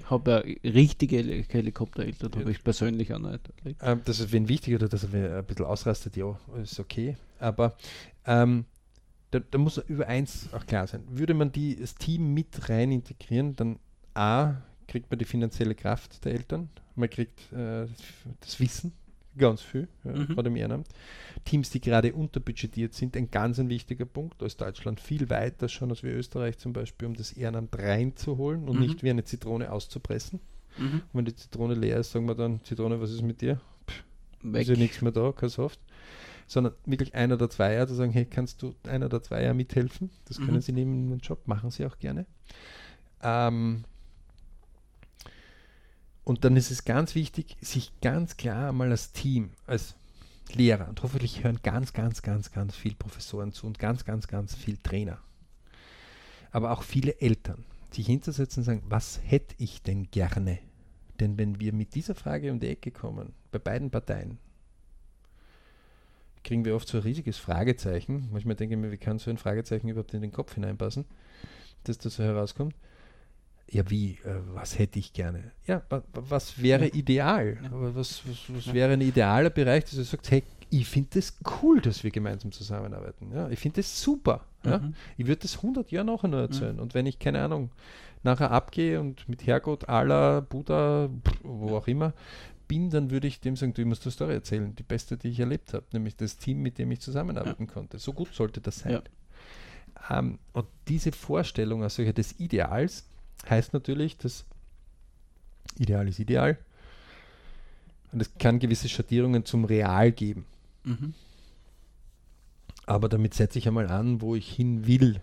[0.05, 2.41] habe ja richtige Heli- Helikoptereltern, Ja.
[2.41, 3.81] habe ich persönlich auch nicht erlebt.
[3.83, 7.17] Ähm, dass es wen wichtig oder dass er ein bisschen ausrastet, ja, ist okay.
[7.39, 7.77] Aber
[8.27, 8.65] ähm,
[9.31, 11.03] da, da muss über eins auch klar sein.
[11.09, 13.79] Würde man die, das Team mit rein integrieren, dann
[14.15, 14.55] A,
[14.87, 17.87] kriegt man die finanzielle Kraft der Eltern, man kriegt äh,
[18.41, 18.93] das Wissen,
[19.37, 20.27] ganz viel, ja, Mhm.
[20.29, 20.89] gerade im Ehrenamt.
[21.45, 24.41] Teams, die gerade unterbudgetiert sind, ein ganz ein wichtiger Punkt.
[24.41, 28.69] Da ist Deutschland viel weiter schon als wir Österreich zum Beispiel, um das Ehrenamt reinzuholen
[28.69, 28.83] und Mhm.
[28.83, 30.41] nicht wie eine Zitrone auszupressen.
[30.79, 30.85] Mhm.
[30.95, 33.61] Und wenn die Zitrone leer ist, sagen wir dann, Zitrone, was ist mit dir?
[34.43, 34.63] Weg.
[34.63, 35.79] ist ja nichts mehr da, kein Soft.
[36.49, 39.55] Sondern wirklich ein oder zwei Jahre zu sagen, hey, kannst du ein oder zwei Jahre
[39.55, 40.11] mithelfen?
[40.27, 40.61] Das können Mhm.
[40.61, 42.27] sie neben dem Job, machen sie auch gerne.
[43.23, 43.85] Ähm,
[46.25, 49.97] und dann ist es ganz wichtig, sich ganz klar einmal als Team, als
[50.53, 54.55] Lehrer, und hoffentlich hören ganz, ganz, ganz, ganz viel Professoren zu und ganz, ganz, ganz
[54.55, 55.19] viel Trainer.
[56.51, 60.59] Aber auch viele Eltern, sich hinzusetzen und sagen, was hätte ich denn gerne?
[61.21, 64.39] Denn wenn wir mit dieser Frage um die Ecke kommen, bei beiden Parteien,
[66.45, 68.29] kriegen wir oft so ein riesiges Fragezeichen.
[68.33, 71.05] Manchmal denke ich mir, wie kann so ein Fragezeichen überhaupt in den Kopf hineinpassen,
[71.85, 72.75] dass das so herauskommt.
[73.73, 75.51] Ja, wie, äh, was hätte ich gerne?
[75.67, 76.95] Ja, wa, wa- was wäre Ja.
[76.95, 77.57] ideal?
[77.63, 77.71] Ja.
[77.73, 78.75] Was, was, was Ja.
[78.75, 82.53] wäre ein idealer Bereich, dass du sagst, hey, ich finde das cool, dass wir gemeinsam
[82.53, 83.31] zusammenarbeiten.
[83.35, 84.45] Ja, ich finde das super.
[84.65, 84.79] Ja?
[84.79, 84.95] Mhm.
[85.17, 86.79] Ich würde das 100 Jahre nachher noch erzählen.
[86.81, 87.71] Und wenn ich, keine Ahnung,
[88.23, 91.09] nachher abgehe und mit Herrgott, Allah, Buddha,
[91.43, 92.13] wo auch immer,
[92.69, 95.29] bin, dann würde ich dem sagen, du ich muss eine Story erzählen, die beste, die
[95.29, 97.99] ich erlebt habe, nämlich das Team, mit dem ich zusammenarbeiten konnte.
[97.99, 98.93] So gut sollte das sein.
[98.93, 100.19] Ja.
[100.19, 103.09] Ähm, und diese Vorstellung als solche des Ideals
[103.49, 104.45] heißt natürlich, dass
[105.79, 106.59] Ideal ist Ideal.
[108.13, 110.45] Und es kann gewisse Schattierungen zum Real geben.
[110.85, 111.15] Mhm.
[112.87, 115.21] Aber damit setze ich einmal an, wo ich hin will.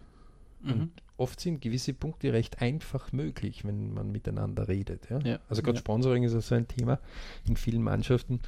[0.61, 0.71] Mhm.
[0.71, 5.09] Und oft sind gewisse Punkte recht einfach möglich, wenn man miteinander redet.
[5.09, 5.19] Ja?
[5.19, 5.39] Ja.
[5.49, 5.81] Also gerade Ja.
[5.81, 6.99] Sponsoring ist ja so ein Thema
[7.47, 8.39] in vielen Mannschaften,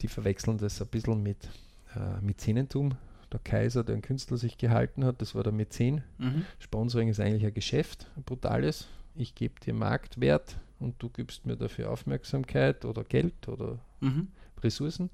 [0.00, 1.50] die verwechseln das ein bisschen mit
[1.94, 2.94] äh, Mäzenentum.
[3.32, 6.02] Der Kaiser, der ein Künstler sich gehalten hat, das war der Mäzen.
[6.18, 6.44] Mhm.
[6.58, 8.88] Sponsoring ist eigentlich ein Geschäft, ein brutales.
[9.14, 14.28] Ich gebe dir Marktwert und du gibst mir dafür Aufmerksamkeit oder Geld oder Mhm.
[14.62, 15.10] Ressourcen.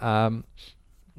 [0.00, 0.44] Ähm,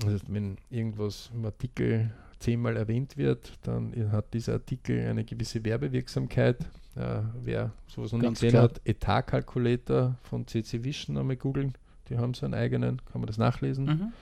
[0.06, 6.62] also wenn irgendwas im Artikel zehnmal erwähnt wird, dann hat dieser Artikel eine gewisse Werbewirksamkeit.
[6.96, 11.74] Äh, wer sowas noch nicht gesehen hat, Etat-Kalkulator von CC Vision einmal googeln.
[12.10, 14.14] Die haben so einen eigenen, kann man das nachlesen, Mhm.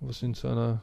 [0.00, 0.82] was in so einer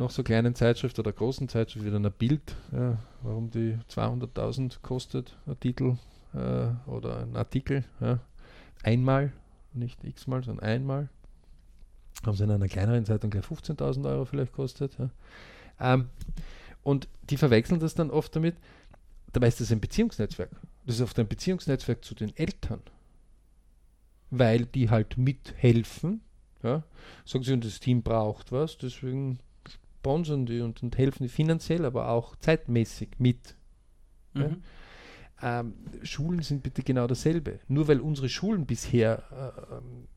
[0.00, 5.36] noch so kleinen Zeitschrift oder großen Zeitschrift wie einer Bild, ja, warum die 200.000 kostet,
[5.46, 5.98] ein Titel
[6.34, 8.18] äh, oder ein Artikel, ja,
[8.82, 9.32] einmal,
[9.72, 11.08] nicht x-mal, sondern einmal.
[12.24, 14.98] Haben sie in einer kleineren Zeitung gleich 15.000 Euro vielleicht kostet.
[14.98, 15.10] Ja.
[15.78, 16.08] Ähm,
[16.82, 18.56] und die verwechseln das dann oft damit,
[19.32, 20.50] dabei ist das ein Beziehungsnetzwerk.
[20.86, 22.82] Das ist oft ein Beziehungsnetzwerk zu den Eltern.
[24.30, 26.22] Weil die halt mithelfen.
[26.62, 26.82] Ja.
[27.24, 29.38] Sagen sie, und das Team braucht was, deswegen
[30.00, 33.54] sponsern die und, und helfen die finanziell, aber auch zeitmäßig mit.
[34.32, 34.42] Mhm.
[34.42, 35.60] Ja.
[35.60, 37.60] Ähm, Schulen sind bitte genau dasselbe.
[37.68, 39.22] Nur weil unsere Schulen bisher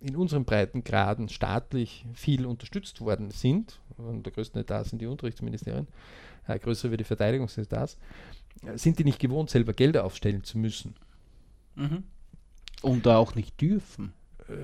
[0.02, 5.06] äh, in unseren Breitengraden staatlich viel unterstützt worden sind, und der größte Etat sind die
[5.06, 5.88] Unterrichtsministerien,
[6.48, 7.98] äh, größer wie die Verteidigungsetats,
[8.66, 10.96] äh, sind die nicht gewohnt, selber Gelder aufstellen zu müssen.
[11.76, 12.04] Mhm.
[12.82, 14.14] Und da auch nicht dürfen.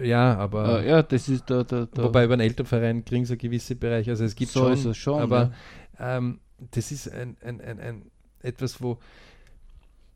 [0.04, 0.84] Ja, aber.
[0.84, 2.04] Äh, ja, das ist da, da, da.
[2.04, 4.12] Wobei über einen Elternverein kriegen sie gewisse Bereiche.
[4.12, 5.52] Also es gibt so schon, schon, aber
[5.98, 6.18] ja.
[6.18, 6.40] ähm,
[6.72, 8.02] das ist ein, ein, ein, ein
[8.42, 9.00] etwas, wo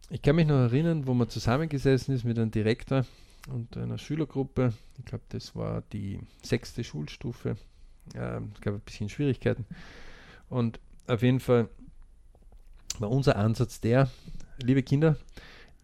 [0.09, 3.05] ich kann mich noch erinnern, wo man zusammengesessen ist mit einem Direktor
[3.49, 4.74] und einer Schülergruppe.
[4.99, 7.57] Ich glaube, das war die sechste Schulstufe.
[8.14, 9.66] Ähm, es gab ein bisschen Schwierigkeiten.
[10.49, 11.68] Und auf jeden Fall
[12.99, 14.09] war unser Ansatz der,
[14.61, 15.16] liebe Kinder,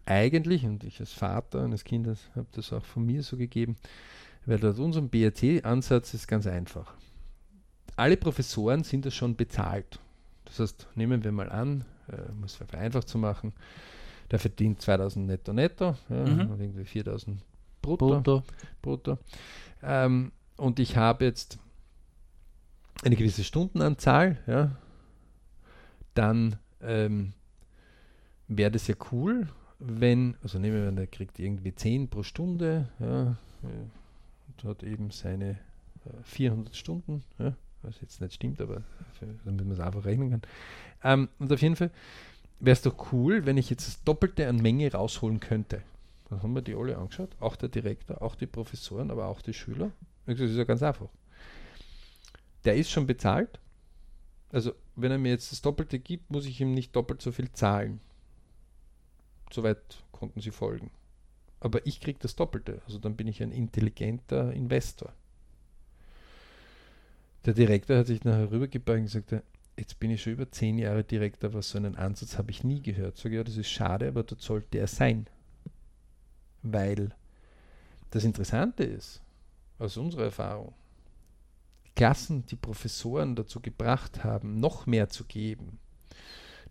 [0.06, 3.76] eigentlich, und ich als Vater eines Kindes habe das auch von mir so gegeben,
[4.46, 6.94] weil dort unserem BRT-Ansatz ist ganz einfach.
[7.96, 9.98] Alle Professoren sind das schon bezahlt.
[10.44, 13.52] Das heißt, nehmen wir mal an, äh, um es vereinfacht zu machen,
[14.30, 16.60] der verdient 2000 netto netto, ja, mhm.
[16.60, 17.40] irgendwie 4000
[17.82, 18.08] brutto.
[18.08, 18.42] brutto.
[18.82, 19.18] brutto.
[19.82, 21.58] Ähm, und ich habe jetzt
[23.02, 24.76] eine gewisse Stundenanzahl, ja,
[26.14, 27.32] dann ähm,
[28.48, 29.48] wäre das ja cool,
[29.80, 35.10] wenn, also nehmen wir an, der kriegt irgendwie 10 pro Stunde, ja, und hat eben
[35.10, 35.58] seine
[36.04, 38.82] äh, 400 Stunden, ja, was jetzt nicht stimmt, aber
[39.18, 40.42] für, damit man es einfach rechnen kann.
[41.02, 41.90] Ähm, und auf jeden Fall
[42.60, 45.82] wäre es doch cool, wenn ich jetzt das Doppelte an Menge rausholen könnte.
[46.28, 49.54] Dann haben wir die alle angeschaut, auch der Direktor, auch die Professoren, aber auch die
[49.54, 49.90] Schüler.
[50.26, 51.08] Das ist ja ganz einfach.
[52.64, 53.58] Der ist schon bezahlt.
[54.52, 57.50] Also, wenn er mir jetzt das Doppelte gibt, muss ich ihm nicht doppelt so viel
[57.52, 58.00] zahlen.
[59.52, 60.90] Soweit konnten sie folgen.
[61.60, 62.80] Aber ich kriege das Doppelte.
[62.86, 65.12] Also dann bin ich ein intelligenter Investor.
[67.44, 69.44] Der Direktor hat sich nachher rübergebeugt und gesagt,
[69.78, 72.82] jetzt bin ich schon über zehn Jahre Direktor, aber so einen Ansatz habe ich nie
[72.82, 73.16] gehört.
[73.16, 75.26] Sag ja, das ist schade, aber dort sollte er sein.
[76.62, 77.14] Weil
[78.10, 79.22] das Interessante ist,
[79.78, 80.74] aus unserer Erfahrung,
[81.96, 85.78] Klassen, die Professoren dazu gebracht haben, noch mehr zu geben,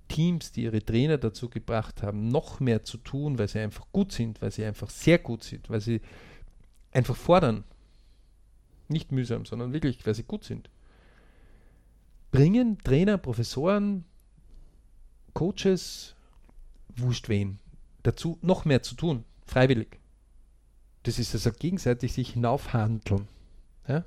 [0.10, 4.12] Teams, die ihre Trainer dazu gebracht haben, noch mehr zu tun, weil sie einfach gut
[4.12, 6.02] sind, weil sie einfach sehr gut sind, weil sie
[6.92, 7.64] einfach fordern.
[8.90, 10.70] Nicht mühsam, sondern wirklich, weil sie gut sind
[12.32, 14.06] bringen Trainer, Professoren,
[15.34, 16.16] Coaches,
[16.96, 17.60] wurscht wen,
[18.04, 20.00] dazu noch mehr zu tun, freiwillig.
[21.04, 23.28] Das ist also gegenseitig sich hinaufhandeln.
[23.88, 24.06] Ja?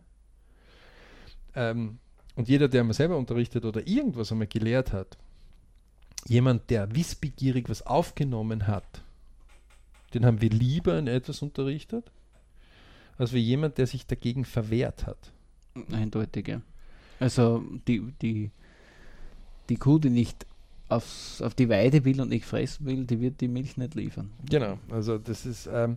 [1.54, 1.98] Ähm,
[2.34, 5.18] und jeder, der mal selber unterrichtet oder irgendwas einmal gelehrt hat,
[6.26, 9.02] jemand, der wissbegierig was aufgenommen hat,
[10.14, 12.10] den haben wir lieber in etwas unterrichtet,
[13.18, 15.32] als wie jemand, der sich dagegen verwehrt hat.
[15.90, 16.60] Eindeutig, ja.
[17.18, 18.50] Also die, die,
[19.68, 20.46] die Kuh, die nicht
[20.88, 24.30] aufs, auf die Weide will und nicht fressen will, die wird die Milch nicht liefern.
[24.48, 25.96] Genau, also das ist ähm,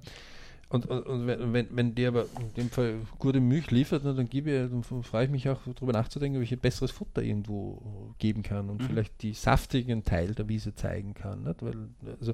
[0.67, 4.67] und, und, und, wenn, wenn die aber in dem Fall gute Milch liefert, dann gebe
[4.67, 8.69] dann freue ich mich auch darüber nachzudenken, ob ich ein besseres Futter irgendwo geben kann
[8.69, 8.85] und mhm.
[8.87, 11.43] vielleicht die saftigen Teil der Wiese zeigen kann.
[11.43, 11.61] Nicht?
[11.61, 11.89] Weil,
[12.19, 12.33] also,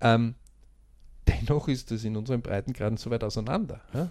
[0.00, 0.34] ähm,
[1.28, 3.82] dennoch ist das in unseren Breitengraden so weit auseinander.
[3.92, 4.10] Ja?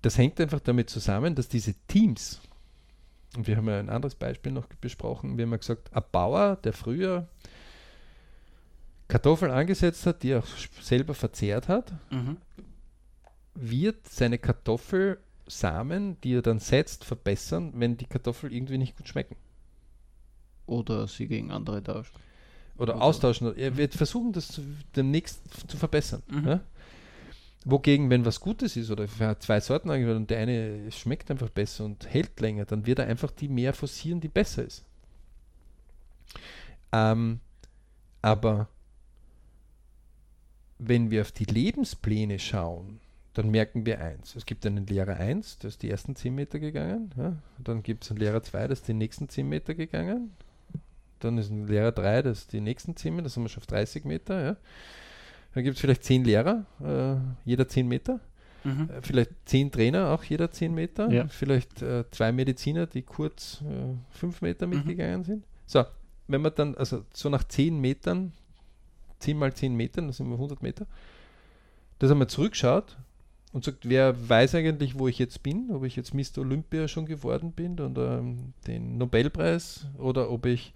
[0.00, 2.40] Das hängt einfach damit zusammen, dass diese Teams,
[3.36, 5.36] und wir haben ja ein anderes Beispiel noch besprochen.
[5.36, 7.28] Wir haben ja gesagt, ein Bauer, der früher
[9.12, 10.46] Kartoffeln angesetzt hat, die er auch
[10.80, 12.38] selber verzehrt hat, mhm.
[13.54, 19.36] wird seine Kartoffelsamen, die er dann setzt, verbessern, wenn die Kartoffeln irgendwie nicht gut schmecken.
[20.64, 22.14] Oder sie gegen andere tauscht.
[22.78, 23.54] Oder, Oder austauschen.
[23.54, 24.58] Er wird versuchen, das
[24.96, 26.22] demnächst zu verbessern.
[26.28, 26.48] Mhm.
[26.48, 26.60] Ja?
[27.66, 29.06] Wogegen, wenn was Gutes ist oder
[29.38, 33.08] zwei Sorten angehört und der eine schmeckt einfach besser und hält länger, dann wird er
[33.08, 34.86] einfach die mehr forcieren, die besser ist.
[36.92, 37.40] Ähm,
[38.22, 38.68] aber
[40.86, 43.00] wenn wir auf die Lebenspläne schauen,
[43.34, 44.36] dann merken wir eins.
[44.36, 47.12] Es gibt einen Lehrer 1, der ist die ersten 10 Meter gegangen.
[47.16, 47.36] Ja?
[47.58, 50.32] Dann gibt es einen Lehrer 2, der ist die nächsten 10 Meter gegangen.
[51.20, 53.62] Dann ist ein Lehrer 3, das ist die nächsten 10 Meter, das sind wir schon
[53.62, 54.44] auf 30 Meter.
[54.44, 54.56] Ja?
[55.54, 58.20] Dann gibt es vielleicht zehn Lehrer, äh, jeder zehn Meter.
[58.64, 58.88] Mhm.
[58.90, 61.10] Äh, vielleicht zehn Trainer, auch jeder zehn Meter.
[61.10, 61.26] Ja.
[61.28, 64.76] Vielleicht äh, zwei Mediziner, die kurz äh, fünf Meter mhm.
[64.76, 65.24] mitgegangen mhm.
[65.24, 65.44] sind.
[65.66, 65.84] So,
[66.28, 68.32] wenn man dann, also so nach zehn Metern,
[69.22, 70.86] zehn mal zehn Metern, das sind wir 100 Meter,
[71.98, 72.96] dass man zurückschaut,
[73.52, 76.38] und sagt, wer weiß eigentlich, wo ich jetzt bin, ob ich jetzt Mr.
[76.38, 80.72] Olympia schon geworden bin und ähm, den Nobelpreis oder ob ich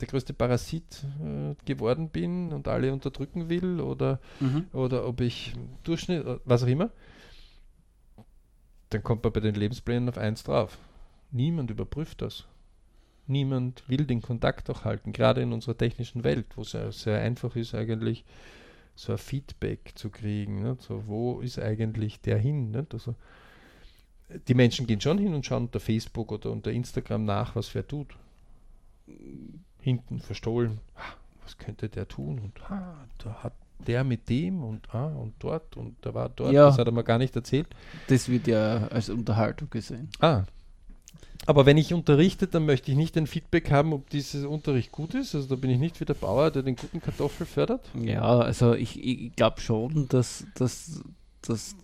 [0.00, 4.66] der größte Parasit äh, geworden bin und alle unterdrücken will oder, Mhm.
[4.72, 5.54] oder ob ich
[5.84, 6.90] Durchschnitt, äh, was auch immer,
[8.90, 10.78] dann kommt man bei den Lebensplänen auf eins drauf.
[11.30, 12.46] Niemand überprüft das.
[13.28, 17.20] Niemand will den Kontakt auch halten, gerade in unserer technischen Welt, wo es ja sehr
[17.20, 18.24] einfach ist, eigentlich
[18.94, 20.62] so ein Feedback zu kriegen.
[20.62, 20.82] Nicht?
[20.82, 22.70] So, wo ist eigentlich der hin?
[22.70, 22.94] Nicht?
[22.94, 23.14] Also,
[24.48, 27.86] die Menschen gehen schon hin und schauen unter Facebook oder unter Instagram nach, was wer
[27.86, 28.08] tut.
[29.80, 30.80] Hinten verstohlen,
[31.44, 32.40] was könnte der tun?
[32.40, 33.52] Und ah, da hat
[33.86, 36.66] der mit dem und ah, und dort und da war dort, Ja.
[36.66, 37.68] das hat er mir gar nicht erzählt.
[38.08, 40.08] Das wird ja als Unterhaltung gesehen.
[40.20, 40.44] Ah.
[41.44, 45.14] Aber wenn ich unterrichte, dann möchte ich nicht ein Feedback haben, ob dieser Unterricht gut
[45.14, 45.34] ist.
[45.34, 47.90] Also da bin ich nicht wie der Bauer, der den guten Kartoffel fördert.
[48.00, 51.02] Ja, also ich, ich glaube schon, dass, dass,
[51.42, 51.76] dass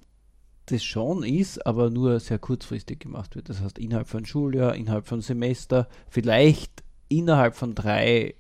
[0.67, 3.49] das schon ist, aber nur sehr kurzfristig gemacht wird.
[3.49, 8.35] Das heißt, innerhalb von Schuljahr, innerhalb von Semester, vielleicht innerhalb von drei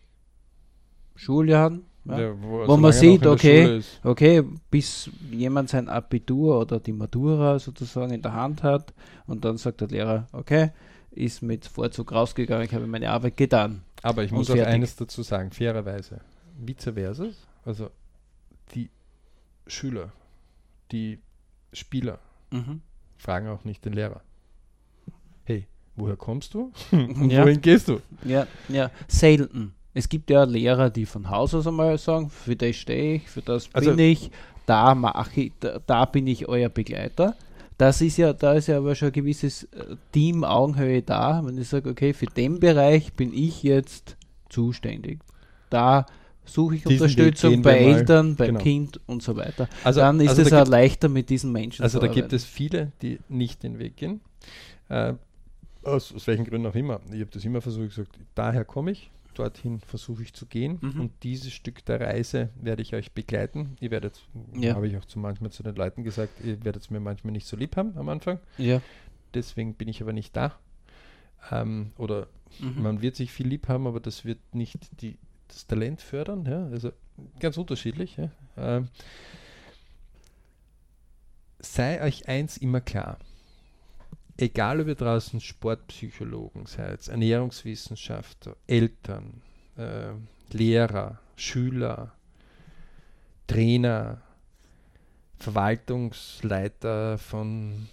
[1.15, 1.83] Schuljahren.
[2.05, 2.19] Ja.
[2.19, 3.81] Ja, wo, Wo man sieht, okay.
[4.03, 8.93] Okay, bis jemand sein Abitur oder die Matura sozusagen in der Hand hat
[9.27, 10.73] und dann sagt der Lehrer, okay,
[11.15, 13.83] ist mit Vorzug rausgegangen, ich habe meine Arbeit getan.
[14.03, 16.21] Aber ich muss auch eines dazu sagen, fairerweise.
[16.59, 17.27] Vice versa.
[17.65, 17.91] Also
[18.75, 18.91] die
[19.67, 20.13] Schüler,
[20.91, 21.19] die
[21.73, 22.19] Spieler
[23.17, 24.21] fragen auch nicht den Lehrer.
[25.45, 26.73] Hey, woher kommst du?
[26.91, 27.45] Und Ja.
[27.45, 28.01] wohin gehst du?
[28.25, 29.75] Ja, ja, selten.
[29.95, 33.43] Es gibt ja Lehrer, die von Haus aus einmal sagen, für das stehe ich, für
[33.43, 34.31] das Also- bin ich,
[34.67, 37.37] da mache ich, da, da bin ich euer Begleiter.
[37.83, 41.67] Das ist ja, da ist ja aber schon ein gewisses äh, Team-Augenhöhe da, wenn ich
[41.67, 44.17] sage, okay, für den Bereich bin ich jetzt
[44.49, 45.19] zuständig.
[45.69, 46.07] Da
[46.45, 47.79] suche ich Diesen Unterstützung bei.
[47.79, 48.61] Eltern, beim Genau.
[48.61, 49.69] Kind und so weiter.
[49.83, 52.27] Also, Dann ist also es da auch leichter mit diesen Menschen Also zu da gibt
[52.27, 52.37] arbeiten.
[52.37, 54.21] es viele, die nicht den Weg gehen.
[54.89, 55.15] Äh,
[55.85, 57.01] aus, aus welchen Gründen auch immer.
[57.13, 61.01] Ich habe das immer versucht, gesagt, daher komme ich, dorthin versuche ich zu gehen Mhm.
[61.01, 63.77] und dieses Stück der Reise werde ich euch begleiten.
[63.81, 64.21] Ihr werdet,
[64.55, 64.75] Ja.
[64.75, 67.47] habe ich auch zu manchmal zu den Leuten gesagt, ihr werdet es mir manchmal nicht
[67.47, 68.39] so lieb haben am Anfang.
[68.59, 68.81] Ja.
[69.35, 70.55] Deswegen bin ich aber nicht da.
[71.51, 72.29] Ähm, oder
[72.61, 72.83] Mhm.
[72.83, 75.17] man wird sich viel lieb haben, aber das wird nicht die,
[75.49, 76.45] das Talent fördern.
[76.45, 76.67] Ja?
[76.67, 76.93] Also
[77.41, 78.19] ganz unterschiedlich.
[78.19, 78.31] Ja?
[78.59, 78.89] Ähm,
[81.61, 83.19] sei euch eins immer klar.
[84.37, 89.43] Egal ob ihr draußen Sportpsychologen seid, Ernährungswissenschaftler, Eltern,
[89.77, 90.13] äh,
[90.51, 92.13] Lehrer, Schüler,
[93.47, 94.23] Trainer,
[95.39, 97.89] Verwaltungsleiter von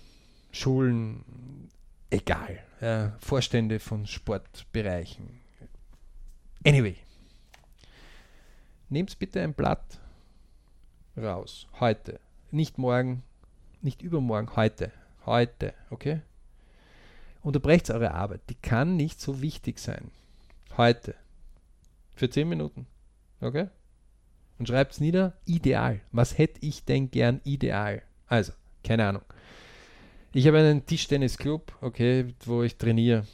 [0.51, 1.69] Schulen,
[2.09, 5.41] egal, ja, Vorstände von Sportbereichen.
[6.65, 6.95] Anyway,
[8.89, 9.99] nehmt bitte ein Blatt
[11.17, 12.19] raus, heute,
[12.51, 13.23] nicht morgen,
[13.81, 14.91] nicht übermorgen, heute,
[15.25, 16.21] heute, okay?
[17.41, 20.11] Unterbrecht eure Arbeit, die kann nicht so wichtig sein.
[20.77, 21.15] Heute,
[22.15, 22.85] für 10 Minuten,
[23.41, 23.67] okay?
[24.57, 26.01] Und schreibt es nieder, ideal.
[26.11, 28.01] Was hätte ich denn gern ideal?
[28.27, 28.51] Also,
[28.83, 29.23] keine Ahnung.
[30.33, 33.25] Ich habe einen Tischtennisclub, okay, wo ich trainiere.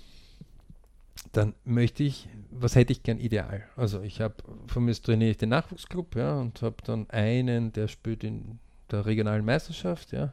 [1.32, 3.64] Dann möchte ich, was hätte ich gern ideal?
[3.76, 4.36] Also ich habe,
[4.68, 8.60] von mir trainiere ich den Nachwuchsclub, ja, und habe dann einen, der spielt in
[8.92, 10.32] der regionalen Meisterschaft, ja.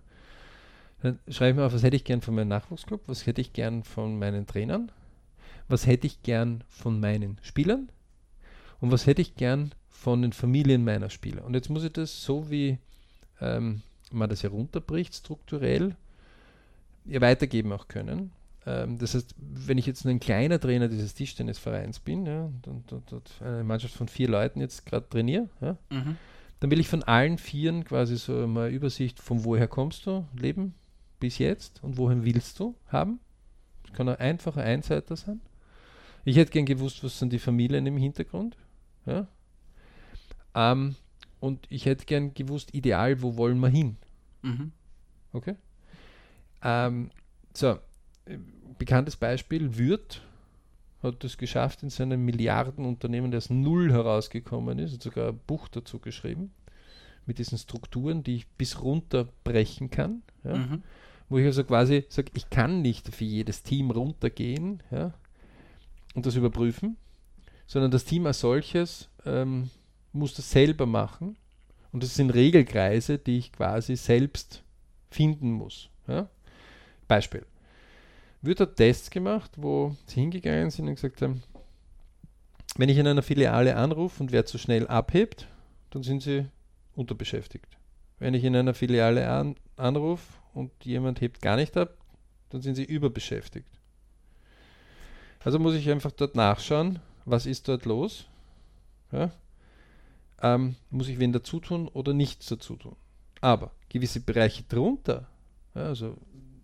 [1.03, 3.53] Dann schreibe ich mir auf, was hätte ich gern von meinem Nachwuchsclub, was hätte ich
[3.53, 4.93] gern von meinen Trainern,
[5.69, 7.89] was hätte ich gern von meinen Spielern
[8.81, 11.45] und was hätte ich gern von den Familien meiner Spieler.
[11.45, 12.79] Und jetzt muss ich das so wie
[13.41, 13.83] ähm,
[14.13, 15.97] man das herunterbricht, strukturell,
[17.05, 18.31] ja, weitergeben auch können.
[18.65, 22.69] Ähm, das heißt, wenn ich jetzt nur ein kleiner Trainer dieses Tischtennisvereins bin ja, und,
[22.69, 26.17] und, und, und eine Mannschaft von vier Leuten jetzt gerade trainiere, ja, Mhm.
[26.61, 30.75] dann will ich von allen Vieren quasi so mal Übersicht, von woher kommst du, Leben
[31.23, 33.21] bis jetzt und wohin willst du haben.
[33.85, 35.41] Das kann ein einfacher Einseiter sein.
[36.25, 38.57] Ich hätte gern gewusst, was sind die Familien im Hintergrund.
[39.07, 39.29] Ja?
[40.57, 40.97] Ähm,
[41.39, 43.97] und ich hätte gern gewusst, ideal, wo wollen wir hin.
[44.43, 44.73] Mhm.
[45.33, 45.55] Okay?
[46.65, 47.11] Ähm,
[47.55, 47.79] so,
[48.79, 50.23] bekanntes Beispiel, Würth
[51.05, 56.01] hat es geschafft in seinem Milliardenunternehmen, das null herausgekommen ist, hat sogar ein Buch dazu
[56.01, 56.53] geschrieben,
[57.27, 60.23] mit diesen Strukturen, die ich bis runter brechen kann.
[60.43, 60.57] Ja?
[60.57, 60.83] Mhm.
[61.29, 65.15] Wo ich also quasi sage, ich kann nicht für jedes Team runtergehen ja,
[66.15, 66.97] und das überprüfen,
[67.67, 69.71] sondern das Team als solches ähm,
[70.13, 71.37] muss das selber machen.
[71.91, 74.63] Und das sind Regelkreise, die ich quasi selbst
[75.11, 75.91] finden muss.
[76.07, 76.29] Ja?
[77.07, 77.45] Beispiel.
[78.41, 81.43] Wird hat Tests gemacht, wo sie hingegangen sind und gesagt haben,
[82.77, 85.47] wenn ich in einer Filiale anrufe und wer zu schnell abhebt,
[85.91, 86.47] dann sind sie
[86.95, 87.77] unterbeschäftigt.
[88.23, 91.97] Wenn ich in einer Filiale an, anrufe und jemand hebt gar nicht ab,
[92.51, 93.67] dann sind sie überbeschäftigt.
[95.43, 98.27] Also muss ich einfach dort nachschauen, was ist dort los.
[99.11, 99.33] Ja?
[100.41, 102.95] Ähm, muss ich wen dazu tun oder nichts dazu tun.
[103.41, 105.27] Aber gewisse Bereiche drunter,
[105.75, 106.17] ja, also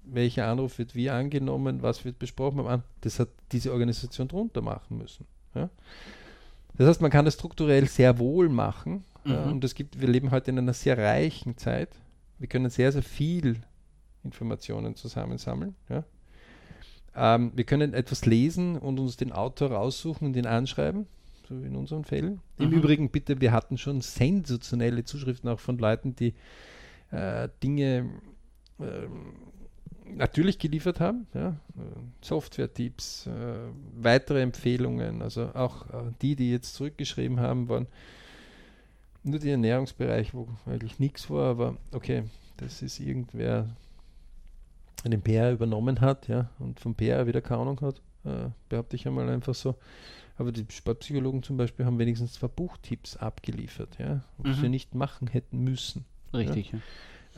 [0.04, 5.26] welcher Anruf wird wie angenommen, was wird besprochen, das hat diese Organisation drunter machen müssen.
[5.56, 5.70] Ja?
[6.78, 9.04] Das heißt, man kann das strukturell sehr wohl machen.
[9.24, 9.30] Mhm.
[9.30, 11.90] Ja, und es gibt, wir leben heute in einer sehr reichen Zeit.
[12.38, 13.60] Wir können sehr, sehr viel
[14.22, 15.74] Informationen zusammensammeln.
[15.88, 16.04] Ja?
[17.16, 21.06] Ähm, wir können etwas lesen und uns den Autor raussuchen und ihn anschreiben,
[21.48, 22.40] so wie in unseren Fällen.
[22.58, 22.64] Mhm.
[22.64, 26.34] Im Übrigen, bitte, wir hatten schon sensationelle Zuschriften auch von Leuten, die
[27.10, 28.08] äh, Dinge
[28.78, 29.08] äh,
[30.14, 31.26] natürlich geliefert haben.
[31.34, 31.56] Ja?
[32.20, 33.30] Software-Tipps, äh,
[33.96, 37.86] weitere Empfehlungen, also auch äh, die, die jetzt zurückgeschrieben haben, waren
[39.22, 42.24] nur der Ernährungsbereich, wo eigentlich nichts war, aber okay,
[42.56, 43.68] das ist irgendwer
[45.04, 49.06] den PR übernommen hat, ja, und vom PR wieder keine Ahnung hat, äh, behaupte ich
[49.06, 49.76] einmal einfach so.
[50.36, 54.60] Aber die Sportpsychologen zum Beispiel haben wenigstens zwei Buchtipps abgeliefert, ja, was mhm.
[54.60, 56.04] sie nicht machen hätten müssen.
[56.32, 56.78] Richtig, ja.
[56.78, 56.84] ja.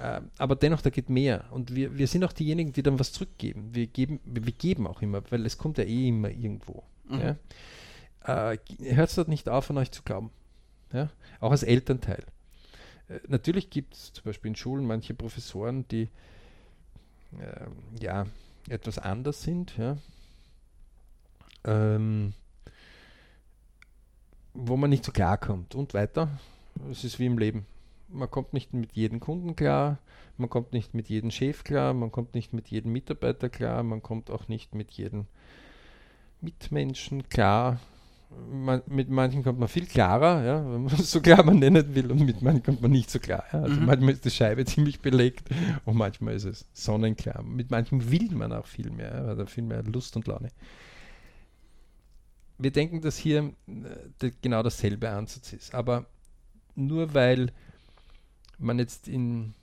[0.01, 1.44] Äh, aber dennoch, da geht mehr.
[1.51, 3.74] Und wir, wir sind auch diejenigen, die dann was zurückgeben.
[3.74, 6.82] Wir geben, wir, geben auch immer, weil es kommt ja eh immer irgendwo.
[7.07, 7.36] Mhm.
[8.24, 8.53] Ja.
[8.53, 8.59] Äh,
[8.94, 10.30] Hört es dort nicht auf, an euch zu glauben.
[10.92, 11.11] Ja?
[11.38, 12.24] Auch als Elternteil.
[13.09, 16.09] Äh, natürlich gibt es zum Beispiel in Schulen manche Professoren, die
[17.38, 18.26] äh, ja,
[18.70, 19.98] etwas anders sind, ja.
[21.64, 22.32] Ähm,
[24.55, 26.30] wo man nicht so klar kommt und weiter.
[26.90, 27.66] Es ist wie im Leben.
[28.13, 29.99] Man kommt nicht mit jedem Kunden klar,
[30.37, 34.03] man kommt nicht mit jedem Chef klar, man kommt nicht mit jedem Mitarbeiter klar, man
[34.03, 35.27] kommt auch nicht mit jedem
[36.41, 37.79] Mitmenschen klar
[38.51, 42.11] man, mit manchen kommt man viel klarer, ja, wenn man so klar man nennen will,
[42.11, 43.45] und mit manchen kommt man nicht so klar.
[43.53, 43.63] Ja.
[43.63, 43.87] Also mhm.
[43.87, 45.49] manchmal ist die Scheibe ziemlich belegt
[45.85, 47.43] und manchmal ist es sonnenklar.
[47.43, 50.51] Mit manchen will man auch viel mehr, ja, viel mehr Lust und Laune.
[52.59, 56.07] Wir denken, dass hier äh, genau dasselbe Ansatz ist, aber
[56.75, 57.53] nur weil
[58.61, 59.55] man jetzt in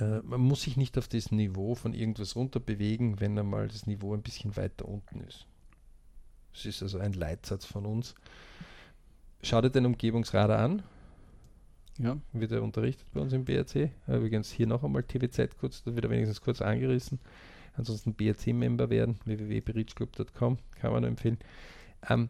[0.00, 4.14] äh, man muss sich nicht auf das Niveau von irgendwas runterbewegen, wenn einmal das Niveau
[4.14, 5.46] ein bisschen weiter unten ist.
[6.52, 8.14] Das ist also ein Leitsatz von uns.
[9.42, 10.82] Schau dir den Umgebungsradar an.
[11.98, 12.16] Ja.
[12.32, 13.90] Wird er unterrichtet bei uns im BRC.
[14.06, 17.18] Übrigens hier noch einmal TVZ kurz, da wird er wenigstens kurz angerissen.
[17.74, 21.38] Ansonsten BRC-Member werden, www.berichclub.com, kann man nur empfehlen.
[22.08, 22.28] Ähm,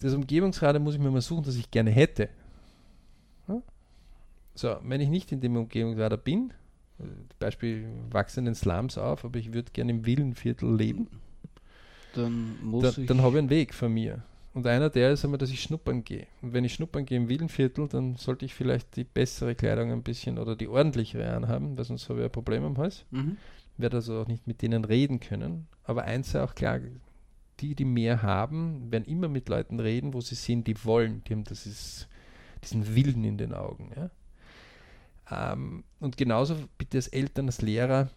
[0.00, 2.28] das Umgebungsradar muss ich mir mal suchen, das ich gerne hätte.
[4.54, 6.52] So, wenn ich nicht in dem Umgebungsradar bin,
[6.98, 7.04] äh,
[7.38, 11.08] Beispiel wachse in den Slums auf, aber ich würde gerne im Villenviertel leben,
[12.14, 12.92] dann da.
[12.92, 14.22] Dann habe ich einen Weg von mir.
[14.52, 16.28] Und einer der ist einmal, dass ich schnuppern gehe.
[16.40, 20.04] Und wenn ich schnuppern gehe im Villenviertel, dann sollte ich vielleicht die bessere Kleidung ein
[20.04, 23.04] bisschen oder die ordentlichere anhaben, weil sonst habe ich ein Problem am Hals.
[23.10, 23.36] Mhm.
[23.78, 25.66] Werde also auch nicht mit denen reden können.
[25.82, 26.78] Aber eins ist auch klar,
[27.58, 31.22] die, die mehr haben, werden immer mit Leuten reden, wo sie sehen, die wollen.
[31.24, 32.08] Die haben das ist,
[32.62, 33.90] diesen Willen in den Augen.
[33.96, 34.10] Ja?
[35.30, 38.10] Ähm, und genauso bitte als Eltern, als Lehrer,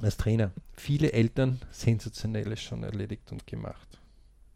[0.00, 4.00] als Trainer viele Eltern Sensationelles schon erledigt und gemacht.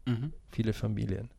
[0.05, 0.33] Mhm.
[0.51, 1.29] Viele Familien.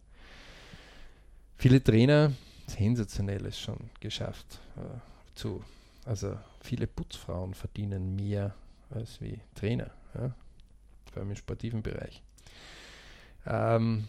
[1.57, 2.33] Viele Trainer
[2.67, 4.61] Sensationelles schon geschafft.
[4.77, 5.63] Äh, zu,
[6.05, 8.55] also viele Putzfrauen verdienen mehr
[8.91, 10.35] als wie Trainer, ja?
[11.13, 12.23] vor allem im sportiven Bereich.
[13.47, 14.09] Ähm,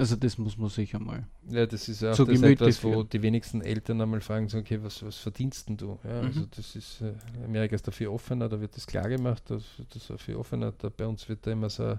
[0.00, 1.26] also das muss man sicher mal.
[1.50, 4.82] Ja, das ist auch so das etwas, wo die wenigsten Eltern einmal fragen, so, okay,
[4.82, 5.98] was, was verdienst denn du?
[6.04, 6.26] Ja, mhm.
[6.26, 7.12] Also das ist, äh,
[7.44, 10.88] Amerika ist dafür offener, da wird das klar gemacht, das, das ist dafür offener, da
[10.88, 11.98] bei uns wird da immer so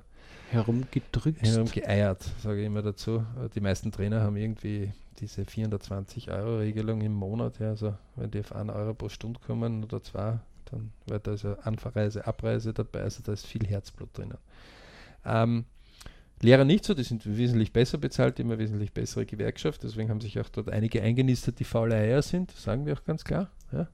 [0.50, 1.44] herumgedrückt.
[1.44, 3.18] Herumgeeiert, sage ich immer dazu.
[3.40, 8.32] Äh, die meisten Trainer haben irgendwie diese 420 Euro Regelung im Monat, ja, also wenn
[8.32, 10.40] die auf 1 Euro pro Stunde kommen oder zwei,
[10.72, 14.40] dann, weil da ist ja Anfahrreise, Abreise dabei, also da ist viel Herzblut drinnen.
[15.24, 15.66] Ähm,
[16.42, 20.40] Lehrer nicht so, die sind wesentlich besser bezahlt, immer wesentlich bessere Gewerkschaft, deswegen haben sich
[20.40, 23.52] auch dort einige eingenistet, die faule Eier sind, sagen wir auch ganz klar.
[23.72, 23.88] Ja.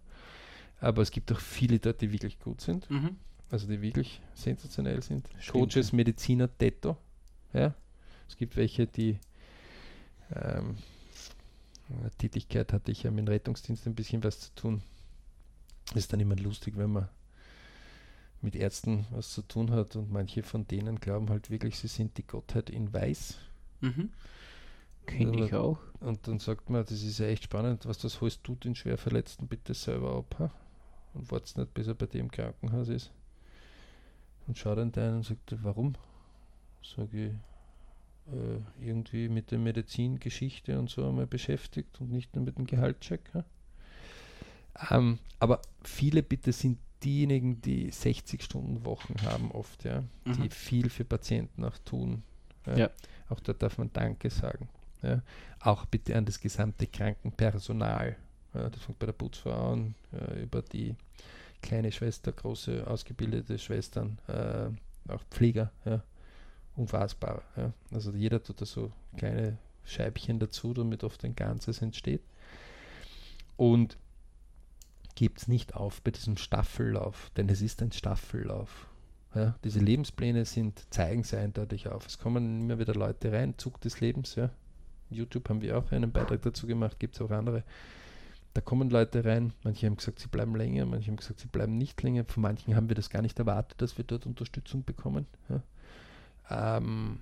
[0.79, 3.17] Aber es gibt auch viele dort, die wirklich gut sind, mhm.
[3.49, 5.27] also die wirklich sensationell sind.
[5.39, 5.91] Stimmt, Coaches.
[5.91, 6.97] Mediziner, Tetto.
[7.53, 7.73] Ja.
[8.29, 9.19] Es gibt welche, die
[10.35, 10.77] ähm,
[12.17, 14.81] Tätigkeit hatte ich ja mit dem Rettungsdienst ein bisschen was zu tun.
[15.95, 17.09] Ist dann immer lustig, wenn man
[18.47, 22.17] mit Ärzten was zu tun hat und manche von denen glauben halt wirklich, sie sind
[22.17, 23.37] die Gottheit in Weiß.
[23.81, 24.09] Mhm.
[25.05, 25.79] Kenne ich auch.
[25.99, 29.49] Und dann sagt man, das ist ja echt spannend, was das holst du den Schwerverletzten
[29.49, 30.51] bitte selber ab ha?
[31.13, 33.11] und wartest nicht, bis er bei dir im Krankenhaus ist.
[34.47, 35.95] Und schaut dann deinen und sagt, warum?
[36.81, 42.57] Sage ich, äh, irgendwie mit der Medizingeschichte und so einmal beschäftigt und nicht nur mit
[42.57, 43.29] dem Gehaltscheck.
[44.89, 50.33] Ähm, aber viele bitte sind diejenigen, die 60 Stunden Wochen haben oft, ja, mhm.
[50.33, 52.23] die viel für Patienten auch tun.
[52.65, 52.77] Ja?
[52.77, 52.89] ja.
[53.29, 54.69] Auch da darf man Danke sagen.
[55.01, 55.21] Ja?
[55.59, 58.15] Auch bitte an das gesamte Krankenpersonal.
[58.53, 59.93] Ja, das fängt bei der Putzfrau an,
[60.41, 60.95] über die
[61.61, 64.69] kleine Schwester, große ausgebildete Schwestern, äh,
[65.11, 66.01] auch Pfleger, ja,
[66.75, 67.43] unfassbar.
[67.55, 67.73] Ja.
[67.91, 72.21] Also jeder tut da so kleine Scheibchen dazu, damit oft ein Ganzes entsteht.
[73.55, 73.97] Und
[75.17, 78.87] gibt es nicht auf bei diesem Staffellauf, denn es ist ein Staffellauf.
[79.33, 82.05] Ja, diese Lebenspläne sind, zeigen sie eindeutig auf.
[82.05, 84.35] Es kommen immer wieder Leute rein, Zug des Lebens.
[84.35, 84.51] Ja.
[85.09, 87.63] YouTube haben wir auch einen Beitrag dazu gemacht, gibt es auch andere.
[88.53, 91.79] Da kommen Leute rein, manche haben gesagt, sie bleiben länger, manche haben gesagt, sie bleiben
[91.79, 92.23] nicht länger.
[92.25, 95.25] Von manchen haben wir das gar nicht erwartet, dass wir dort Unterstützung bekommen.
[95.49, 96.77] Ja.
[96.77, 97.21] Ähm,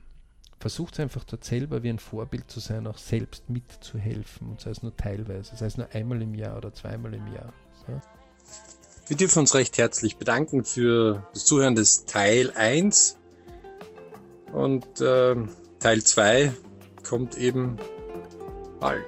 [0.60, 4.84] versucht einfach dort selber wie ein Vorbild zu sein, auch selbst mitzuhelfen und sei es
[4.84, 7.54] nur teilweise, sei es nur einmal im Jahr oder zweimal im Jahr.
[9.08, 13.18] Wir dürfen uns recht herzlich bedanken für das Zuhören des Teil 1
[14.52, 15.36] und äh,
[15.80, 16.54] Teil 2
[17.08, 17.78] kommt eben
[18.80, 19.06] bald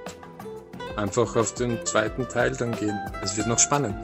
[0.95, 2.99] einfach auf den zweiten Teil dann gehen.
[3.23, 3.95] Es wird noch spannend.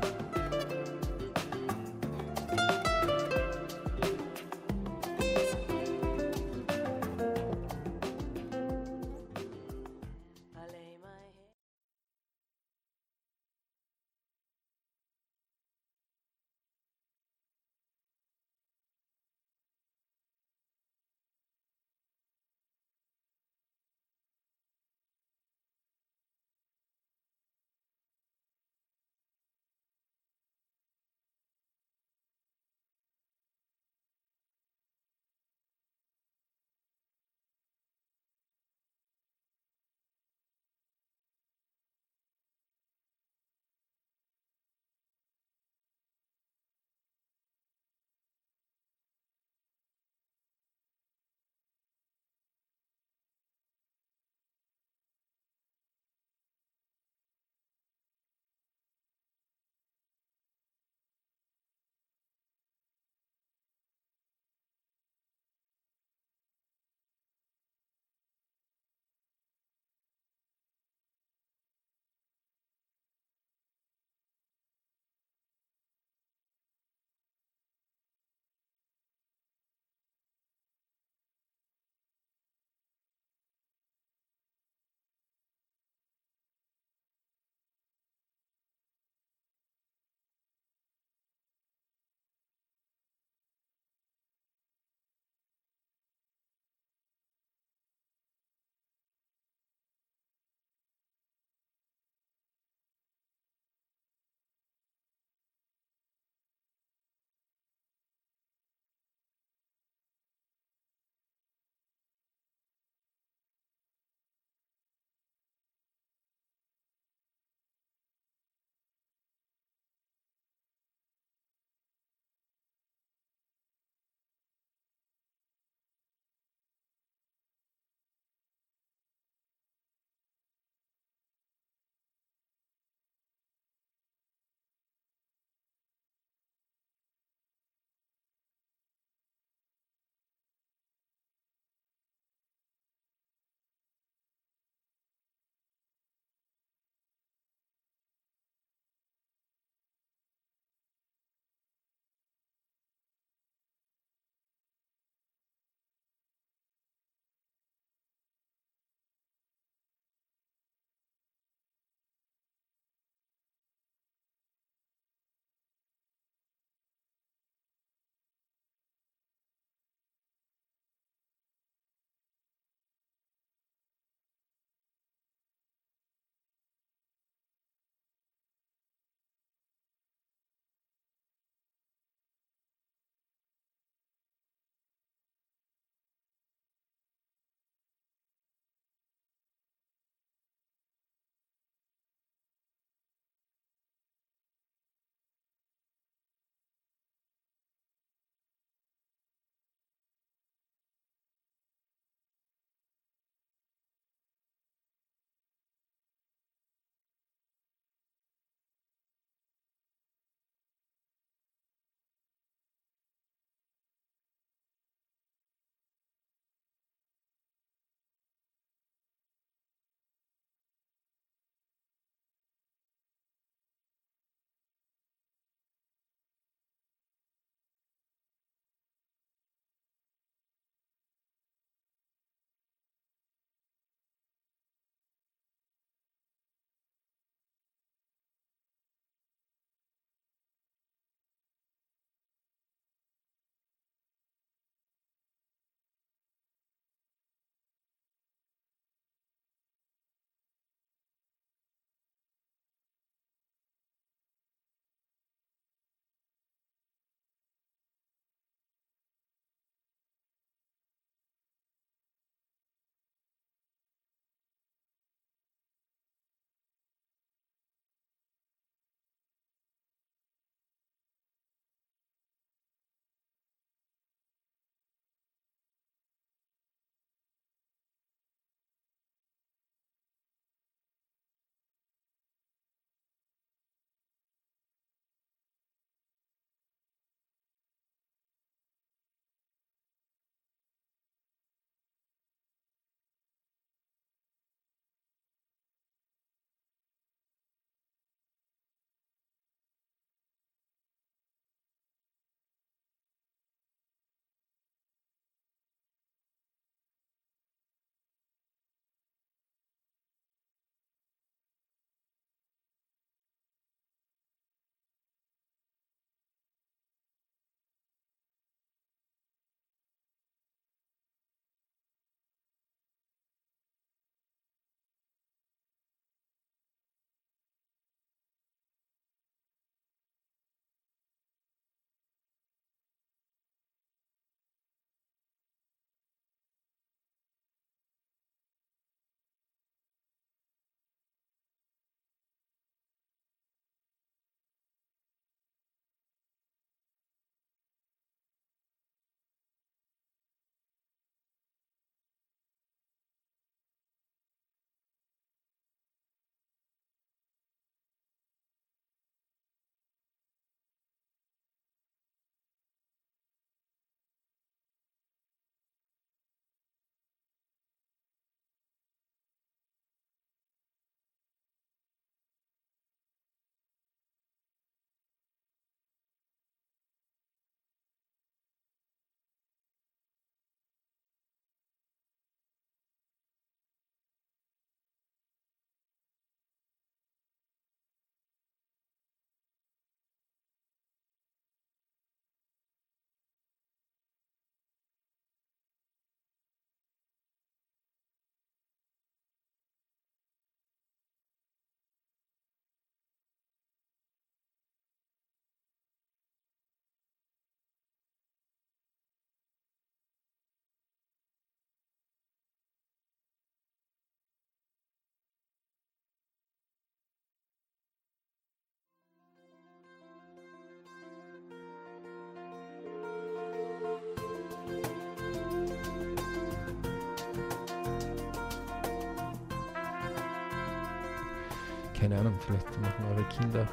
[432.04, 433.66] Keine Ahnung, vielleicht machen eure Kinder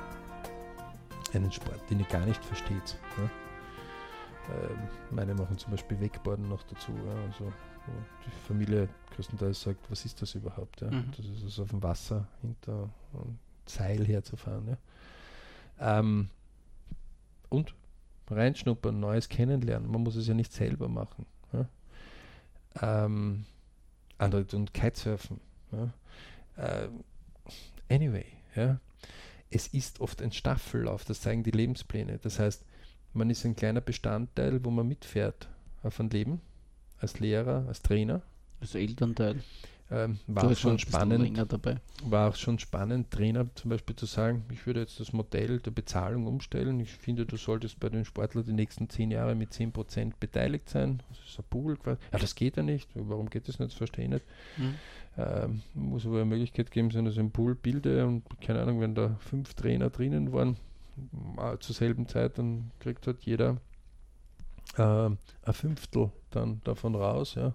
[1.34, 2.96] einen Sport, den ihr gar nicht versteht.
[3.18, 4.78] Ähm,
[5.10, 6.92] meine machen zum Beispiel Wakeboarden noch dazu.
[6.92, 7.12] Ja?
[7.24, 7.92] Also, wo
[8.24, 10.80] die Familie größtenteils sagt, was ist das überhaupt?
[10.80, 10.92] Ja?
[10.92, 11.10] Mhm.
[11.16, 13.36] Das ist also auf dem Wasser hinter einem
[13.66, 14.68] Seil herzufahren.
[15.80, 15.98] Ja?
[15.98, 16.28] Ähm,
[17.48, 17.74] und
[18.30, 19.90] reinschnuppern, Neues kennenlernen.
[19.90, 21.26] Man muss es ja nicht selber machen.
[21.52, 21.66] Ja?
[22.80, 23.44] Ähm,
[24.18, 25.40] andere tun Kitesurfen.
[25.72, 25.92] Ja?
[26.58, 27.02] Ähm,
[27.90, 28.80] anyway, ja?
[29.50, 32.18] es ist oft ein Staffellauf, das zeigen die Lebenspläne.
[32.22, 32.64] Das heißt,
[33.12, 35.48] man ist ein kleiner Bestandteil, wo man mitfährt
[35.82, 36.40] auf ein Leben,
[36.98, 38.22] als Lehrer, als Trainer.
[38.60, 39.42] Als Elternteil.
[39.92, 41.36] Ähm, war schon spannend,
[42.04, 45.72] war auch schon spannend, Trainer zum Beispiel zu sagen, ich würde jetzt das Modell der
[45.72, 46.78] Bezahlung umstellen.
[46.78, 51.02] Ich finde, du solltest bei den Sportlern die nächsten zehn Jahre mit 10% beteiligt sein.
[51.08, 51.98] Das ist ein Pool quasi.
[52.12, 52.88] Ja, das geht ja nicht.
[52.94, 53.72] Warum geht das nicht?
[53.72, 54.26] Das verstehe ich nicht.
[54.58, 54.76] Mhm.
[55.18, 58.94] Ähm, muss aber eine Möglichkeit geben, dass ich einen Pool bilde und keine Ahnung, wenn
[58.94, 60.56] da fünf Trainer drinnen waren,
[61.36, 63.56] äh, zur selben Zeit, dann kriegt halt jeder
[64.78, 67.54] ähm, ein Fünftel dann davon raus, ja.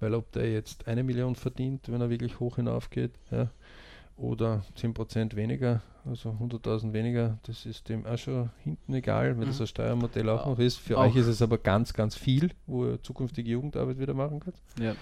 [0.00, 3.50] Weil ob der jetzt eine Million verdient, wenn er wirklich hoch hinaufgeht, ja,
[4.16, 9.56] oder 10% weniger, also 100.000 weniger, das ist dem auch schon hinten egal, weil das
[9.58, 9.62] Mhm.
[9.64, 10.76] ein Steuermodell auch Au- noch ist.
[10.78, 14.40] Für auch- euch ist es aber ganz, ganz viel, wo ihr zukünftige Jugendarbeit wieder machen
[14.40, 14.56] könnt.
[14.80, 14.94] Ja.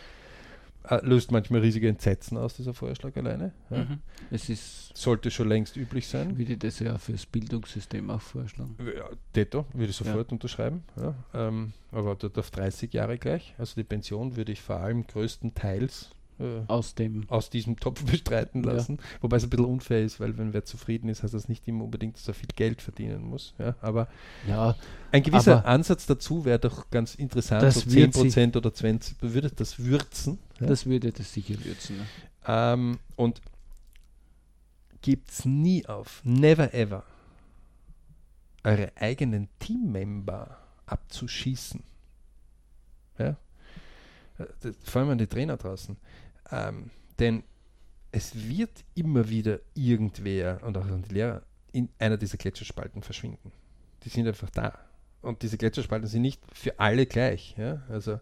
[0.89, 3.53] Äh, löst manchmal riesige Entsetzen aus, dieser Vorschlag alleine.
[3.71, 3.85] Ja.
[3.85, 3.99] Mhm.
[4.31, 6.39] Es ist, Sollte schon längst üblich sein.
[6.39, 8.77] würde ich das ja fürs Bildungssystem auch vorschlagen.
[8.97, 10.83] Ja, Detto, würde ich sofort unterschreiben.
[10.97, 11.15] Ja.
[11.35, 13.55] Ähm, aber dort auf 30 Jahre gleich.
[13.59, 16.11] Also die Pension würde ich vor allem größtenteils
[16.41, 18.73] äh, Aus dem, aus diesem Topf bestreiten Ja.
[18.73, 18.99] lassen.
[19.21, 21.85] Wobei es ein bisschen unfair ist, weil wenn wer zufrieden ist, heißt das nicht immer
[21.85, 23.55] unbedingt, dass er viel Geld verdienen muss.
[23.59, 23.75] Ja.
[23.81, 24.09] Aber
[24.47, 24.77] ja,
[25.13, 29.51] ein gewisser Ansatz dazu wäre doch ganz interessant, Das so wird 10% oder 20%, würde
[29.51, 30.39] das würzen.
[30.61, 30.67] Ja.
[30.67, 31.97] das würde das sicher würzen.
[31.99, 32.07] Ne?
[32.47, 33.41] Ähm, und
[35.03, 37.05] gibt's nie auf, never ever,
[38.65, 41.83] eure eigenen Teammember abzuschießen.
[43.19, 43.37] Ja?
[44.39, 45.97] Äh, vor allem an die Trainer draußen.
[46.51, 47.43] Ähm, denn
[48.13, 51.43] es wird immer wieder irgendwer und auch die Lehrer
[51.73, 53.53] in einer dieser Gletscherspalten verschwinden.
[54.05, 54.79] Die sind einfach da.
[55.21, 57.55] Und diese Gletscherspalten sind nicht für alle gleich.
[57.59, 57.83] Ja?
[57.89, 58.21] Also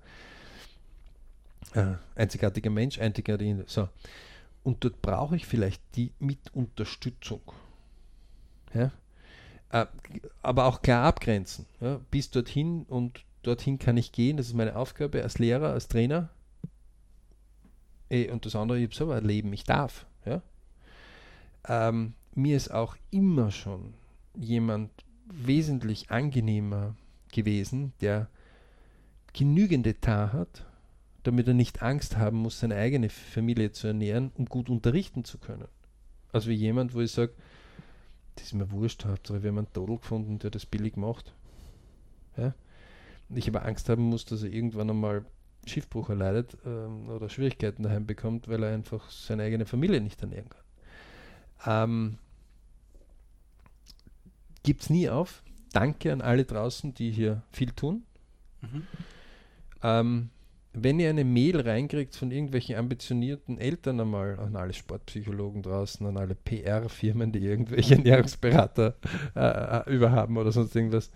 [1.75, 3.65] äh, einzigartiger Mensch, einzigartiger.
[3.67, 3.89] So.
[4.63, 7.43] Und dort brauche ich vielleicht die mit Unterstützung.
[8.75, 8.91] Ja?
[9.71, 9.87] Äh,
[10.43, 11.67] aber auch klar abgrenzen.
[11.81, 12.01] Ja?
[12.11, 14.37] Bis dorthin und dorthin kann ich gehen.
[14.37, 16.31] Das ist meine Aufgabe als Lehrer, als Trainer.
[18.11, 20.07] Eh, Und das andere, ich habe selber ein Leben, ich darf.
[20.25, 20.43] Ja?
[21.69, 23.95] Ähm, mir ist auch immer schon
[24.35, 24.91] jemand
[25.27, 26.95] wesentlich angenehmer
[27.33, 28.29] gewesen, der
[29.33, 30.67] genügend Etat hat,
[31.25, 35.39] damit er nicht Angst haben muss, seine eigene Familie zu ernähren, um gut unterrichten zu
[35.39, 35.67] können.
[36.33, 37.33] Also wie jemand, wo ich sage,
[38.37, 41.35] das ist mir wurscht, Hauptsache wir haben einen Todel gefunden, der das billig macht.
[42.37, 42.55] Ja?
[43.29, 45.25] Und ich aber Angst haben muss, dass er irgendwann einmal
[45.67, 50.49] Schiffbruch erleidet ähm, oder Schwierigkeiten daheim bekommt, weil er einfach seine eigene Familie nicht ernähren
[50.49, 50.65] kann.
[51.67, 52.19] Ähm,
[54.63, 55.43] Gibt es nie auf.
[55.73, 58.05] Danke an alle draußen, die hier viel tun.
[58.63, 58.87] Mhm.
[59.83, 60.31] Ähm,
[60.79, 66.19] wenn ihr eine Mail reinkriegt von irgendwelchen ambitionierten Eltern einmal, an alle Sportpsychologen draußen, an
[66.19, 68.95] alle PR-Firmen, die irgendwelche Ernährungsberater
[69.35, 71.11] äh, äh, überhaben oder sonst irgendwas,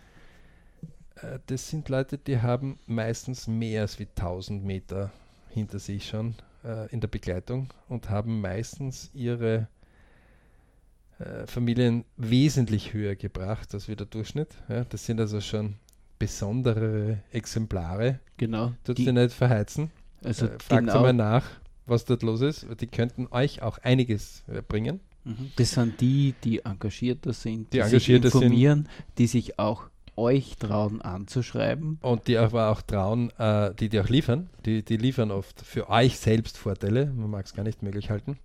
[1.46, 5.10] das sind Leute, die haben meistens mehr als wie 1000 Meter
[5.48, 6.34] hinter sich schon
[6.64, 9.68] äh, in der Begleitung und haben meistens ihre
[11.18, 14.54] äh, Familien wesentlich höher gebracht als wie der Durchschnitt.
[14.68, 15.74] Ja, das sind also schon
[16.18, 18.20] besondere Exemplare.
[18.36, 18.72] Genau.
[18.84, 19.90] Tut sie nicht verheizen.
[20.22, 21.46] also äh, fragt genau, mal nach,
[21.86, 22.66] was dort los ist.
[22.80, 25.00] Die könnten euch auch einiges äh, bringen.
[25.24, 25.52] Mhm.
[25.56, 28.42] Das sind die, die engagierter sind, Die die, engagierter sich sind.
[28.42, 28.88] informieren,
[29.18, 29.90] die sich auch
[30.20, 31.98] euch trauen anzuschreiben.
[32.02, 34.50] Und die aber auch trauen, äh, die die auch liefern.
[34.66, 37.06] Die, die liefern oft für euch selbst Vorteile.
[37.06, 38.38] Man mag es gar nicht möglich halten.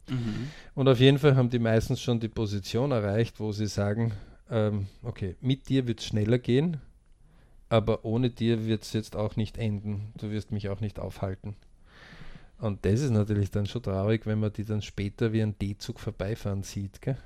[0.74, 4.14] Und auf jeden Fall haben die meistens schon die Position erreicht, wo sie sagen,
[4.50, 6.78] ähm, okay, mit dir wird es schneller gehen,
[7.70, 10.14] aber ohne dir wird es jetzt auch nicht enden.
[10.18, 11.56] Du wirst mich auch nicht aufhalten.
[12.60, 16.00] Und das ist natürlich dann schon traurig, wenn man die dann später wie ein D-Zug
[16.00, 17.02] vorbeifahren sieht.
[17.02, 17.18] Gell?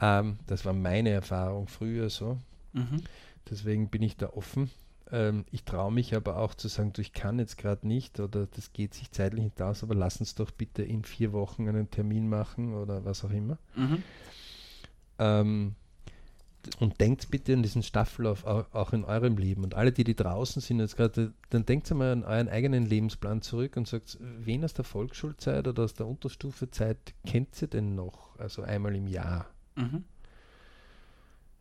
[0.00, 2.38] Ähm, das war meine Erfahrung früher so.
[2.72, 3.02] Mhm.
[3.48, 4.70] Deswegen bin ich da offen.
[5.10, 8.46] Ähm, ich traue mich aber auch zu sagen, du, ich kann jetzt gerade nicht oder
[8.46, 11.90] das geht sich zeitlich nicht aus, aber lass uns doch bitte in vier Wochen einen
[11.90, 13.58] Termin machen oder was auch immer.
[13.74, 14.02] Mhm.
[15.18, 15.74] Ähm,
[16.78, 19.64] Und denkt bitte an diesen Staffellauf auch, auch in eurem Leben.
[19.64, 23.40] Und alle, die, die draußen sind jetzt gerade, dann denkt mal an euren eigenen Lebensplan
[23.40, 28.38] zurück und sagt, wen aus der Volksschulzeit oder aus der Unterstufezeit kennt ihr denn noch?
[28.38, 29.46] Also einmal im Jahr.
[29.74, 30.04] Mhm.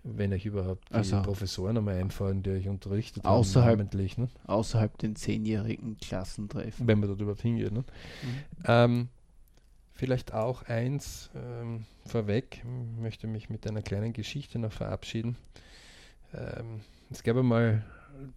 [0.04, 4.30] Wenn euch überhaupt die Also- Professoren einmal einfallen, die euch unterrichtet Außerhalb- namentlich, ne?
[4.48, 6.88] Außerhalb den zehnjährigen Klassentreffen.
[6.88, 7.72] wenn man dort überhaupt hingeht.
[7.74, 7.84] Ne?
[8.66, 9.10] Ähm,
[9.94, 15.36] vielleicht auch eins ähm, vorweg, ich möchte mich mit einer kleinen Geschichte noch verabschieden.
[16.34, 16.80] Ähm,
[17.12, 17.84] es gab einmal,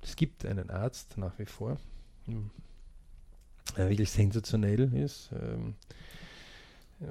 [0.02, 1.76] es gibt einen Arzt nach wie vor,
[3.76, 5.74] der wirklich sensationell ist ähm,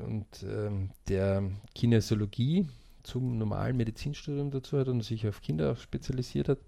[0.08, 2.68] und ähm, der Kinesiologie
[3.04, 6.60] zum normalen Medizinstudium dazu hat und sich auf Kinder spezialisiert hat.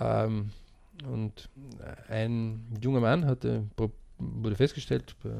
[0.00, 0.50] Ähm,
[1.08, 1.48] und
[2.08, 3.66] ein junger Mann hatte,
[4.18, 5.30] wurde festgestellt bei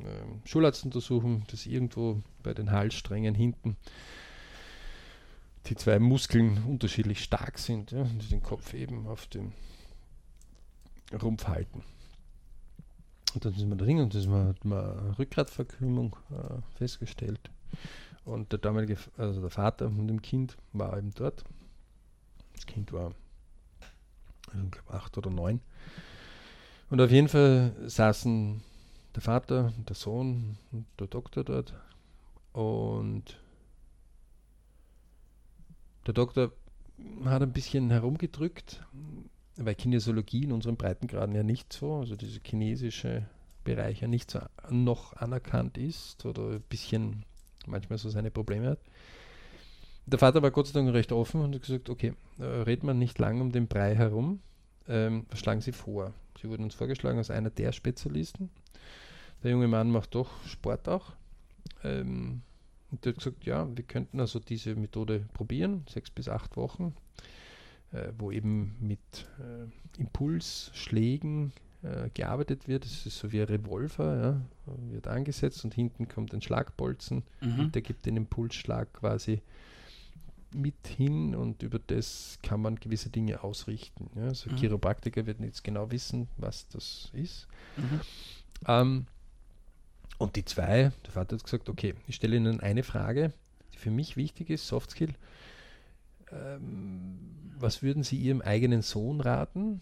[0.00, 3.76] ähm, Schularztuntersuchung, dass irgendwo bei den Halssträngen hinten
[5.66, 9.52] die zwei Muskeln unterschiedlich stark sind, ja, die den Kopf eben auf dem
[11.22, 11.82] Rumpf halten.
[13.34, 17.50] Und dann sind wir da drin und das hat man Rückgratverkrümmung äh, festgestellt.
[18.24, 21.44] Und der damalige, also der Vater von dem Kind war eben dort.
[22.54, 23.12] Das Kind war
[24.52, 25.60] also acht oder neun.
[26.90, 28.62] Und auf jeden Fall saßen
[29.14, 31.74] der Vater, der Sohn und der Doktor dort.
[32.52, 33.38] Und
[36.06, 36.52] der Doktor
[37.24, 38.84] hat ein bisschen herumgedrückt,
[39.56, 43.26] weil Kinesiologie in unseren Breitengraden ja nicht so, also dieser chinesische
[43.64, 44.40] Bereich ja nicht so
[44.70, 47.24] noch anerkannt ist oder ein bisschen
[47.66, 48.78] manchmal so seine Probleme hat.
[50.06, 52.98] Der Vater war Gott sei Dank recht offen und hat gesagt, okay, äh, redet man
[52.98, 54.40] nicht lang um den Brei herum,
[54.88, 56.12] ähm, was schlagen Sie vor?
[56.40, 58.50] Sie wurden uns vorgeschlagen als einer der Spezialisten.
[59.42, 61.12] Der junge Mann macht doch Sport auch.
[61.82, 62.42] Ähm,
[62.90, 66.94] und der hat gesagt, ja, wir könnten also diese Methode probieren, sechs bis acht Wochen,
[67.92, 69.00] äh, wo eben mit
[69.38, 71.52] äh, Impulsschlägen
[71.84, 72.84] äh, gearbeitet wird.
[72.84, 74.40] Das ist so wie ein Revolver, ja,
[74.90, 77.70] wird angesetzt und hinten kommt ein Schlagbolzen Mhm.
[77.72, 79.42] der gibt den Impulsschlag quasi
[80.52, 84.08] mit hin und über das kann man gewisse Dinge ausrichten.
[84.16, 84.28] Ja?
[84.28, 84.56] Also Mhm.
[84.56, 87.48] Chiropraktiker werden jetzt genau wissen, was das ist.
[87.76, 88.00] Mhm.
[88.66, 89.06] Ähm,
[90.18, 93.32] und die zwei, der Vater hat gesagt, okay, ich stelle Ihnen eine Frage,
[93.74, 95.14] die für mich wichtig ist, Soft Skill.
[96.30, 97.18] Ähm,
[97.58, 99.80] was würden Sie Ihrem eigenen Sohn raten?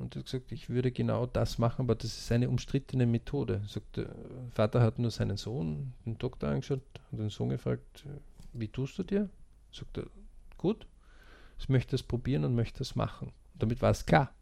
[0.00, 3.62] Und er hat gesagt, ich würde genau das machen, aber das ist eine umstrittene Methode.
[3.66, 4.14] Sagt, der
[4.50, 6.80] Vater hat nur seinen Sohn, den Doktor angeschaut,
[7.12, 8.04] und den Sohn gefragt,
[8.52, 9.28] wie tust du dir?
[9.72, 10.06] Sagt er,
[10.56, 10.86] gut,
[11.58, 13.32] ich möchte das probieren und möchte das machen.
[13.54, 14.32] Damit war es klar.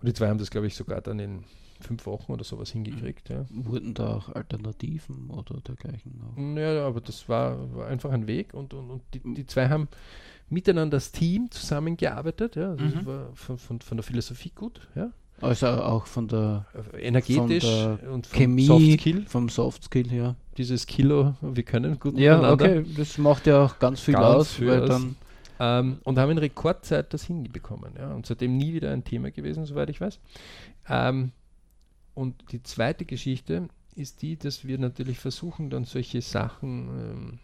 [0.00, 1.44] Und die zwei haben das, glaube ich, sogar dann in
[1.80, 3.28] fünf Wochen oder sowas hingekriegt.
[3.28, 3.44] Ja.
[3.50, 6.58] Wurden da auch Alternativen oder dergleichen noch?
[6.58, 9.88] Ja, aber das war, war einfach ein Weg und, und, und die, die zwei haben
[10.48, 12.56] miteinander als Team zusammengearbeitet.
[12.56, 12.70] Ja.
[12.70, 12.92] Also Mhm.
[12.94, 15.10] das war von, von, von der Philosophie gut, ja.
[15.42, 16.64] Also auch von der
[16.94, 19.24] Äh, energetisch Von und vom Chemie, Soft Skill.
[19.26, 20.34] vom Soft Skill her.
[20.56, 22.64] Dieses Kilo, wir können gut Ja, miteinander.
[22.64, 24.88] okay, das macht ja auch ganz viel Ganz aus, viel weil aus.
[24.88, 25.16] dann
[25.58, 27.94] Ähm, und haben in Rekordzeit das hinbekommen.
[27.98, 28.12] Ja?
[28.14, 30.20] Und seitdem nie wieder ein Thema gewesen, soweit ich weiß.
[30.88, 31.32] Ähm,
[32.14, 37.38] und die zweite Geschichte ist die, dass wir natürlich versuchen, dann solche Sachen ähm,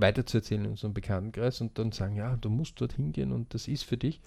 [0.00, 3.84] weiterzuerzählen in unserem Bekanntenkreis und dann sagen, ja, du musst dort hingehen und das ist
[3.84, 4.20] für dich.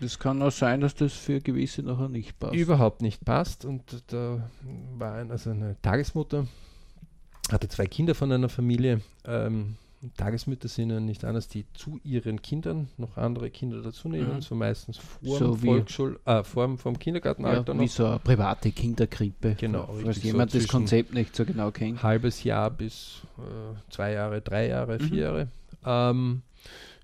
[0.00, 2.54] das kann auch sein, dass das für gewisse nachher nicht passt.
[2.54, 3.64] überhaupt nicht passt.
[3.64, 4.50] Und da
[4.96, 6.46] war ein, also eine Tagesmutter,
[7.50, 9.00] hatte zwei Kinder von einer Familie.
[9.24, 9.76] Ähm,
[10.16, 14.40] Tagesmütter sind ja nicht anders, die zu ihren Kindern noch andere Kinder dazu nehmen, Mhm.
[14.42, 17.90] so meistens vor So dem wie- Volksschul, äh, vor, dem- vom Kindergartenalter ja, wie noch.
[17.90, 19.56] so eine private Kinderkrippe.
[19.58, 22.02] Genau, Falls richtig so jemand das Konzept nicht so genau kennt.
[22.02, 25.18] halbes Jahr bis äh, zwei Jahre, drei Jahre, vier Mhm.
[25.18, 25.48] Jahre.
[25.86, 26.42] Ähm,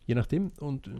[0.07, 0.53] je nachdem.
[0.61, 0.91] Und äh,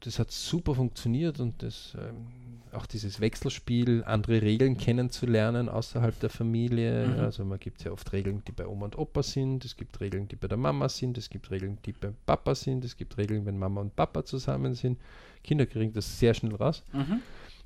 [0.00, 2.26] das hat super funktioniert und das, ähm,
[2.72, 7.06] auch dieses Wechselspiel, andere Regeln kennenzulernen außerhalb der Familie.
[7.08, 7.20] Mhm.
[7.20, 10.28] Also man gibt ja oft Regeln, die bei Oma und Opa sind, es gibt Regeln,
[10.28, 13.46] die bei der Mama sind, es gibt Regeln, die beim Papa sind, es gibt Regeln,
[13.46, 14.98] wenn Mama und Papa zusammen sind.
[15.44, 17.20] Kinder kriegen das sehr schnell raus, Mhm.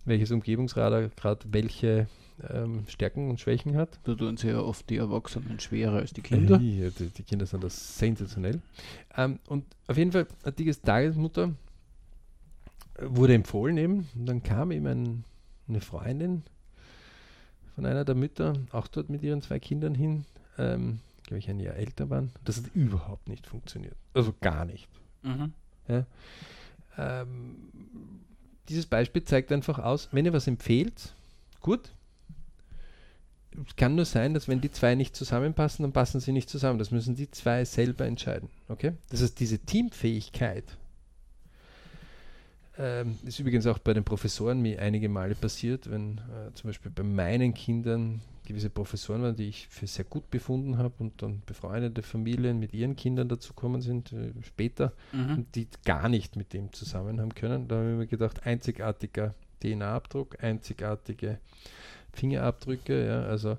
[0.04, 2.06] welches Umgebungsradar gerade welche
[2.50, 3.98] ähm, Stärken und Schwächen hat.
[4.04, 6.58] Da tun sie ja oft die Erwachsenen schwerer als die Kinder.
[6.60, 8.60] Ja, die, die Kinder sind das sensationell.
[9.16, 10.26] Ähm, und auf jeden Fall
[10.58, 11.50] die Tagesmutter äh,
[12.98, 14.09] wurde empfohlen eben.
[14.14, 15.24] Und dann kam eben ein,
[15.69, 16.43] eine Freundin
[17.74, 20.24] von einer der Mütter, auch dort mit ihren zwei Kindern hin,
[20.59, 22.32] ähm, glaube ich ein Jahr älter waren.
[22.44, 23.97] Das hat überhaupt nicht funktioniert.
[24.14, 24.89] Also gar nicht.
[25.23, 25.52] Mhm.
[26.98, 27.56] Ähm,
[28.69, 31.14] dieses Beispiel zeigt einfach aus, wenn ihr was empfehlt,
[31.60, 31.90] gut.
[33.66, 36.78] es kann nur sein, dass wenn die zwei nicht zusammenpassen, dann passen sie nicht zusammen.
[36.78, 38.51] Das müssen die zwei selber entscheiden.
[38.69, 38.93] Okay?
[39.10, 40.64] Das heißt, diese Teamfähigkeit
[42.78, 46.90] ähm, ist übrigens auch bei den Professoren mir einige Male passiert, wenn äh, zum Beispiel
[46.90, 51.42] bei meinen Kindern gewisse Professoren waren, die ich für sehr gut befunden habe und dann
[51.46, 55.46] befreundete Familien mit ihren Kindern dazukommen sind äh, später Mhm.
[55.54, 57.68] die gar nicht mit dem zusammen haben können.
[57.68, 61.38] Da habe ich mir gedacht, einzigartiger DNA-Abdruck, einzigartige
[62.12, 63.58] Fingerabdrücke, ja, also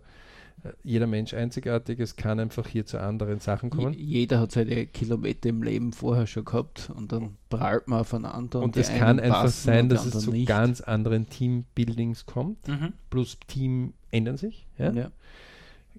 [0.83, 3.93] jeder Mensch einzigartig, es kann einfach hier zu anderen Sachen kommen.
[3.93, 8.61] Jeder hat seine Kilometer im Leben vorher schon gehabt und dann prallt man aufeinander.
[8.61, 10.47] Und die es kann einfach sein, und dass es zu nicht.
[10.47, 12.93] ganz anderen Teambuildings kommt, Mhm.
[13.09, 14.65] plus Team ändern sich.
[14.77, 14.91] Ja?
[14.91, 15.11] Ja.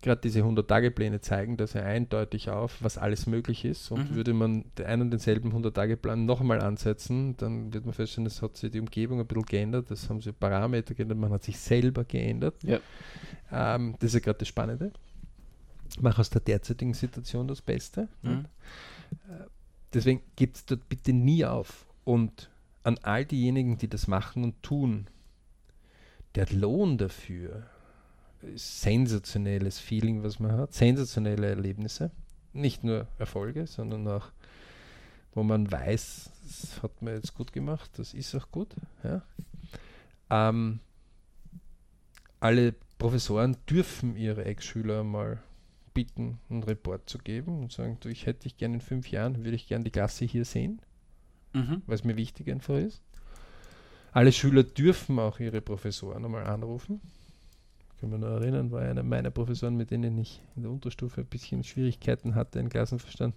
[0.04, 3.90] Gerade diese 100-Tage-Pläne zeigen das ja eindeutig auf, was alles möglich ist.
[3.90, 4.14] Und Mhm.
[4.16, 8.54] würde man den einen und denselben 100-Tage-Plan nochmal ansetzen, dann wird man feststellen, es hat
[8.58, 12.04] sich die Umgebung ein bisschen geändert, es haben sich Parameter geändert, man hat sich selber
[12.04, 12.62] geändert.
[12.64, 12.80] Ja.
[13.50, 14.92] Ähm, das ist ja gerade das Spannende.
[16.00, 18.08] Mach aus der derzeitigen Situation das Beste.
[18.20, 18.44] Mhm.
[19.94, 21.86] Deswegen gibt es dort bitte nie auf.
[22.04, 22.50] Und
[22.82, 25.06] an all diejenigen, die das machen und tun,
[26.34, 27.62] der Lohn dafür
[28.54, 32.10] sensationelles Feeling, was man hat, sensationelle Erlebnisse.
[32.52, 34.30] Nicht nur Erfolge, sondern auch,
[35.34, 38.74] wo man weiß, das hat man jetzt gut gemacht, das ist auch gut.
[39.02, 39.22] Ja.
[40.30, 40.80] Ähm,
[42.40, 45.42] alle Professoren dürfen ihre Ex-Schüler mal
[45.94, 49.44] bitten, einen Report zu geben und sagen, du, ich hätte dich gerne in fünf Jahren,
[49.44, 50.80] würde ich gerne die Klasse hier sehen,
[51.52, 51.82] Mhm.
[51.86, 53.00] es mir wichtig einfach ist.
[54.12, 57.00] Alle Schüler dürfen auch ihre Professoren einmal anrufen.
[58.00, 61.26] Kann mich noch erinnern, war einer meiner Professoren, mit denen ich in der Unterstufe ein
[61.26, 63.34] bisschen Schwierigkeiten hatte, in Klassenverstand.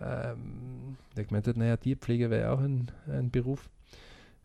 [0.00, 3.70] Ähm, der gemeint hat, naja, Tierpflege wäre ja auch ein, ein Beruf.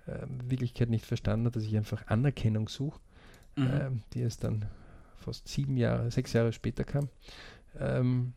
[0.07, 2.99] Ähm, Wirklichkeit nicht verstanden hat, dass ich einfach Anerkennung suche
[3.55, 3.67] Mhm.
[3.81, 4.65] ähm, die es dann
[5.17, 7.09] fast sieben Jahre, sechs Jahre später kam.
[7.79, 8.33] Ähm,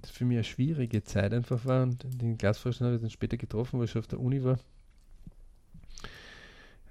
[0.00, 3.36] das für mich eine schwierige Zeit einfach war und den Glasvorstand habe ich dann später
[3.36, 4.58] getroffen, weil ich schon auf der Uni war.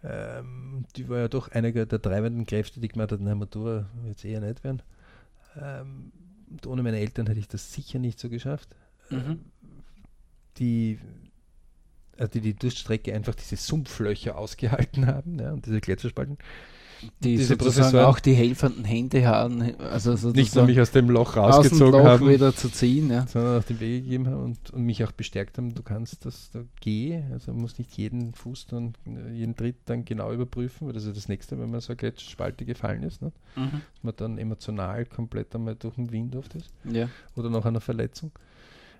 [0.03, 4.17] Ähm, die war ja doch einige der treibenden Kräfte, die gemeint hat, nein, Matura wird
[4.17, 4.81] es eher nicht werden.
[5.59, 6.11] Ähm,
[6.49, 8.75] und ohne meine Eltern hätte ich das sicher nicht so geschafft.
[9.09, 9.17] Mhm.
[9.17, 9.39] Ähm,
[10.57, 10.99] die,
[12.17, 16.37] also die die Durststrecke einfach diese Sumpflöcher ausgehalten haben ja, und diese Gletscherspalten.
[17.23, 21.37] Die diese sozusagen auch die helfenden Hände haben, also Nicht nur mich aus dem Loch
[21.37, 23.09] aus rausgezogen Loch haben, wieder zu ziehen.
[23.09, 23.25] Ja.
[23.27, 26.51] sondern auch den Weg gegeben haben und, und mich auch bestärkt haben, du kannst das,
[26.51, 28.93] da geh, also man muss nicht jeden Fuß dann,
[29.33, 32.65] jeden Tritt dann genau überprüfen, weil das ist das nächste, wenn man so eine Gletscherspalte
[32.65, 33.31] gefallen ist, ne?
[33.55, 33.71] Mhm.
[33.93, 37.07] dass man dann emotional komplett einmal durch den Wind oft ist Ja.
[37.35, 38.31] oder nach einer Verletzung,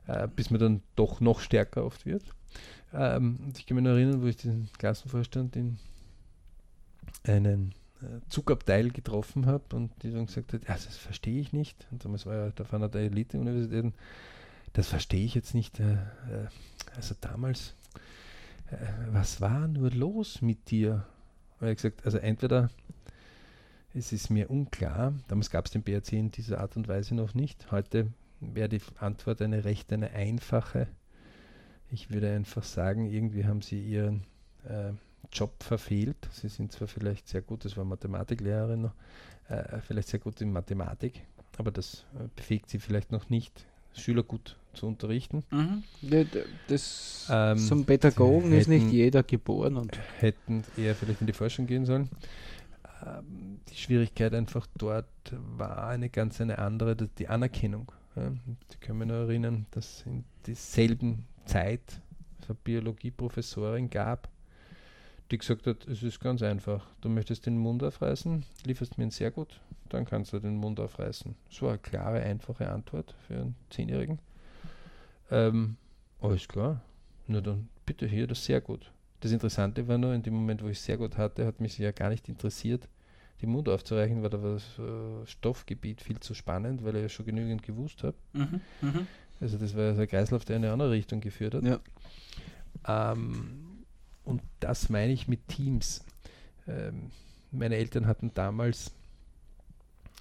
[0.07, 2.23] äh, bis man dann doch noch stärker oft wird.
[2.93, 5.77] Ähm, und ich kann mich noch erinnern, wo ich den Klassenvorstand in
[7.23, 7.73] einen
[8.30, 11.88] Zugabteil getroffen habe und die dann gesagt hat, ja, das verstehe ich nicht.
[11.91, 13.93] Und damals war ja auf einer der Elite-Universitäten,
[14.73, 15.80] das verstehe ich jetzt nicht.
[15.80, 16.47] Äh, äh,
[16.95, 17.76] also damals,
[18.71, 18.76] äh,
[19.11, 21.05] was war nur los mit dir?
[21.59, 22.69] Und er gesagt, also entweder
[23.93, 27.34] es ist mir unklar, damals gab es den BRC in dieser Art und Weise noch
[27.34, 27.71] nicht.
[27.71, 30.88] Heute wäre die Antwort eine recht, eine einfache.
[31.91, 34.23] Ich würde einfach sagen, irgendwie haben sie ihren
[34.63, 34.91] äh,
[35.31, 36.27] Job verfehlt.
[36.31, 38.93] Sie sind zwar vielleicht sehr gut, das war Mathematiklehrerin noch,
[39.49, 41.22] äh, vielleicht sehr gut in Mathematik,
[41.57, 45.43] aber das äh, befähigt sie vielleicht noch nicht, Schüler gut zu unterrichten.
[45.51, 45.84] Mhm.
[46.01, 46.23] Ja,
[46.68, 51.34] das, Ähm, zum Pädagogen ist nicht hätten- jeder geboren und hätten eher vielleicht in die
[51.34, 52.10] Forschung gehen sollen.
[53.06, 55.07] Ähm, die Schwierigkeit einfach dort
[55.57, 57.91] war eine ganz eine andere, die Anerkennung.
[58.15, 58.31] Ja.
[58.69, 62.01] Ich kann mich noch erinnern, dass in derselben Zeit
[62.41, 64.27] es eine Biologieprofessorin gab,
[65.31, 69.11] die gesagt hat, es ist ganz einfach, du möchtest den Mund aufreißen, lieferst mir ihn
[69.11, 71.35] sehr gut, dann kannst du den Mund aufreißen.
[71.49, 74.19] Das war eine klare, einfache Antwort für einen Zehnjährigen.
[75.30, 75.77] Ähm,
[76.22, 76.81] alles klar,
[77.27, 78.91] na dann bitte hier das sehr gut.
[79.19, 81.91] Das Interessante war nur, in dem Moment, wo ich sehr gut hatte, hat mich ja
[81.91, 82.88] gar nicht interessiert,
[83.41, 87.10] den Mund aufzureichen, weil da war das äh, Stoffgebiet viel zu spannend, weil ich ja
[87.10, 88.15] schon genügend gewusst habe.
[88.34, 88.61] Mhm.
[88.81, 89.07] Mhm.
[89.39, 91.64] Also das war ja so ein Kreislauf, der in eine andere Richtung geführt hat.
[91.64, 91.80] Ja.
[92.88, 93.68] Ähm,
[94.30, 96.06] und das meine ich mit Teams.
[96.68, 97.11] Ähm,
[97.51, 98.91] meine Eltern hatten damals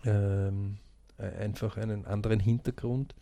[0.04, 0.78] ähm,
[1.18, 3.14] äh, einfach einen anderen Hintergrund,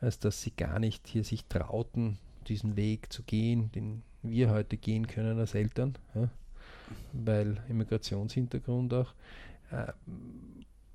[0.00, 2.18] als dass sie gar nicht hier sich trauten,
[2.48, 6.28] diesen Weg zu gehen, den wir heute gehen können als Eltern, ja?
[7.12, 9.14] weil Immigrationshintergrund auch.
[9.70, 9.92] Äh,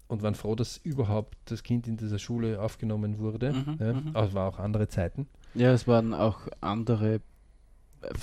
[0.07, 3.53] und waren froh, dass überhaupt das Kind in dieser Schule aufgenommen wurde.
[3.53, 3.93] Mhm, ja?
[3.93, 4.09] mhm.
[4.13, 5.27] Aber es waren auch andere Zeiten.
[5.55, 7.22] ja, es waren auch andere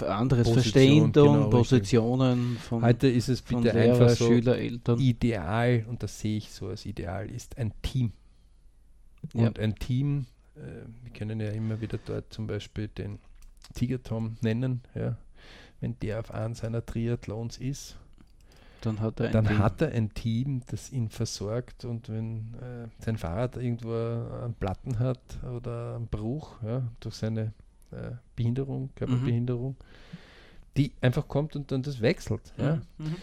[0.03, 1.51] anderes Position, Verstehen genau.
[1.51, 4.99] Positionen von, Heute ist es von bitte Lehrer, einfach so, Schüler, Eltern.
[4.99, 8.13] Ideal, und das sehe ich so als Ideal, ist ein Team.
[9.35, 9.49] Ja.
[9.49, 10.27] Und ein Team,
[10.57, 10.61] äh,
[11.03, 13.19] wir können ja immer wieder dort zum Beispiel den
[13.75, 15.17] Tiger Tom nennen, ja.
[15.81, 17.97] Wenn der auf einem seiner Triathlons ist,
[18.81, 19.59] Dann hat er ein dann Team.
[19.59, 24.99] hat er ein Team, das ihn versorgt und wenn äh, sein Fahrrad irgendwo einen Platten
[24.99, 27.53] hat oder einen Bruch ja, durch seine
[27.93, 29.77] äh, Behinderung, Körperbehinderung,
[30.77, 32.53] die einfach kommt und dann das wechselt.
[32.57, 32.81] Ja.
[32.99, 33.17] Mhm.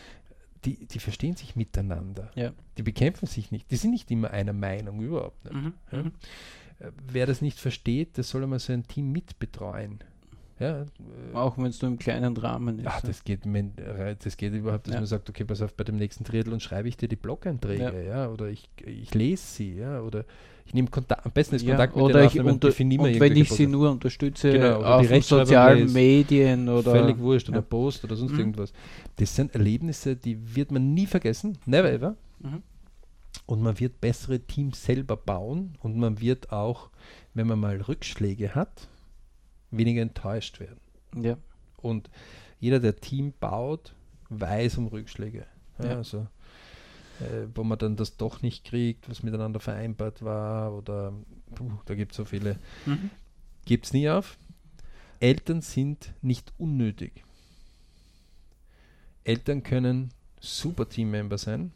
[0.66, 2.32] Die, die verstehen sich miteinander.
[2.36, 2.52] Ja.
[2.78, 3.70] Die bekämpfen sich nicht.
[3.70, 5.56] Die sind nicht immer einer Meinung, überhaupt nicht.
[5.56, 5.74] Mhm.
[5.92, 6.04] Ja.
[6.04, 6.12] Mhm.
[7.08, 10.00] Wer das nicht versteht, der soll einmal so ein Team mitbetreuen.
[10.60, 10.86] Ja, äh,
[11.34, 12.88] Auch wenn es nur im kleinen Rahmen ist.
[12.88, 13.08] Ach, ja.
[13.08, 15.00] das geht, re- das geht überhaupt, dass Ja.
[15.02, 18.30] man sagt, okay, pass auf, bei dem nächsten Triathlon schreibe ich dir die Blog-Einträge, ja.
[18.30, 20.24] oder ich, ich lese sie, ja, oder
[20.66, 23.36] ich nehme Kontakt, am besten ist Kontakt mit oder denen ich unter, definiere und wenn
[23.36, 25.92] ich sie nur unterstütze Genau, auf die den sozialen.
[25.92, 27.62] Medien oder völlig wurscht, oder.
[27.62, 28.40] Post oder sonst Mhm.
[28.40, 28.72] irgendwas.
[29.18, 32.16] Das sind Erlebnisse, die wird man nie vergessen, never ever.
[32.40, 32.64] Mhm.
[33.46, 36.90] Und man wird bessere Teams selber bauen und man wird auch,
[37.34, 38.88] wenn man mal Rückschläge hat,
[39.78, 40.80] weniger enttäuscht werden.
[41.16, 41.38] ja.
[41.78, 42.10] Und
[42.60, 43.94] jeder, der Team baut,
[44.30, 45.46] weiß um Rückschläge.
[45.78, 45.98] Ja, Ja.
[45.98, 46.28] Also,
[47.20, 51.14] äh, wo man dann das doch nicht kriegt, was miteinander vereinbart war, oder
[51.54, 52.58] puh, da gibt es so viele.
[52.86, 53.12] Mhm.
[53.66, 54.38] Gibt es nie auf.
[55.20, 57.24] Eltern sind nicht unnötig.
[59.24, 61.72] Eltern können super Teammember sein.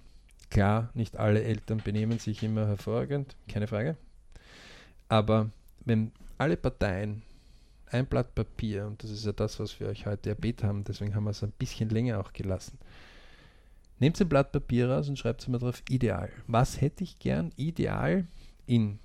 [0.50, 3.96] Klar, nicht alle Eltern benehmen sich immer hervorragend, keine Frage.
[5.08, 5.50] Aber
[5.86, 7.22] wenn alle Parteien
[7.91, 11.16] ein Blatt Papier, und das ist ja das, was wir euch heute erbeten haben, deswegen
[11.16, 12.78] haben wir es ein bisschen länger auch gelassen.
[13.99, 16.30] Nehmt ein Blatt Papier raus und schreibt mal drauf ideal.
[16.48, 18.26] Was hätte ich gern ideal
[18.66, 18.99] in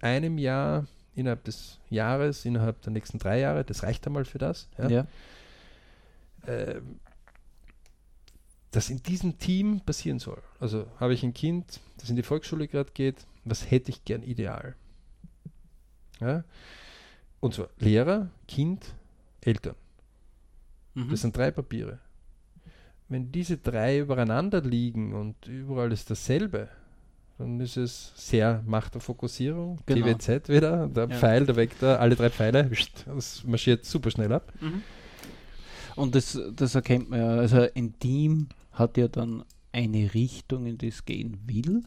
[0.00, 4.68] einem Jahr, innerhalb des Jahres, innerhalb der nächsten drei Jahre, das reicht einmal für das.
[4.78, 4.88] Ja?
[4.88, 5.06] Ja.
[6.46, 7.00] ähm,
[8.70, 10.42] das in diesem Team passieren soll.
[10.60, 14.22] Also habe ich ein Kind, das in die Volksschule gerade geht, was hätte ich gern
[14.22, 14.74] ideal?
[16.20, 16.44] Ja?
[17.40, 18.94] Und zwar Lehrer, Kind,
[19.40, 19.74] Eltern.
[20.94, 21.10] Mhm.
[21.10, 21.98] Das sind drei Papiere.
[23.08, 26.68] Wenn diese drei übereinander liegen und überall ist dasselbe,
[27.38, 30.06] dann ist es sehr Macht der Fokussierung, Genau.
[30.12, 31.16] TWZ wieder, der Ja.
[31.16, 32.68] Pfeil, der Vektor, alle drei Pfeile,
[33.06, 34.52] das marschiert super schnell ab.
[34.60, 34.82] Mhm.
[35.96, 37.28] Und das, das erkennt man ja.
[37.30, 41.82] Also ein Team hat ja dann eine Richtung, in die es gehen will.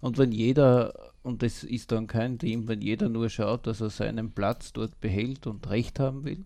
[0.00, 3.90] Und wenn jeder, und das ist dann kein Team, wenn jeder nur schaut, dass er
[3.90, 6.44] seinen Platz dort behält und Recht haben will,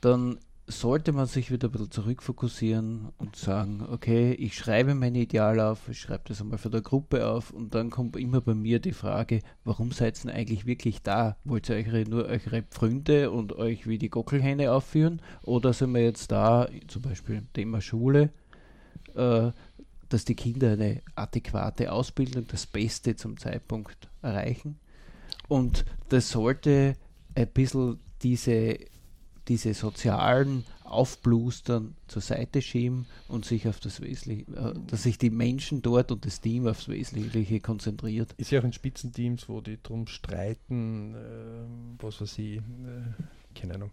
[0.00, 5.60] dann sollte man sich wieder ein bisschen zurückfokussieren und sagen, okay, ich schreibe mein Ideal
[5.60, 8.78] auf, ich schreibe das einmal für der Gruppe auf und dann kommt immer bei mir
[8.78, 11.36] die Frage, warum seid ihr denn eigentlich wirklich da?
[11.44, 15.20] Wollt ihr eure, nur eure Pfründe und euch wie die Gockelhähne aufführen?
[15.42, 18.30] Oder sind wir jetzt da, zum Beispiel im Thema Schule,
[19.14, 19.52] äh,
[20.08, 24.78] dass die Kinder eine adäquate Ausbildung, das Beste zum Zeitpunkt erreichen?
[25.48, 26.94] Und das sollte
[27.34, 28.78] ein bisschen diese
[29.48, 35.30] diese sozialen Aufblustern zur Seite schieben und sich auf das Wesentliche, äh, dass sich die
[35.30, 38.32] Menschen dort und das Team aufs Wesentliche konzentriert.
[38.36, 42.60] Ist ja auch in Spitzenteams, wo die drum streiten, äh, was weiß ich, äh,
[43.54, 43.90] keine Ahnung,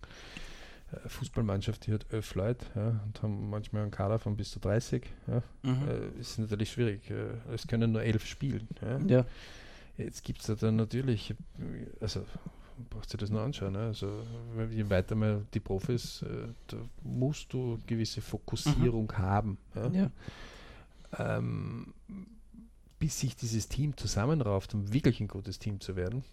[1.08, 5.04] Fußballmannschaft, die hat elf Leute ja, und haben manchmal einen Kader von bis zu 30.
[5.28, 7.10] Ja, äh, ist natürlich schwierig.
[7.10, 8.68] Äh, es können nur elf spielen.
[8.82, 9.00] Ja.
[9.00, 9.26] Ja,
[9.98, 11.34] Jetzt gibt es da dann natürlich,
[12.00, 12.26] also
[12.90, 13.74] brauchst du das nur anschauen.
[13.74, 13.80] Ne?
[13.80, 14.24] Also
[14.72, 19.58] je weiter mal die Profis, äh, da musst du gewisse Fokussierung haben.
[19.76, 19.92] Ja?
[19.92, 20.12] ja,
[21.18, 21.94] ähm,
[23.00, 26.24] bis sich dieses Team zusammenrauft, um wirklich ein gutes Team zu werden,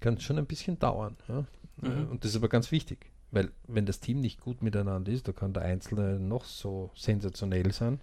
[0.00, 1.16] kann es schon ein bisschen dauern.
[1.28, 1.44] Ja?
[1.76, 2.08] Mhm.
[2.10, 5.32] Und das ist aber ganz wichtig, weil wenn das Team nicht gut miteinander ist, da
[5.32, 8.00] kann der Einzelne noch so sensationell sein,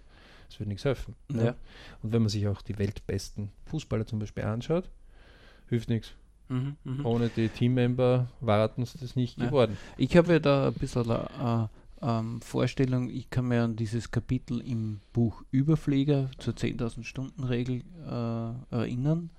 [0.48, 1.14] es wird nichts helfen.
[1.30, 1.54] Ja.
[2.02, 4.88] Und wenn man sich auch die weltbesten Fußballer zum Beispiel anschaut,
[5.68, 6.12] hilft nichts.
[6.48, 7.04] Mhm, mhm.
[7.06, 9.46] Ohne die Teammember war uns das nicht Ja.
[9.46, 9.76] geworden.
[9.98, 11.68] Ich habe ja da ein bisschen eine
[12.00, 17.82] ähm, Vorstellung, ich kann mir an dieses Kapitel im Buch Überflieger zur 10.000 Stunden Regel
[18.06, 19.30] äh, erinnern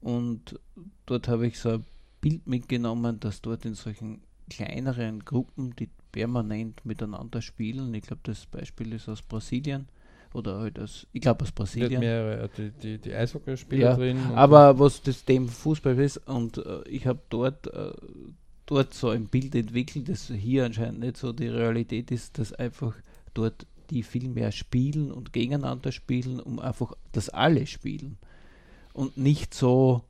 [0.00, 0.60] und
[1.06, 1.84] dort habe ich so ein
[2.20, 8.46] Bild mitgenommen, dass dort in solchen kleineren Gruppen, die permanent miteinander spielen, ich glaube das
[8.46, 9.88] Beispiel ist aus Brasilien
[10.34, 12.00] oder halt aus, ich glaube aus Brasilien.
[12.00, 14.18] mehrere, äh, die, die, die Eishockeyspieler Ja, drin.
[14.34, 17.92] Aber was das Thema Fußball ist, und äh, ich habe dort, äh,
[18.66, 22.94] dort so ein Bild entwickelt, das hier anscheinend nicht so die Realität ist, dass einfach
[23.34, 28.18] dort die viel mehr spielen und gegeneinander spielen, um einfach, dass alle spielen.
[28.92, 30.02] Und nicht so,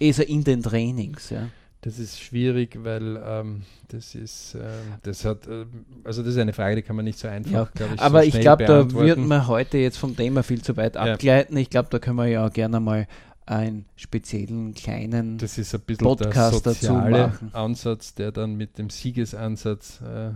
[0.00, 1.48] also in den Trainings, ja.
[1.82, 5.66] Das ist schwierig, weil ähm, das ist, ähm, das hat, äh,
[6.04, 8.22] also das ist eine Frage, die kann man nicht so einfach, Ja, glaube ich, Aber
[8.22, 9.06] so ich glaube, da beantworten.
[9.06, 11.02] würden wir heute jetzt vom Thema viel zu weit Ja.
[11.14, 11.56] abgleiten.
[11.56, 13.08] Ich glaube, da können wir ja gerne mal
[13.46, 15.38] einen speziellen kleinen.
[15.38, 17.50] Das ist ein bisschen Podcast der dazu machen.
[17.52, 20.34] Ansatz, der dann mit dem Siegesansatz äh, äh,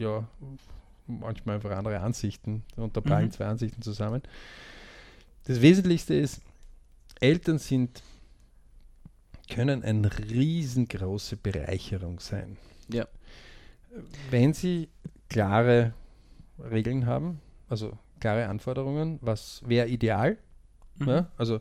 [0.00, 0.26] ja
[1.06, 2.62] manchmal einfach andere Ansichten
[3.04, 3.32] prallen Mhm.
[3.32, 4.22] zwei Ansichten zusammen.
[5.44, 6.40] Das Wesentlichste ist,
[7.20, 8.02] Eltern sind
[9.54, 12.56] können eine riesengroße Bereicherung sein.
[12.88, 13.06] Ja.
[14.30, 14.88] Wenn sie
[15.28, 15.92] klare
[16.58, 20.38] Regeln haben, also klare Anforderungen, was wäre ideal,
[20.98, 21.08] Mhm.
[21.08, 21.30] ja?
[21.38, 21.60] Also,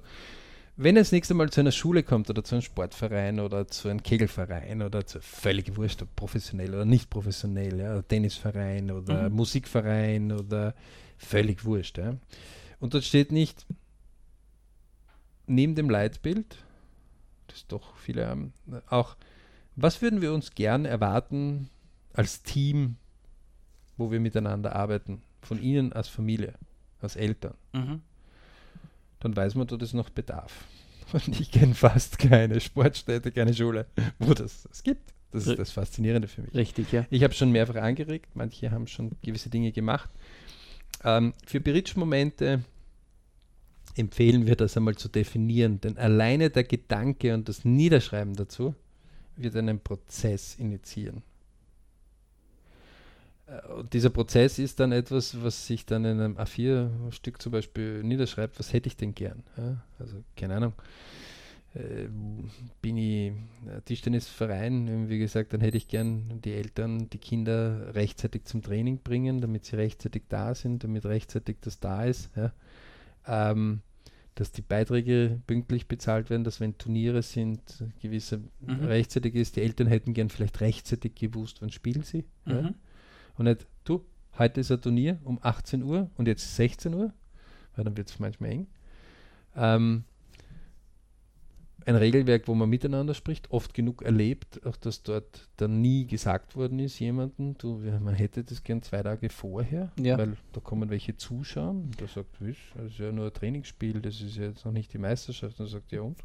[0.77, 4.01] wenn das nächste Mal zu einer Schule kommt oder zu einem Sportverein oder zu einem
[4.03, 9.35] Kegelverein oder zu völlig wurscht, ob professionell oder nicht professionell, ja, Tennisverein oder Mhm.
[9.35, 10.73] Musikverein oder
[11.17, 11.97] völlig wurscht.
[11.97, 12.15] Ja.
[12.79, 13.65] Und dort steht nicht
[15.47, 16.57] neben dem Leitbild,
[17.51, 18.53] das doch viele haben,
[18.89, 19.15] auch,
[19.75, 21.69] was würden wir uns gern erwarten
[22.13, 22.97] als Team,
[23.97, 26.53] wo wir miteinander arbeiten, von Ihnen als Familie,
[27.01, 28.01] als Eltern Mhm.
[29.19, 30.65] dann weiß man, dort ist noch Bedarf.
[31.13, 33.85] Und ich kenne fast keine Sportstätte, keine Schule,
[34.19, 35.13] wo das es gibt.
[35.31, 36.53] Das ist das Faszinierende für mich.
[36.53, 37.05] Richtig, ja.
[37.09, 40.09] Ich habe schon mehrfach angeregt, manche haben schon gewisse Dinge gemacht.
[41.05, 42.63] Ähm, für Bridge-Momente
[43.95, 48.75] empfehlen wir das einmal zu definieren, denn alleine der Gedanke und das Niederschreiben dazu
[49.35, 51.23] wird einen Prozess initiieren.
[53.47, 58.03] Äh, Und dieser Prozess ist dann etwas, was sich dann in einem A4-Stück zum Beispiel
[58.03, 59.43] niederschreibt, was hätte ich denn gern?
[59.57, 59.83] Ja?
[59.99, 60.73] Also keine Ahnung.
[61.73, 62.09] Äh,
[62.81, 63.31] bin ich
[63.67, 68.99] äh, Tischtennisverein, wie gesagt, dann hätte ich gern die Eltern, die Kinder rechtzeitig zum Training
[68.99, 72.29] bringen, damit sie rechtzeitig da sind, damit rechtzeitig das da ist.
[72.35, 72.51] Ja?
[73.27, 73.81] Ähm,
[74.35, 78.85] dass die Beiträge pünktlich bezahlt werden, dass wenn Turniere sind, gewisse Mhm.
[78.85, 79.57] rechtzeitig ist.
[79.57, 82.25] Die Eltern hätten gern vielleicht rechtzeitig gewusst, wann spielen sie.
[82.45, 82.61] Ja?
[82.61, 82.75] Mhm.
[83.37, 84.05] Und nicht, du,
[84.39, 87.13] heute ist ein Turnier um 18 Uhr und jetzt 16 Uhr,
[87.75, 88.67] weil dann wird es manchmal eng.
[89.55, 90.05] Ähm,
[91.85, 96.55] ein Regelwerk, wo man miteinander spricht, oft genug erlebt, auch dass dort dann nie gesagt
[96.55, 100.17] worden ist, jemandem, du, man hätte das gern zwei Tage vorher, Ja.
[100.17, 104.01] weil da kommen welche zuschauen und der sagt, "Wiss, das ist ja nur ein Trainingsspiel,
[104.01, 105.59] das ist ja jetzt noch nicht die Meisterschaft.
[105.59, 106.17] Und dann sagt, ja und?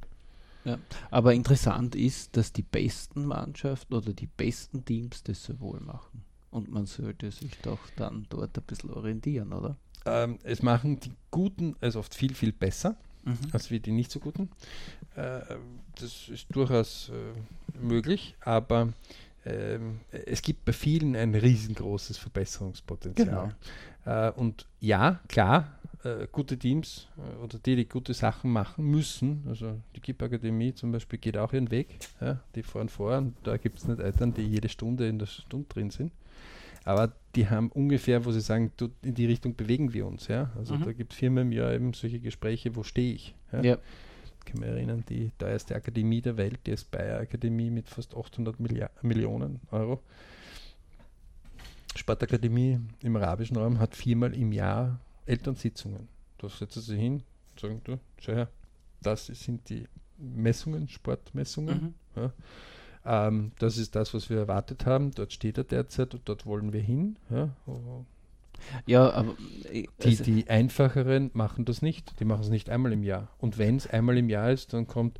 [1.12, 6.23] Aber interessant ist, dass die besten Mannschaften oder die besten Teams das so wohl machen.
[6.51, 9.77] Und man sollte sich doch dann dort ein bisschen orientieren, oder?
[10.07, 12.97] Ähm, es machen die Guten es oft viel, viel besser.
[13.27, 13.39] Mhm.
[13.53, 14.48] als wie die nicht so guten.
[15.16, 15.40] Äh,
[16.01, 18.93] das ist durchaus äh, möglich, aber
[19.44, 23.55] ähm, es gibt bei vielen ein riesengroßes Verbesserungspotenzial.
[24.05, 25.73] Äh, und ja, klar,
[26.31, 27.09] gute Teams
[27.43, 31.53] oder die, die gute Sachen machen müssen, also die KIP Akademie zum Beispiel geht auch
[31.53, 35.09] ihren Weg, ja, die fahren vor und da gibt es nicht Eltern, die jede Stunde
[35.09, 36.12] in der Stunde drin sind.
[36.86, 40.28] Aber die haben ungefähr, wo sie sagen, du, in die Richtung bewegen wir uns.
[40.28, 40.52] Ja?
[40.56, 40.84] Also Mhm.
[40.84, 43.34] da gibt es viermal im Jahr eben solche Gespräche, wo stehe ich.
[43.52, 43.62] Ja?
[43.62, 43.78] Ja.
[44.38, 48.60] Ich kann mich erinnern, die teuerste Akademie der Welt, die Aspire Akademie mit fast 800
[48.60, 50.00] Millia Millionen Euro.
[51.96, 56.08] Sportakademie im arabischen Raum hat viermal im Jahr Elternsitzungen.
[56.38, 57.22] Da setzen sie hin
[57.52, 58.48] und sagen, du, schau her,
[59.02, 59.88] das sind die
[60.18, 61.94] Messungen, Sportmessungen.
[62.14, 62.30] Mhm.
[63.07, 65.12] Ähm, das ist das, was wir erwartet haben.
[65.12, 67.16] Dort steht er derzeit und dort wollen wir hin.
[67.31, 67.51] Ja.
[68.87, 69.35] Ja, aber
[69.70, 72.19] äh, Die, also- die einfacheren machen das nicht.
[72.20, 73.28] Die machen es nicht einmal im Jahr.
[73.39, 75.19] Und wenn es einmal im Jahr ist, dann kommt,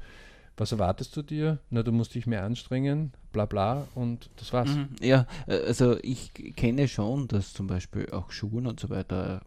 [0.57, 1.59] was erwartest du dir?
[1.71, 4.71] Na, du musst dich mehr anstrengen, bla bla und das war's.
[4.75, 4.89] Mhm.
[5.01, 9.43] Ja, äh, also ich kenne schon, dass zum Beispiel auch Schulen und so weiter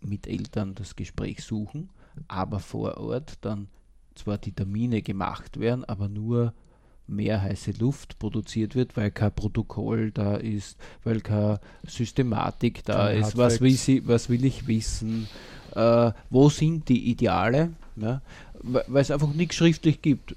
[0.00, 1.90] mit Eltern das Gespräch suchen,
[2.26, 3.68] aber vor Ort dann
[4.16, 6.52] zwar die Termine gemacht werden, aber nur
[7.06, 13.20] mehr heiße Luft produziert wird, weil kein Protokoll da ist, weil keine Systematik da Keine
[13.20, 15.28] ist, was will, sie, was will ich wissen,
[15.74, 18.22] äh, wo sind die Ideale, ja?
[18.62, 20.36] weil es einfach nichts schriftlich gibt.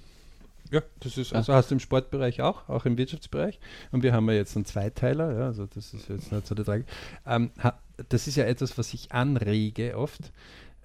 [0.71, 3.59] Ja, das ist, also hast du im Sportbereich auch, auch im Wirtschaftsbereich.
[3.91, 6.65] Und wir haben ja jetzt einen Zweiteiler, ja, also das ist jetzt nicht so der
[6.65, 6.85] Trag.
[7.25, 7.51] Ähm,
[8.09, 10.31] das ist ja etwas, was ich anrege oft,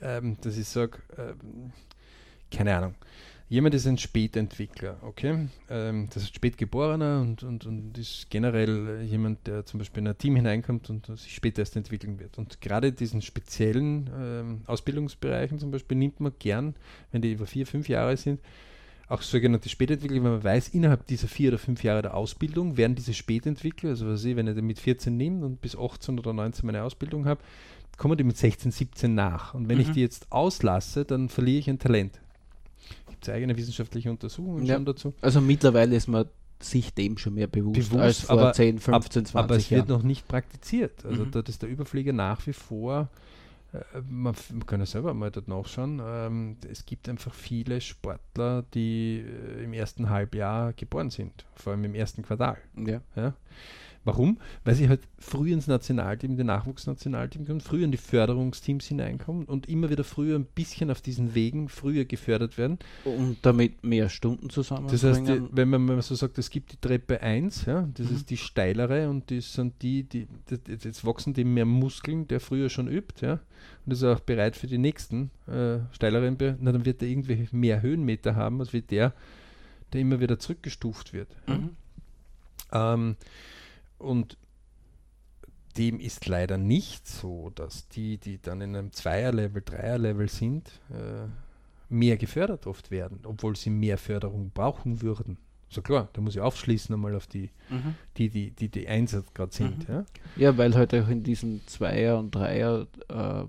[0.03, 1.73] ähm, dass ich sage, ähm,
[2.51, 2.95] keine Ahnung,
[3.51, 5.49] jemand ist ein Spätentwickler, okay?
[5.69, 10.17] Ähm, das ist Spätgeborener und, und, und ist generell jemand, der zum Beispiel in ein
[10.17, 12.39] Team hineinkommt und sich später erst entwickeln wird.
[12.39, 16.75] Und gerade diesen speziellen ähm, Ausbildungsbereichen zum Beispiel nimmt man gern,
[17.13, 18.41] wenn die über vier, fünf Jahre sind,
[19.09, 22.95] auch sogenannte Spätentwickler, wenn man weiß, innerhalb dieser vier oder fünf Jahre der Ausbildung werden
[22.95, 26.33] diese Spätentwickler, also was ich, wenn ich den mit 14 nehme und bis 18 oder
[26.33, 27.41] 19 meine Ausbildung habe,
[27.97, 29.55] kommen die mit 16, 17 nach.
[29.55, 29.93] Und wenn ich Mhm.
[29.95, 32.21] die jetzt auslasse, dann verliere ich ein Talent.
[33.21, 34.75] Gibt es eigene wissenschaftliche Untersuchungen Ja.
[34.77, 35.13] schon dazu.
[35.21, 36.25] Also mittlerweile ist man
[36.59, 39.89] sich dem schon mehr bewusst, Bewusst, als vor aber- 10, 15, 20 Aber es Jahren.
[39.89, 41.05] wird noch nicht praktiziert.
[41.05, 41.31] Also Mhm.
[41.31, 43.09] dort ist der Überflieger nach wie vor,
[43.73, 43.79] äh,
[44.09, 49.23] man, man kann ja selber mal dort nachschauen, ähm, es gibt einfach viele Sportler, die
[49.25, 52.57] äh, im ersten Halbjahr geboren sind, vor allem im ersten Quartal.
[52.77, 53.01] ja.
[53.17, 53.35] Ja.
[54.03, 54.39] Warum?
[54.65, 59.45] Weil sie halt früh ins Nationalteam, in den Nachwuchsnationalteam kommen, früher in die Förderungsteams hineinkommen
[59.45, 62.79] und immer wieder früher ein bisschen auf diesen Wegen früher gefördert werden.
[63.05, 65.29] Und damit mehr Stunden Das zusammenbringen.
[65.29, 68.09] heißt, die, wenn, man, wenn man so sagt, es gibt die Treppe 1, ja, das
[68.09, 68.17] Mhm.
[68.17, 72.41] ist die steilere und das sind die, die, die, jetzt wachsen die mehr Muskeln, der
[72.41, 73.39] früher schon übt, ja,
[73.85, 77.83] und ist auch bereit für die nächsten äh, steileren, na, dann wird er irgendwie mehr
[77.83, 79.13] Höhenmeter haben, als wie der,
[79.93, 81.29] der immer wieder zurückgestuft wird.
[81.47, 81.55] ja.
[81.59, 81.71] Mhm.
[82.73, 83.17] Ähm,
[84.01, 84.37] und
[85.77, 91.29] dem ist leider nicht so, dass die, die dann in einem Zweier-Level, Dreier-Level sind, äh,
[91.89, 95.39] mehr gefördert oft werden, obwohl sie mehr Förderung brauchen würden.
[95.69, 97.95] So klar, da muss ich aufschließen einmal auf die, Mhm.
[98.17, 99.89] die, die, die, die Einsatz gerade sind.
[99.89, 99.95] Mhm.
[99.95, 100.05] Ja?
[100.37, 103.45] Ja, weil halt auch in diesen Zweier und Dreier äh,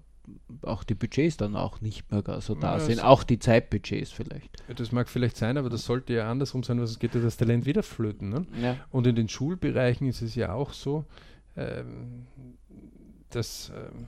[0.64, 3.04] auch die Budgets dann auch nicht mehr so da Ja, sind.
[3.04, 4.64] Auch die Zeitbudgets vielleicht.
[4.76, 7.38] Das mag vielleicht sein, aber das sollte ja andersrum sein, weil sonst geht ja das
[7.38, 8.30] Talent wieder flöten.
[8.30, 8.46] Ne?
[8.62, 8.78] Ja.
[8.90, 11.06] Und in den Schulbereichen ist es ja auch so,
[11.58, 12.26] ähm,
[13.30, 14.08] dass ähm,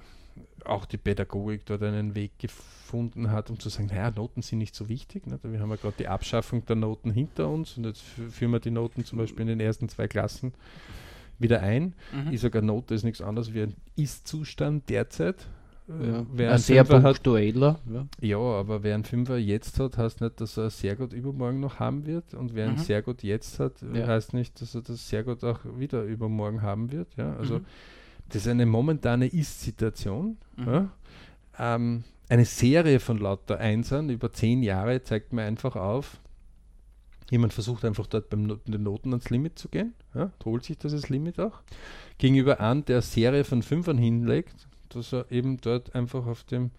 [0.66, 4.76] auch die Pädagogik dort einen Weg gefunden hat, um zu sagen, naja, Noten sind nicht
[4.76, 5.28] so wichtig.
[5.28, 5.40] Ne?
[5.44, 8.60] Wir haben ja gerade die Abschaffung der Noten hinter uns und jetzt fü- führen wir
[8.60, 10.54] die Noten zum Beispiel in den ersten zwei Klassen
[11.40, 11.96] wieder ein.
[12.14, 12.32] Mhm.
[12.32, 15.48] Ich sage, Note ist nichts anderes wie ein Ist-Zustand derzeit.
[15.90, 16.26] Äh, Ja.
[16.32, 17.80] Wer Ein einen sehr Fünfer hat, punktueller.
[17.92, 18.08] Ja.
[18.22, 21.80] ja, aber wer einen Fünfer jetzt hat, heißt nicht, dass er sehr gut übermorgen noch
[21.80, 22.34] haben wird.
[22.34, 22.80] Und wer einen Mhm.
[22.82, 24.08] sehr gut jetzt hat, äh, Ja.
[24.08, 27.10] heißt nicht, dass er das sehr gut auch wieder übermorgen haben wird.
[27.18, 27.66] Ja, also Mhm.
[28.30, 30.38] das ist eine momentane Ist-Situation.
[30.58, 30.68] Mhm.
[30.68, 30.90] Ja.
[31.60, 36.20] Ähm, eine Serie von lauter Einsern über zehn Jahre zeigt mir einfach auf,
[37.30, 40.78] jemand versucht einfach dort beim Not den Noten ans Limit zu gehen, ja, holt sich
[40.78, 41.62] das als Limit auch,
[42.18, 46.72] gegenüber an, der Serie von Fünfern hinlegt, dass er eben dort einfach auf dem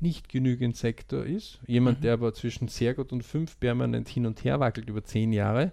[0.00, 1.60] nicht genügend Sektor ist.
[1.66, 2.02] Jemand, Mhm.
[2.02, 5.72] der aber zwischen sehr gut und fünf permanent hin und her wackelt über zehn Jahre,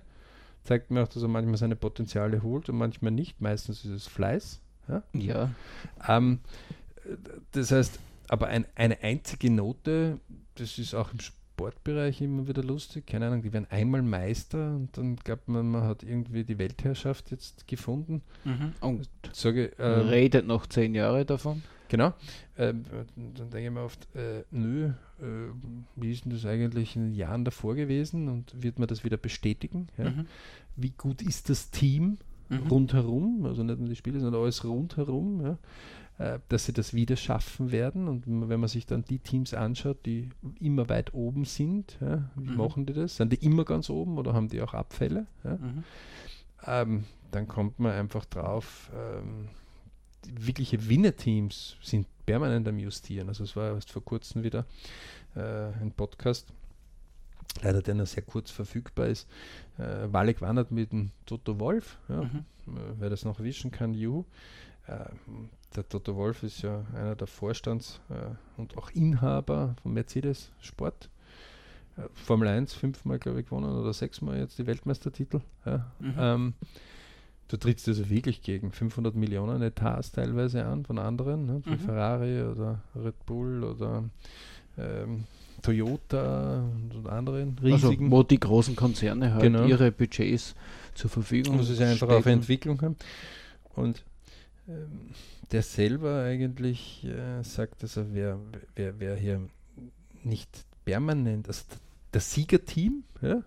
[0.64, 3.42] zeigt mir auch, dass er manchmal seine Potenziale holt und manchmal nicht.
[3.42, 4.62] Meistens ist es Fleiß.
[4.88, 5.04] Ja?
[5.14, 5.50] ja.
[6.08, 6.40] Ähm,
[7.06, 7.16] äh,
[7.52, 10.20] das heißt, aber ein, eine einzige Note,
[10.56, 13.08] das ist auch im Sportbereich immer wieder lustig.
[13.08, 17.32] Keine Ahnung, die werden einmal Meister und dann glaubt man, man hat irgendwie die Weltherrschaft
[17.32, 18.22] jetzt gefunden.
[18.46, 18.74] Mhm.
[18.82, 21.64] Und Sage, ähm, redet noch zehn Jahre davon.
[21.92, 22.14] Genau.
[22.58, 22.86] Ähm,
[23.18, 24.86] dann denke ich mir oft, äh, nö,
[25.20, 25.24] äh,
[25.98, 29.18] wie ist denn das eigentlich in den Jahren davor gewesen und wird man das wieder
[29.18, 29.90] bestätigen?
[29.98, 30.10] Ja?
[30.12, 30.26] Mhm.
[30.78, 32.68] Wie gut ist das Team Mhm.
[32.68, 35.58] rundherum, also nicht nur die Spieler, sondern alles rundherum, ja?
[36.36, 38.08] äh, dass sie das wieder schaffen werden?
[38.08, 40.30] Und wenn man sich dann die Teams anschaut, die
[40.62, 42.30] immer weit oben sind, ja?
[42.36, 42.58] wie Mhm.
[42.58, 43.18] machen die das?
[43.18, 45.28] Sind die immer ganz oben oder haben die auch Abfälle?
[45.44, 45.58] Ja?
[45.58, 45.84] Mhm.
[46.68, 49.50] ähm, dann kommt man einfach drauf, ähm,
[50.39, 53.27] wirkliche Winner-Teams sind permanent am Justieren.
[53.30, 54.65] Also es war erst vor kurzem wieder
[55.35, 56.48] äh, ein Podcast,
[57.61, 59.27] leider der noch sehr kurz verfügbar ist.
[59.77, 62.45] Äh, Walek wandert mit dem Toto Wolf, ja, Mhm.
[62.68, 64.26] äh, wer das noch wischen kann, juhu.
[64.88, 65.06] Äh,
[65.76, 71.10] der Toto Wolf ist ja einer der Vorstands- äh, und auch Inhaber von Mercedes Sport.
[71.98, 75.41] Äh, Formel 1 fünfmal, glaube ich, gewonnen oder sechsmal jetzt die Weltmeistertitel.
[75.65, 75.91] Ja.
[75.99, 76.14] Mhm.
[76.18, 76.53] Ähm,
[77.52, 81.80] du trittst also wirklich gegen 500 Millionen Etats teilweise an von anderen, ne, wie Mhm.
[81.80, 84.03] Ferrari oder Red Bull oder
[84.78, 85.26] ähm,
[85.61, 86.64] Toyota
[86.94, 88.10] und, anderen Also, riesigen.
[88.11, 89.65] wo die großen Konzerne halt Genau.
[89.68, 90.56] ihre Budgets
[90.95, 92.40] zur Verfügung muss es ja einfach auf stecken.
[92.40, 92.95] Entwicklung haben.
[93.76, 94.03] Und
[94.68, 95.10] ähm,
[95.52, 98.40] der selber eigentlich äh, sagt, dass er wer,
[98.76, 99.41] wer, wer hier
[100.23, 100.49] nicht
[100.86, 101.64] permanent, also
[102.11, 103.41] das Siegerteam, ja,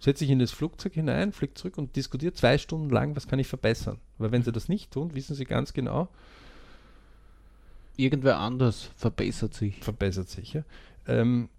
[0.00, 3.38] setzt sich in das Flugzeug hinein, fliegt zurück und diskutiert zwei Stunden lang, was kann
[3.38, 4.00] ich verbessern.
[4.18, 6.08] Weil wenn sie das nicht tun, wissen sie ganz genau,
[7.96, 9.84] Irgendwer anders verbessert sich.
[9.84, 10.54] verbessert sich.
[10.54, 10.64] Ja.
[11.06, 11.50] Ähm,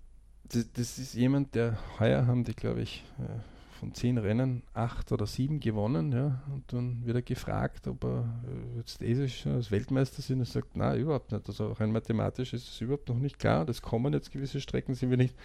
[0.52, 3.40] das, das ist jemand, der heuer haben die, glaube ich, äh,
[3.80, 8.30] von zehn Rennen acht oder sieben gewonnen, ja, und dann wird er gefragt, ob er
[8.48, 10.40] äh, jetzt eh schon als Weltmeister sind.
[10.40, 11.48] Er sagt, nein, überhaupt nicht.
[11.48, 13.66] Also rein mathematisch ist es überhaupt noch nicht klar.
[13.66, 15.36] Das kommen jetzt gewisse Strecken, sind wir nicht.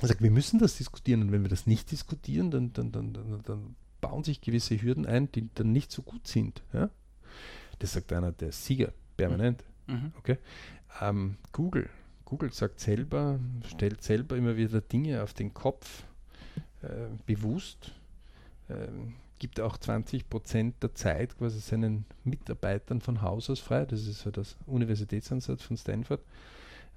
[0.00, 3.12] Er sagt, wir müssen das diskutieren und wenn wir das nicht diskutieren, dann, dann, dann,
[3.12, 6.62] dann, dann bauen sich gewisse Hürden ein, die dann nicht so gut sind.
[6.72, 6.90] Ja?
[7.78, 9.64] Das sagt einer der Sieger permanent.
[9.86, 10.12] Mhm.
[11.00, 11.88] Ähm, Google.
[12.24, 13.38] Google sagt selber,
[13.68, 16.04] stellt selber immer wieder Dinge auf den Kopf,
[16.82, 16.88] äh,
[17.26, 17.92] bewusst,
[18.68, 23.84] ähm, gibt auch 20 Prozent der Zeit quasi seinen Mitarbeitern von Haus aus frei.
[23.84, 26.20] Das ist so das Universitätsansatz von Stanford.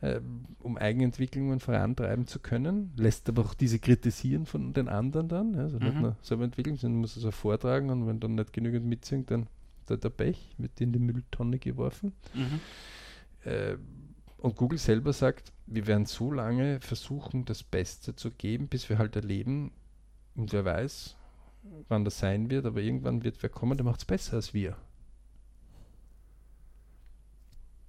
[0.01, 0.19] Äh,
[0.59, 5.77] um Eigenentwicklungen vorantreiben zu können, lässt aber auch diese kritisieren von den anderen dann, also
[5.79, 6.01] nicht Mhm.
[6.01, 9.47] nur selber entwickeln, sondern muss es auch vortragen und wenn dann nicht genügend mitsingt, dann
[9.89, 12.13] der, der Pech, wird in die Mülltonne geworfen.
[12.33, 12.59] Mhm.
[13.49, 13.77] Äh,
[14.37, 18.99] und Google selber sagt, wir werden so lange versuchen, das Beste zu geben, bis wir
[18.99, 19.71] halt erleben,
[20.35, 21.15] und wer weiß,
[21.87, 24.77] wann das sein wird, aber irgendwann wird wer kommen, der macht es besser als wir.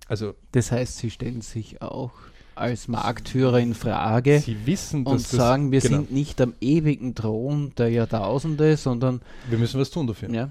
[0.09, 2.13] Also Das heißt, sie stellen sich auch
[2.55, 7.73] als Marktführer in Frage sie wissen, und sagen, wir genau, sind nicht am ewigen Thron
[7.79, 10.29] der Jahrtausende, sondern wir müssen was tun dafür.
[10.31, 10.51] ja,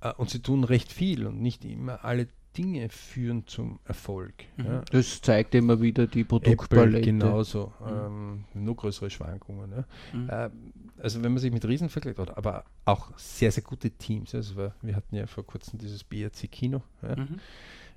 [0.00, 2.26] Äh, Und sie tun recht viel und nicht immer alle
[2.58, 4.32] Dinge führen zum Erfolg.
[4.56, 4.80] Ja.
[4.90, 7.02] das zeigt immer wieder die Apple Produktpalette.
[7.02, 9.70] genauso, ähm, nur größere Schwankungen.
[9.72, 9.84] Ja.
[10.18, 10.28] Mhm.
[10.32, 10.50] Ähm,
[10.98, 14.34] also wenn man sich mit Riesen vergleicht, oder, aber auch sehr, sehr gute Teams.
[14.34, 16.82] Also wir, wir hatten ja vor kurzem dieses BRC Kino.
[17.02, 17.16] Ja.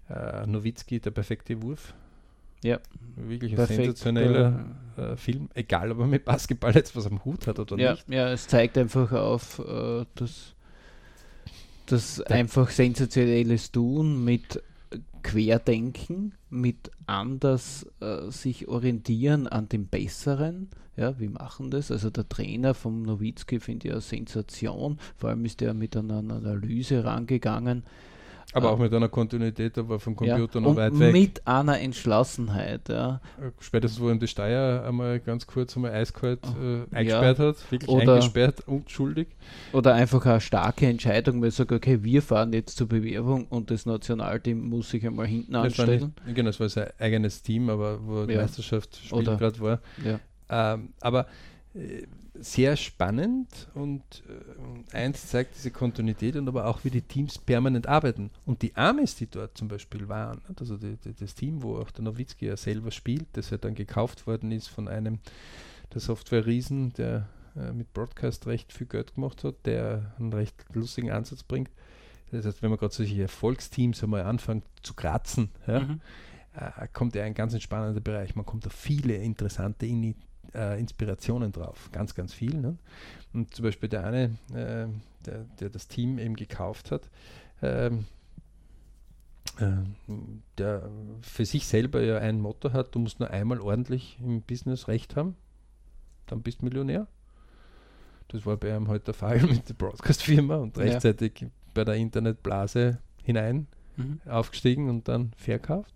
[0.09, 1.93] Äh, Nowitzki, der perfekte Wurf.
[2.63, 2.79] Ja.
[3.15, 4.65] Wirklich ein Perfekt, sensationeller
[4.97, 8.09] äh, Film, egal ob er mit Basketball jetzt was am Hut hat oder Ja, nicht.
[8.09, 10.55] ja, es zeigt einfach auf, äh, dass
[11.85, 14.61] das einfach sensationelles Tun mit
[15.23, 20.69] Querdenken, mit anders äh, sich orientieren an dem Besseren.
[20.97, 21.91] Ja, wir machen das.
[21.91, 24.97] Also der Trainer vom Nowitzki finde ich eine Sensation.
[25.17, 27.83] Vor allem ist er mit einer Analyse rangegangen.
[28.53, 31.13] Aber auch mit einer Kontinuität, aber vom Computer ja, noch weit weg.
[31.13, 32.89] mit einer Entschlossenheit.
[32.89, 33.21] Ja.
[33.39, 36.85] Äh, Spätestens, wo ihm die Steier einmal ganz kurz einmal eiskalt äh, Ja.
[36.91, 39.27] eingesperrt hat, wirklich Oder- eingesperrt und schuldig.
[39.71, 43.69] Oder einfach eine starke Entscheidung, weil ich sage, okay, wir fahren jetzt zur Bewerbung und
[43.69, 46.13] das Nationalteam muss sich einmal hinten Das war anstellen.
[46.25, 48.41] nicht, genau, es war sein eigenes Team, aber wo die Ja.
[48.41, 49.79] Meisterschaft gerade war.
[50.03, 50.19] Ja.
[50.73, 51.27] Ähm, aber
[51.75, 52.07] äh,
[52.41, 54.01] sehr spannend und
[54.93, 58.31] äh, eins zeigt diese Kontinuität und aber auch, wie die Teams permanent arbeiten.
[58.45, 60.59] Und die Amis, die dort zum Beispiel waren, nicht?
[60.59, 63.75] also die, die, das Team, wo auch der Nowitzki ja selber spielt, das ja dann
[63.75, 65.19] gekauft worden ist von einem
[65.93, 71.11] der Software-Riesen, der äh, mit Broadcast recht viel Geld gemacht hat, der einen recht lustigen
[71.11, 71.69] Ansatz bringt.
[72.31, 76.01] Das heißt, wenn man gerade solche Erfolgsteams einmal anfängt zu kratzen, ja, Mhm.
[76.53, 78.35] äh, kommt ja ein ganz entspannender Bereich.
[78.35, 80.15] Man kommt auf viele interessante Ini
[80.55, 81.89] äh, Inspirationen drauf.
[81.91, 82.55] Ganz, ganz viel.
[82.55, 82.77] Ne?
[83.33, 84.23] Und zum Beispiel der eine,
[84.53, 84.87] äh,
[85.25, 87.09] der, der das Team eben gekauft hat,
[87.61, 88.05] ähm,
[89.59, 89.67] äh,
[90.57, 90.89] der
[91.21, 95.15] für sich selber ja ein Motto hat, du musst nur einmal ordentlich im Business recht
[95.15, 95.35] haben,
[96.27, 97.07] dann bist du Millionär.
[98.29, 100.83] Das war bei ihm heute der Fall mit der Broadcast-Firma und Ja.
[100.83, 103.67] rechtzeitig bei der Internetblase hinein
[103.97, 104.21] Mhm.
[104.25, 105.93] aufgestiegen und dann verkauft.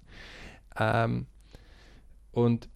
[0.77, 1.25] Ähm,
[2.33, 2.67] und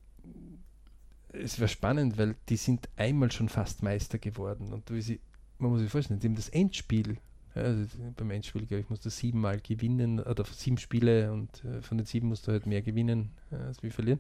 [1.44, 4.74] es war spannend, weil die sind einmal schon fast Meister geworden.
[4.74, 5.20] Und wie sie,
[5.60, 7.18] man muss sich vorstellen, die haben das Endspiel,
[7.56, 7.86] also
[8.16, 12.06] beim Endspiel, glaube ich, musst du siebenmal gewinnen oder sieben Spiele und äh, von den
[12.06, 14.20] sieben musst du halt mehr gewinnen äh, als wir verlieren.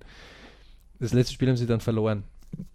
[0.99, 2.23] Das letzte Spiel haben sie dann verloren.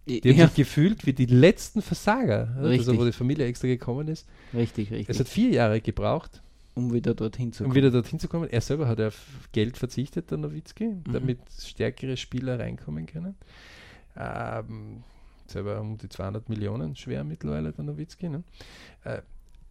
[0.07, 4.07] Die haben Ja, sich gefühlt wie die letzten Versager, also wo die Familie extra gekommen
[4.09, 4.29] ist.
[4.55, 5.19] richtig, Es richtig.
[5.19, 6.43] hat vier Jahre gebraucht,
[6.75, 7.77] um wieder dorthin zu um kommen.
[7.77, 8.49] wieder dorthin zu kommen.
[8.49, 11.13] Er selber hat auf Geld verzichtet, der Nowitzki, Mhm.
[11.13, 13.35] damit stärkere Spieler reinkommen können.
[14.17, 15.03] Ähm,
[15.47, 18.29] selber um die 200 Millionen schwer mittlerweile, der Nowitzki.
[18.29, 18.43] Ne?
[19.05, 19.23] Äh,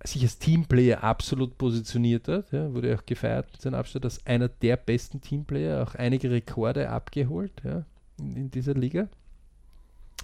[0.04, 4.48] sich als Teamplayer absolut positioniert hat, ja, wurde auch gefeiert mit seinem Abstand als einer
[4.48, 7.86] der besten Teamplayer, auch einige Rekorde abgeholt ja,
[8.18, 9.08] in, in dieser Liga.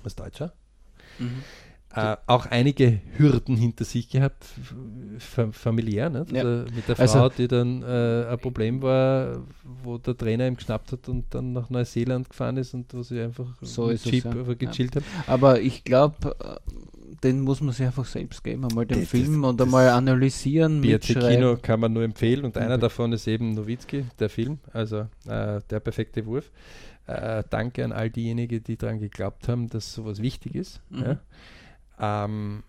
[0.03, 0.53] Als Deutscher.
[1.19, 1.43] Mhm.
[1.95, 4.45] Äh, auch einige Hürden hinter sich gehabt,
[5.51, 6.31] familiär, nicht?
[6.31, 6.43] Ja.
[6.43, 9.43] Also mit der Frau, Also- die dann äh, ein Problem war,
[9.83, 13.19] wo der Trainer ihm geschnappt hat und dann nach Neuseeland gefahren ist und wo sie
[13.21, 14.31] einfach So ist es, Jeep ja.
[14.31, 15.05] einfach gechillt haben.
[15.27, 16.35] Aber ich glaube,
[17.23, 20.81] den muss man sich einfach selbst geben, einmal den Das- Film das- und einmal analysieren.
[20.99, 25.61] Kino kann man nur empfehlen und einer davon ist eben Nowitzki, der Film, also äh,
[25.69, 26.51] der perfekte Wurf.
[27.07, 30.81] Äh, danke an all diejenigen, die daran geglaubt haben, dass sowas wichtig ist.
[30.89, 31.01] Mhm.
[31.01, 31.19] Ja.
[31.99, 32.63] Ähm,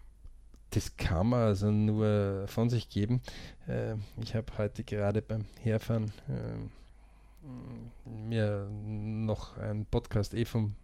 [0.71, 3.23] das kann man also nur von sich geben.
[3.67, 10.75] Äh, ich habe heute gerade beim Herfahren äh, mir noch einen Podcast eh vom,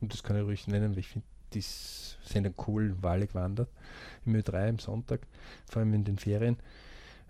[0.00, 3.68] und das kann ich ruhig nennen, weil ich finde, die sind einen coolen Walle gewandert,
[4.24, 5.20] im Ö3 am Sonntag,
[5.66, 6.56] vor allem in den Ferien.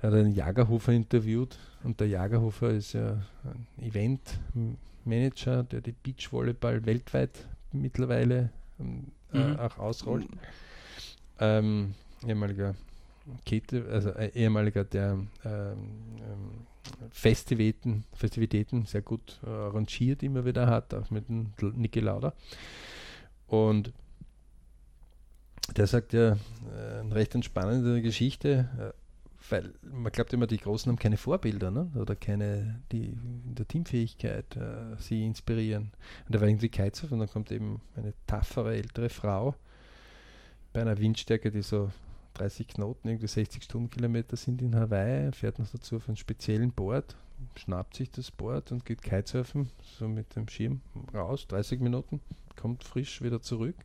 [0.01, 6.87] Er hat einen Jagerhofer interviewt und der Jagerhofer ist ja ein Eventmanager, der die Beachvolleyball
[6.87, 8.51] weltweit mittlerweile
[9.33, 9.59] ähm, äh, Mhm.
[9.59, 10.27] auch ausrollt.
[11.41, 11.95] Ähm,
[12.27, 12.75] ehemaliger
[13.45, 16.67] Kete, also äh, ehemaliger, der ähm, ähm,
[17.11, 22.33] Festivitäten, Festivitäten sehr gut äh, arrangiert immer wieder hat, auch mit dem Niki Lauda.
[23.47, 23.93] Und
[25.77, 28.95] der sagt ja, äh, eine recht entspannende Geschichte.
[29.51, 31.91] Weil man glaubt immer, die Großen haben keine Vorbilder ne?
[31.95, 35.93] oder keine, die in der Teamfähigkeit äh, sie inspirieren.
[36.27, 39.55] Und da war irgendwie Kitesurf und dann kommt eben eine taffere ältere Frau
[40.73, 41.91] bei einer Windstärke, die so
[42.35, 47.17] 30 Knoten, irgendwie 60 Stundenkilometer sind in Hawaii, fährt noch dazu auf einem speziellen Board,
[47.57, 50.81] schnappt sich das Board und geht Kitesurfen, so mit dem Schirm
[51.15, 52.21] raus, 30 Minuten,
[52.57, 53.77] kommt frisch wieder zurück.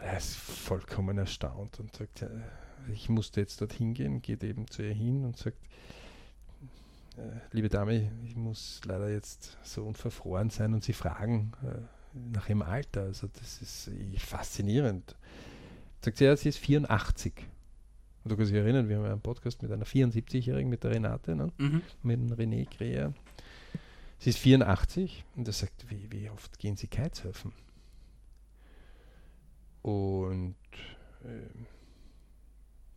[0.00, 2.24] Er ist vollkommen erstaunt und sagt,
[2.92, 5.58] ich musste jetzt dorthin gehen, geht eben zu ihr hin und sagt,
[7.16, 11.80] äh, liebe Dame, ich muss leider jetzt so unverfroren sein und Sie fragen äh,
[12.32, 13.02] nach Ihrem Alter.
[13.02, 15.16] Also das ist faszinierend.
[16.04, 17.32] Sagt sie, ja, sie ist 84.
[18.24, 21.34] Und du kannst dich erinnern, wir haben einen Podcast mit einer 74-Jährigen, mit der Renate,
[21.34, 21.52] ne?
[21.58, 21.82] mhm.
[22.02, 23.12] mit dem René Greer.
[24.18, 27.52] Sie ist 84 und er sagt, wie, wie oft gehen Sie Kitesurfen?
[29.82, 30.56] Und
[31.24, 31.64] äh,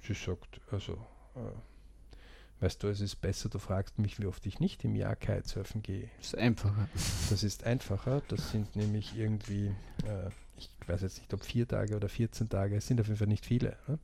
[0.08, 0.94] sie sagt, also,
[1.36, 5.16] äh, weißt du, es ist besser, du fragst mich, wie oft ich nicht im Jahr
[5.16, 6.10] Kitesurfen gehe.
[6.18, 6.90] Das ist einfacher.
[7.30, 8.22] Das ist einfacher.
[8.28, 9.68] Das sind nämlich irgendwie,
[10.06, 13.18] äh, ich weiß jetzt nicht, ob vier Tage oder 14 Tage, es sind auf jeden
[13.20, 13.78] Fall nicht viele.
[13.88, 14.00] Ne?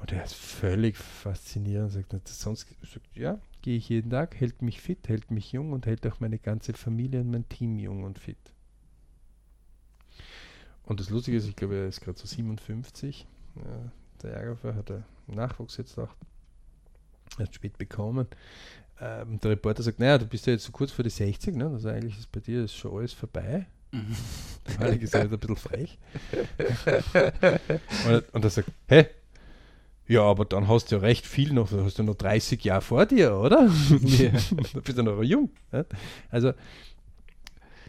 [0.00, 4.80] Und er ist völlig faszinierend, sagt, sonst sagt, ja, gehe ich jeden Tag, hält mich
[4.80, 8.18] fit, hält mich jung und hält auch meine ganze Familie und mein Team jung und
[8.18, 8.36] fit.
[10.82, 13.26] Und das Lustige ist, ich glaube, er ist gerade so 57.
[13.56, 13.92] Ja,
[14.24, 16.14] der Ärger hat er Nachwuchs jetzt auch
[17.38, 18.26] erst spät bekommen.
[19.00, 21.66] Ähm, der Reporter sagt, naja, du bist ja jetzt so kurz vor die 60, ne?
[21.66, 23.66] also eigentlich ist bei dir ist schon alles vorbei.
[23.92, 24.16] Mhm.
[24.78, 25.98] Weil ist halt ein bisschen frech.
[28.08, 29.06] und, und er sagt, hä?
[30.06, 32.82] Ja, aber dann hast du ja recht viel noch, du hast ja noch 30 Jahre
[32.82, 33.70] vor dir, oder?
[34.00, 34.30] Ja.
[34.72, 35.50] du bist ja noch jung.
[35.72, 35.86] Ne?
[36.30, 36.52] Also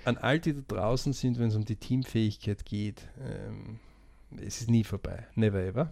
[0.06, 3.80] an all die da draußen sind, wenn es um die Teamfähigkeit geht, ähm,
[4.38, 5.26] es ist nie vorbei.
[5.36, 5.92] Never ever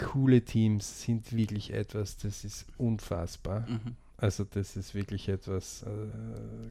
[0.00, 3.60] coole Teams sind wirklich etwas, das ist unfassbar.
[3.68, 3.96] Mhm.
[4.16, 5.88] Also das ist wirklich etwas, äh,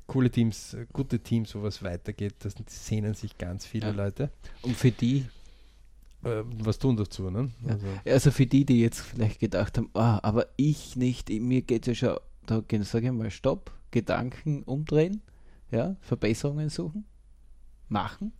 [0.05, 3.93] coole Teams, äh, gute Teams, wo was weitergeht, das sehnen sich ganz viele ja.
[3.93, 4.29] Leute.
[4.61, 5.25] Und für die?
[6.23, 7.49] Äh, was tun dazu, ne?
[7.65, 7.73] Ja.
[7.73, 7.87] Also.
[8.05, 8.31] also.
[8.31, 12.09] für die, die jetzt vielleicht gedacht haben, ah, aber ich nicht, mir geht es ja
[12.11, 15.21] schon, da sage ich mal, Stopp, Gedanken umdrehen,
[15.71, 17.05] ja, Verbesserungen suchen,
[17.87, 18.31] machen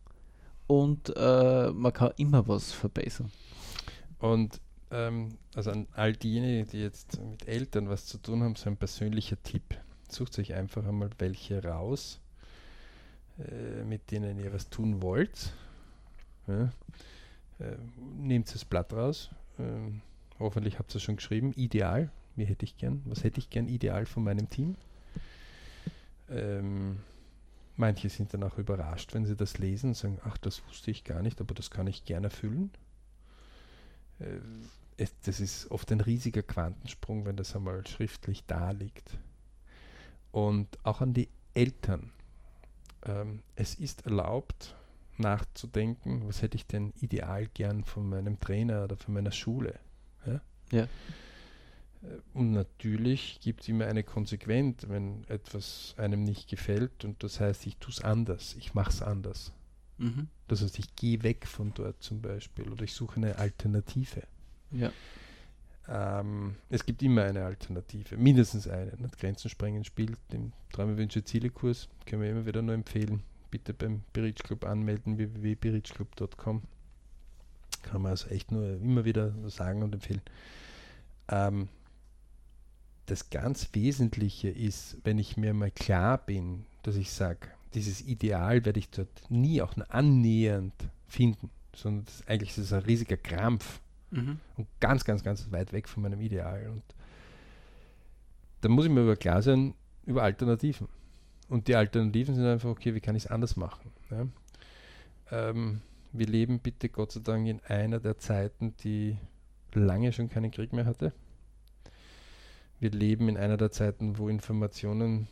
[0.67, 3.31] und äh, man kann immer was verbessern.
[4.19, 4.61] Und
[4.91, 8.77] ähm, also an all diejenigen, die jetzt mit Eltern was zu tun haben, so ein
[8.77, 9.77] persönlicher Tipp.
[10.09, 12.19] Sucht euch einfach einmal welche raus,
[13.37, 15.53] äh, mit denen ihr was tun wollt.
[16.47, 16.71] Ja.
[17.59, 17.77] Äh,
[18.17, 19.29] nehmt das Blatt raus.
[19.59, 20.01] Ähm,
[20.39, 21.53] hoffentlich habt ihr es schon geschrieben.
[21.53, 22.09] Ideal.
[22.35, 23.01] Wie hätte ich gern?
[23.05, 24.75] Was hätte ich gern ideal von meinem Team?
[26.29, 26.99] Ähm,
[27.75, 31.03] manche sind dann auch überrascht, wenn sie das lesen und sagen, ach, das wusste ich
[31.03, 32.71] gar nicht, aber das kann ich gerne erfüllen.
[34.19, 34.39] Äh,
[34.99, 39.17] es, das ist oft ein riesiger Quantensprung, wenn das einmal schriftlich da liegt.
[40.31, 42.11] Und auch an die Eltern.
[43.03, 44.75] Ähm, es ist erlaubt,
[45.17, 49.79] nachzudenken, was hätte ich denn ideal gern von meinem Trainer oder von meiner Schule.
[50.25, 50.41] Ja.
[50.71, 50.83] ja.
[50.83, 50.87] Äh,
[52.33, 57.65] und natürlich gibt es immer eine Konsequenz, wenn etwas einem nicht gefällt und das heißt,
[57.67, 59.53] ich tue es anders, ich mache es anders.
[59.97, 60.27] Mhm.
[60.47, 64.23] Das heißt, ich gehe weg von dort zum Beispiel oder ich suche eine Alternative.
[64.71, 64.91] Ja.
[65.87, 68.91] Ähm, es gibt immer eine Alternative, mindestens eine.
[68.97, 69.17] Nicht?
[69.17, 73.23] Grenzen sprengen spielt im Träume, Wünsche, Ziele Kurs, können wir immer wieder nur empfehlen.
[73.49, 76.61] Bitte beim Beritsch Club anmelden, www.beritschclub.com.
[77.81, 80.21] Kann man also echt nur immer wieder sagen und empfehlen.
[81.27, 81.69] Ähm,
[83.07, 88.63] das ganz Wesentliche ist, wenn ich mir mal klar bin, dass ich sage, dieses Ideal
[88.65, 90.73] werde ich dort nie auch nur annähernd
[91.07, 94.39] finden, sondern das, eigentlich ist es ein riesiger Krampf Mhm.
[94.57, 96.69] Und ganz, ganz, ganz weit weg von meinem Ideal.
[96.69, 96.83] Und
[98.61, 99.73] da muss ich mir aber klar sein
[100.05, 100.87] über Alternativen.
[101.47, 103.91] Und die Alternativen sind einfach, okay, wie kann ich es anders machen?
[104.11, 104.27] Ja?
[105.31, 105.81] Ähm,
[106.11, 109.17] wir leben bitte Gott sei Dank in einer der Zeiten, die
[109.73, 111.13] lange schon keinen Krieg mehr hatte.
[112.79, 115.27] Wir leben in einer der Zeiten, wo Informationen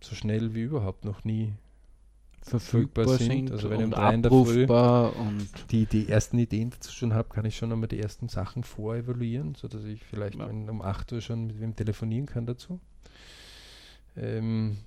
[0.00, 1.54] so schnell wie überhaupt noch nie
[2.42, 3.48] verfügbar, sind.
[3.48, 3.52] sind.
[3.52, 7.44] Also wenn um in der Früh und die, die ersten Ideen dazu schon habe, kann
[7.44, 10.46] ich schon einmal die ersten Sachen vorevaluieren, sodass ich vielleicht ja.
[10.46, 12.80] um 8 Uhr schon mit wem telefonieren kann dazu.
[14.16, 14.78] Ähm,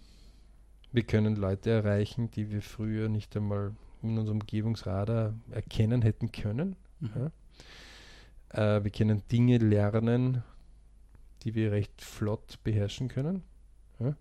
[0.91, 3.71] wir können Leute erreichen, die wir früher nicht einmal
[4.03, 6.75] in unserem Umgebungsradar erkennen hätten können.
[6.99, 7.31] Mhm.
[8.53, 8.75] Ja.
[8.77, 10.43] Äh, wir können Dinge lernen,
[11.43, 13.43] die wir recht flott beherrschen können.
[13.99, 14.15] Ja.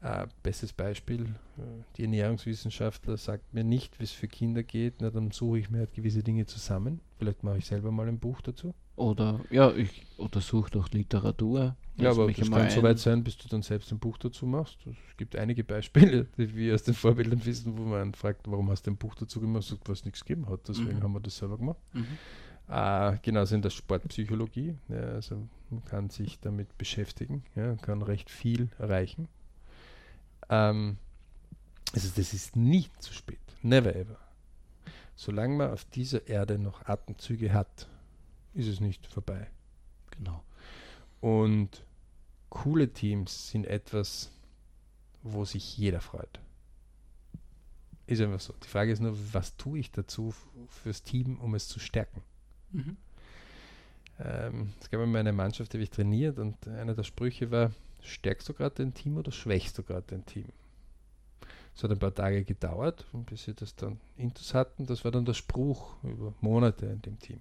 [0.00, 1.24] Äh, bestes Beispiel,
[1.58, 1.62] äh,
[1.96, 5.78] die Ernährungswissenschaftler sagt mir nicht, wie es für Kinder geht, na, dann suche ich mir
[5.78, 7.00] halt gewisse Dinge zusammen.
[7.18, 8.74] Vielleicht mache ich selber mal ein Buch dazu.
[8.94, 11.76] Oder ja, ich oder suche doch Literatur.
[11.96, 14.78] Ja, aber einmal kann so weit sein, bis du dann selbst ein Buch dazu machst.
[14.86, 18.86] Es gibt einige Beispiele, die wir aus den Vorbildern wissen, wo man fragt, warum hast
[18.86, 19.64] du ein Buch dazu gemacht?
[19.64, 20.68] Sagt, was nichts gegeben hat.
[20.68, 21.02] Deswegen Mhm.
[21.02, 21.78] haben wir das selber gemacht.
[21.92, 22.06] Mhm.
[22.68, 24.76] Äh, genauso in der Sportpsychologie.
[24.88, 29.26] Ja, also man kann sich damit beschäftigen, ja, kann recht viel erreichen.
[30.48, 30.98] Ähm,
[31.92, 33.38] also das ist nie zu spät.
[33.62, 34.18] Never ever.
[35.16, 37.88] Solange man auf dieser Erde noch Atemzüge hat,
[38.54, 39.48] ist es nicht vorbei.
[40.10, 40.42] Genau.
[41.20, 41.82] Und
[42.50, 44.30] coole Teams sind etwas,
[45.22, 46.40] wo sich jeder freut.
[48.06, 48.54] Ist einfach so.
[48.62, 50.34] Die Frage ist nur, was tue ich dazu
[50.68, 52.22] fürs Team, um es zu stärken?
[52.72, 52.96] Mhm.
[54.20, 57.72] Ähm, es gab einmal eine Mannschaft, die habe ich trainiert und einer der Sprüche war,
[58.02, 60.46] stärkst du gerade dein Team oder schwächst du gerade dein Team?
[61.74, 64.86] Es hat ein paar Tage gedauert, bis sie das dann intus hatten.
[64.86, 67.38] Das war dann der Spruch über Monate in dem Team.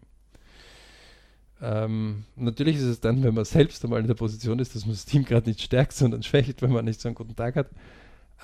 [1.60, 4.94] Ähm, natürlich ist es dann, wenn man selbst einmal in der Position ist, dass man
[4.94, 7.70] das Team gerade nicht stärkt, sondern schwächt, wenn man nicht so einen guten Tag hat,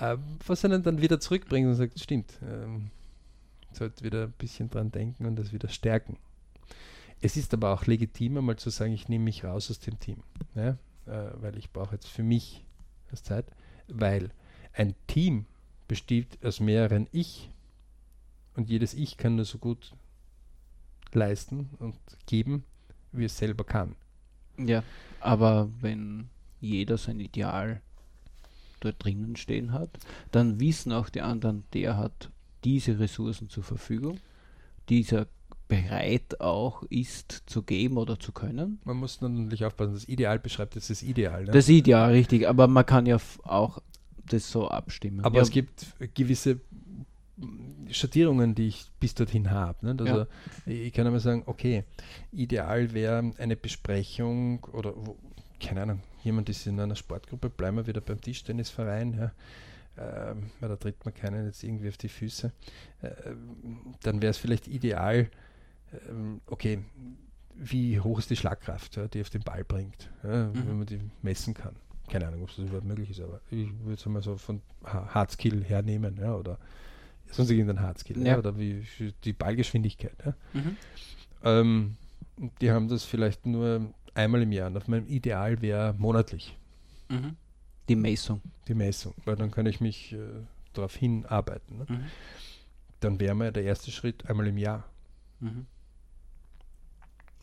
[0.00, 2.90] ähm, was einen dann wieder zurückbringt und sagt, stimmt, ähm,
[3.70, 6.16] sollte wieder ein bisschen dran denken und das wieder stärken.
[7.20, 10.18] Es ist aber auch legitim, einmal zu sagen, ich nehme mich raus aus dem Team,
[10.54, 10.76] ja?
[11.06, 12.64] Äh, weil ich brauche jetzt für mich
[13.10, 13.46] das Zeit,
[13.88, 14.30] weil
[14.72, 15.46] ein Team
[15.88, 17.50] besteht aus mehreren Ich
[18.54, 19.92] und jedes Ich kann nur so gut
[21.12, 22.64] leisten und geben,
[23.12, 23.96] wie es selber kann.
[24.58, 24.82] Ja,
[25.20, 26.28] aber wenn
[26.60, 27.80] jeder sein Ideal
[28.80, 29.90] dort drinnen stehen hat,
[30.30, 32.30] dann wissen auch die anderen, der hat
[32.64, 34.18] diese Ressourcen zur Verfügung,
[34.88, 35.26] dieser
[35.68, 38.80] bereit auch ist zu geben oder zu können.
[38.84, 41.44] Man muss natürlich aufpassen, das Ideal beschreibt jetzt das Ideal.
[41.44, 41.52] Ne?
[41.52, 43.80] Das Ideal, richtig, aber man kann ja auch
[44.26, 45.24] das so abstimmen.
[45.24, 46.60] Aber ja, es gibt gewisse
[47.90, 49.86] Schattierungen, die ich bis dorthin habe.
[49.86, 49.96] Ne?
[49.98, 50.26] Also
[50.66, 51.84] ich kann einmal sagen, okay,
[52.32, 55.16] ideal wäre eine Besprechung oder wo,
[55.60, 59.32] keine Ahnung, jemand ist in einer Sportgruppe, bleiben wir wieder beim Tischtennisverein, ja.
[59.96, 62.52] Ähm, da tritt man keinen jetzt irgendwie auf die Füße.
[63.02, 65.28] Ähm, dann wäre es vielleicht ideal,
[66.08, 66.80] ähm, okay,
[67.56, 70.66] wie hoch ist die Schlagkraft, ja, die auf den Ball bringt, ja, Mhm.
[70.68, 71.76] wenn man die messen kann.
[72.08, 75.08] Keine Ahnung, ob das überhaupt möglich ist, aber ich würde es mal so von Ha-
[75.14, 76.58] Hardskill hernehmen, ja, oder
[77.30, 78.32] sonst irgendein Hardskill, ja.
[78.32, 78.38] Ja.
[78.38, 78.84] oder wie
[79.24, 80.16] die Ballgeschwindigkeit.
[80.24, 80.34] Ja.
[80.52, 80.76] Mhm.
[81.42, 81.96] Ähm,
[82.36, 84.66] und die haben das vielleicht nur einmal im Jahr.
[84.68, 86.56] Und auf meinem Ideal wäre monatlich
[87.08, 87.36] Mhm.
[87.88, 88.40] Die Messung.
[88.66, 90.18] die Messung, weil dann kann ich mich äh,
[90.72, 91.78] darauf hinarbeiten.
[91.78, 91.86] Ne?
[91.88, 92.04] Mhm.
[93.00, 94.84] Dann wäre mal der erste Schritt einmal im Jahr.
[95.40, 95.66] Mhm.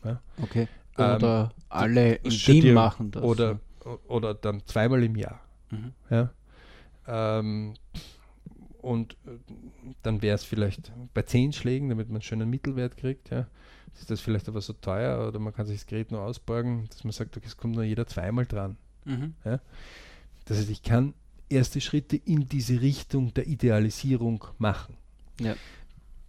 [0.04, 0.20] Ja.
[0.42, 0.68] Okay.
[0.98, 3.22] Ähm, Oder alle im Team machen das.
[3.22, 3.60] Oder,
[4.08, 5.40] oder dann zweimal im Jahr.
[5.70, 5.92] Mhm.
[6.10, 6.30] Ja?
[7.06, 7.74] Ähm,
[8.80, 9.38] und äh,
[10.02, 13.30] dann wäre es vielleicht bei zehn Schlägen, damit man einen schönen Mittelwert kriegt.
[13.30, 13.46] Ja?
[13.94, 17.04] Ist das vielleicht aber so teuer oder man kann sich das Gerät nur ausborgen, dass
[17.04, 18.76] man sagt, okay, es kommt nur jeder zweimal dran.
[19.04, 19.34] Mhm.
[20.44, 21.14] Das heißt, ich kann
[21.48, 24.96] erste Schritte in diese Richtung der Idealisierung machen.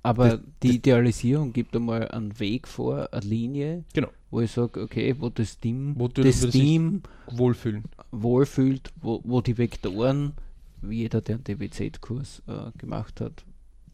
[0.06, 4.10] Aber Das- die das- Idealisierung gibt einmal einen Weg vor, eine Linie, Genau.
[4.32, 7.02] wo ich sage, okay, wo das Team, Wo das Team
[7.32, 7.84] Wohlfühlen.
[8.12, 10.34] wohlfühlt, wo, wo die Vektoren,
[10.82, 13.46] wie jeder, der einen DBZ-Kurs äh, gemacht hat,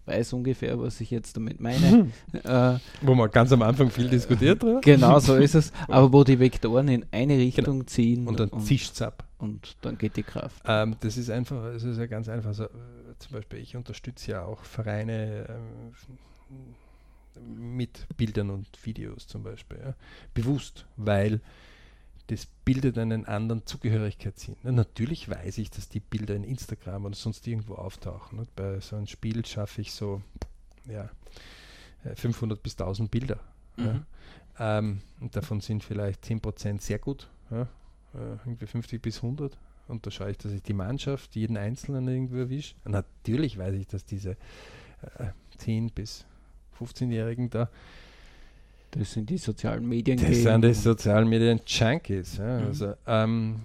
[0.08, 2.08] weiß ungefähr, was ich jetzt damit meine.
[2.44, 4.82] äh, Wo man ganz am Anfang viel diskutiert hat.
[4.82, 5.72] genau so ist es.
[5.88, 9.24] Aber wo die Vektoren in eine Richtung ziehen Und dann zischt es ab.
[9.38, 10.64] und dann geht die Kraft.
[10.66, 12.48] Ähm, das ist einfach, es ist ja ganz einfach.
[12.50, 12.68] Also, äh,
[13.20, 15.94] zum Beispiel, ich unterstütze ja auch Vereine ähm,
[17.46, 19.80] mit Bildern und Videos zum Beispiel.
[19.80, 19.96] Ja.
[20.34, 21.42] Bewusst, weil
[22.28, 24.56] das bildet einen anderen Zugehörigkeitssinn.
[24.64, 28.40] Na, natürlich weiß ich, dass die Bilder in Instagram oder sonst irgendwo auftauchen.
[28.40, 30.22] Und bei so einem Spiel schaffe ich so
[30.88, 31.10] ja,
[32.04, 33.40] äh, 500 bis 1000 Bilder.
[33.78, 33.94] Ja.
[33.94, 34.06] Mhm.
[34.60, 37.64] Ähm, und davon sind vielleicht 10% sehr gut, ja,
[38.14, 39.58] äh, irgendwie 50 bis 100.
[39.90, 42.76] Und da schaue ich, dass ich die Mannschaft, jeden Einzelnen irgendwo erwische.
[42.86, 44.32] Natürlich weiß ich, dass diese
[45.18, 45.26] äh,
[45.58, 46.26] 10 bis
[46.80, 47.70] 15-Jährigen da,
[48.92, 50.18] Das sind die sozialen Medien.
[50.18, 52.38] das gehen sind die sozialen Medien Junkies.
[52.38, 52.66] Ja, Mhm.
[52.68, 53.62] also, ähm,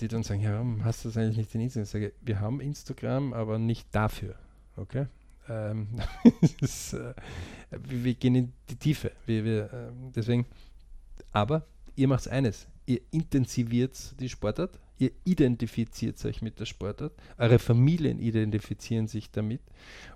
[0.00, 1.84] die dann sagen, ja, warum hast du das eigentlich nicht in Instagram?
[1.84, 4.34] Ich sage, wir haben Instagram, aber nicht dafür.
[4.76, 5.06] Okay?
[5.48, 5.88] Ähm,
[6.60, 7.14] das, äh,
[7.70, 9.12] wir, wir gehen in die Tiefe.
[9.26, 10.46] Wir, wir, ähm, deswegen,
[11.32, 11.66] aber
[11.96, 18.18] ihr macht eines, ihr intensiviert die Sportart, ihr identifiziert euch mit der Sportart, eure Familien
[18.18, 19.60] identifizieren sich damit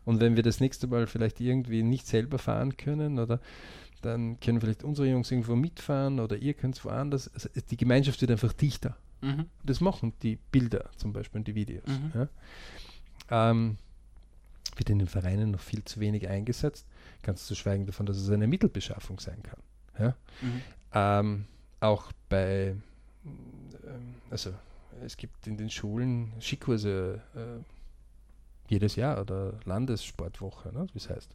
[0.04, 3.40] und wenn wir das nächste Mal vielleicht irgendwie nicht selber fahren können oder
[4.02, 8.30] dann können vielleicht unsere Jungs irgendwo mitfahren oder ihr könnt woanders, also die Gemeinschaft wird
[8.30, 8.96] einfach dichter.
[9.20, 9.46] Mhm.
[9.64, 11.86] Das machen die Bilder zum Beispiel und die Videos.
[11.86, 12.12] Mhm.
[12.14, 12.28] Ja.
[13.50, 13.78] Ähm,
[14.76, 16.86] wird in den Vereinen noch viel zu wenig eingesetzt,
[17.22, 19.60] ganz zu schweigen davon, dass es eine Mittelbeschaffung sein kann.
[19.98, 20.16] Ja.
[20.42, 20.62] Mhm.
[20.92, 21.44] Ähm,
[21.80, 22.76] auch bei,
[24.30, 24.52] also
[25.04, 27.62] es gibt in den Schulen Skikurse äh,
[28.68, 31.30] jedes Jahr oder Landessportwoche, ne, wie es heißt.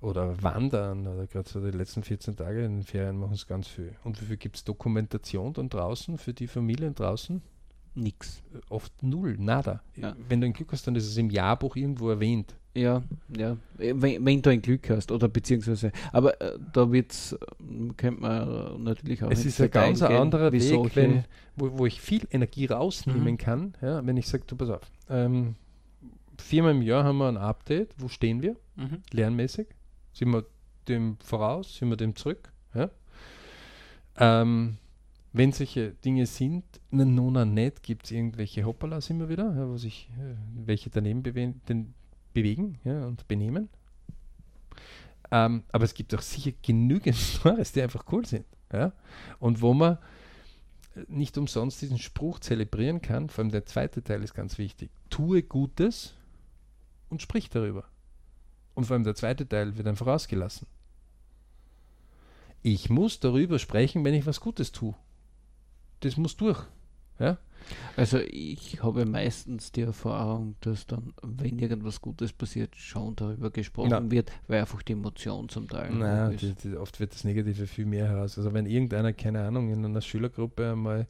[0.00, 3.68] Oder Wandern, oder gerade so die letzten 14 Tage in den Ferien machen es ganz
[3.68, 3.94] viel.
[4.02, 7.40] Und wie viel gibt es Dokumentation dann draußen für die Familien draußen?
[7.94, 8.42] Nix.
[8.68, 9.82] Oft null, nada.
[9.96, 10.16] Ja.
[10.28, 12.56] Wenn du ein Glück hast, dann ist es im Jahrbuch irgendwo erwähnt.
[12.74, 13.02] Ja,
[13.36, 13.56] ja.
[13.76, 17.38] Wenn, wenn du ein Glück hast, oder beziehungsweise, aber äh, da wird's, äh,
[17.98, 19.30] könnte man natürlich auch.
[19.30, 21.24] Es ist ein ganz gehen, anderer Weg, solche- wenn,
[21.56, 23.38] wo, wo ich viel Energie rausnehmen Mhm.
[23.38, 23.74] kann.
[23.82, 25.54] Ja, wenn ich sage, du pass auf, ähm,
[26.38, 29.02] viermal im Jahr haben wir ein Update, wo stehen wir, Mhm.
[29.12, 29.66] lernmäßig?
[30.14, 30.46] Sind wir
[30.88, 32.50] dem voraus, sind wir dem zurück?
[32.74, 32.88] Ja?
[34.16, 34.76] Ähm,
[35.34, 39.76] wenn solche Dinge sind, na, nona nicht, gibt es irgendwelche Hoppalas immer wieder, ja, wo
[39.78, 40.34] sich äh,
[40.66, 41.94] welche daneben bewe den
[42.32, 43.68] bewegen ja, und benehmen.
[45.30, 48.44] Ähm, aber es gibt auch sicher genügend Stories, die einfach cool sind.
[48.72, 48.92] Ja?
[49.38, 49.98] Und wo man
[50.94, 54.90] äh, nicht umsonst diesen Spruch zelebrieren kann, vor allem der zweite Teil ist ganz wichtig.
[55.08, 56.14] Tue Gutes
[57.08, 57.84] und sprich darüber.
[58.74, 60.66] Und vor allem der zweite Teil wird einfach ausgelassen.
[62.62, 64.94] Ich muss darüber sprechen, wenn ich was Gutes tue.
[66.00, 66.64] Das muss durch.
[67.18, 67.38] Ja?
[67.96, 73.88] Also ich habe meistens die Erfahrung, dass dann, wenn irgendwas Gutes passiert, schon darüber gesprochen
[73.90, 74.10] Na.
[74.10, 76.42] wird, weil einfach die Emotion zum Teil Naja, ist.
[76.42, 78.36] die, die, oft wird das Negative viel mehr heraus.
[78.36, 81.06] Also wenn irgendeiner, keine Ahnung, in einer Schülergruppe einmal,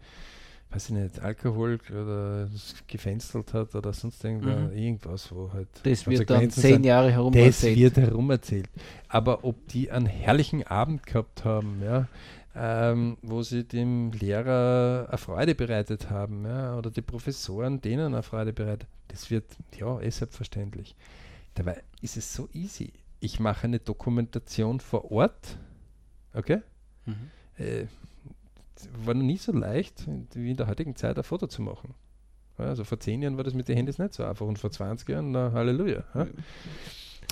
[0.71, 2.49] weiß ich nicht, Alkohol oder
[2.87, 4.77] gefenstelt hat oder sonst irgendwas, Mhm.
[4.77, 7.77] irgendwas, wo halt Das wird dann zehn Jahre herum Das erzählt.
[7.79, 8.69] wird herum erzählt.
[9.09, 12.09] Aber ob die einen herrlichen Abend gehabt haben, ja,
[12.55, 18.23] ähm, wo sie dem Lehrer eine Freude bereitet haben, ja, oder die Professoren denen eine
[18.23, 19.45] Freude bereitet, das wird,
[19.79, 20.95] ja, eh selbstverständlich.
[21.55, 22.93] Dabei ist es so easy.
[23.21, 25.59] Ich mache eine Dokumentation vor Ort,
[26.35, 26.63] okay?
[27.07, 27.31] Mhm.
[27.59, 27.87] Äh,
[29.05, 30.05] war noch nie so leicht,
[30.35, 31.95] wie in der heutigen Zeit ein Foto zu machen.
[32.59, 35.09] Also vor zehn Jahren war das mit den Handys nicht so einfach und vor 20
[35.09, 36.05] Jahren, na Halleluja.
[36.15, 36.27] Ja?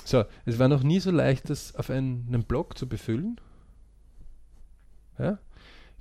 [0.03, 3.39] So, es war noch nie so leicht, das auf einen, einen Blog zu befüllen,
[5.21, 5.39] ja?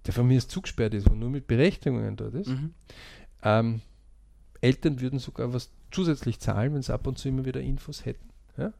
[0.06, 2.48] der von mir ist zugesperrt ist und nur mit Berechtigungen dort ist.
[2.48, 2.74] Mhm.
[3.42, 3.80] Ähm,
[4.60, 8.28] Eltern würden sogar was zusätzlich zahlen, wenn sie ab und zu immer wieder Infos hätten.
[8.56, 8.72] Ja?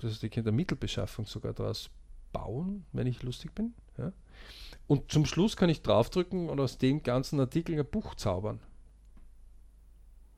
[0.00, 1.90] Das heißt, ich könnte eine Mittelbeschaffung sogar daraus
[2.32, 3.74] bauen, wenn ich lustig bin.
[3.96, 4.12] Ja?
[4.86, 8.60] Und zum Schluss kann ich draufdrücken und aus dem ganzen Artikel ein Buch zaubern.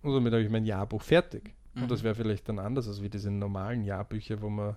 [0.03, 1.55] Und damit habe ich mein Jahrbuch fertig.
[1.75, 1.83] Mhm.
[1.83, 4.77] Und das wäre vielleicht dann anders als wie diese normalen Jahrbücher, wo man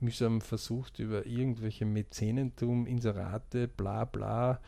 [0.00, 4.60] mühsam versucht, über irgendwelche Mäzenentum, Inserate, bla bla,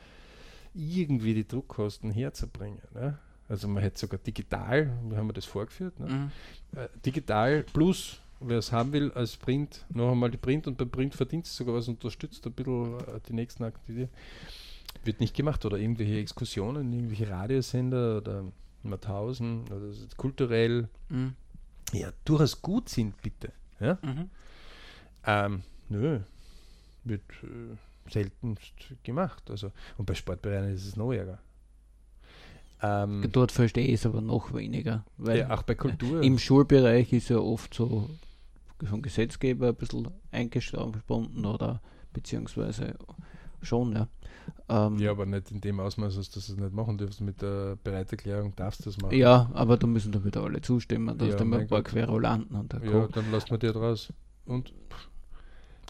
[0.75, 2.81] irgendwie die Druckkosten herzubringen.
[2.95, 3.19] Ne?
[3.49, 5.99] Also man hätte sogar digital, wie haben wir das vorgeführt?
[6.01, 6.07] Ne?
[6.07, 6.79] Mhm.
[6.79, 10.91] Äh, digital plus, wer es haben will, als Print, noch einmal die Print und beim
[10.91, 14.13] Print verdient es sogar was, unterstützt ein bisschen äh, die nächsten Aktivitäten.
[15.05, 18.45] Wird nicht gemacht oder irgendwelche Exkursionen, irgendwelche Radiosender oder
[18.83, 21.35] Mauthausen oder so kulturell Mhm.
[21.93, 23.53] ja, durchaus gut sind, bitte.
[23.81, 23.99] Ja?
[24.03, 24.31] Mhm.
[25.27, 26.21] Ähm, nö,
[27.05, 28.73] wird äh, seltenst
[29.03, 29.51] gemacht.
[29.51, 31.39] Also, und bei Sportvereinen ist es noch ärger.
[32.83, 35.05] Ähm, Dort verstehe ich es aber noch weniger.
[35.17, 36.23] Weil ja, auch bei Kultur.
[36.23, 38.11] im Schulbereich ist ja oft so
[38.83, 41.81] vom Gesetzgeber ein bisschen eingebunden oder
[42.13, 42.97] beziehungsweise
[43.63, 44.09] schon, ja.
[44.69, 47.21] Ähm, ja, aber nicht in dem Ausmaß, dass du das nicht machen darfst.
[47.23, 49.17] Mit der Bereiterklärung darfst du das machen.
[49.17, 51.17] Ja, aber da müssen dann wieder alle zustimmen.
[51.17, 51.83] Da Ja, hast du ein paar.
[51.83, 54.13] Querulanten und der Ja, dann lassen wir dir draus.
[54.45, 55.09] Und pff.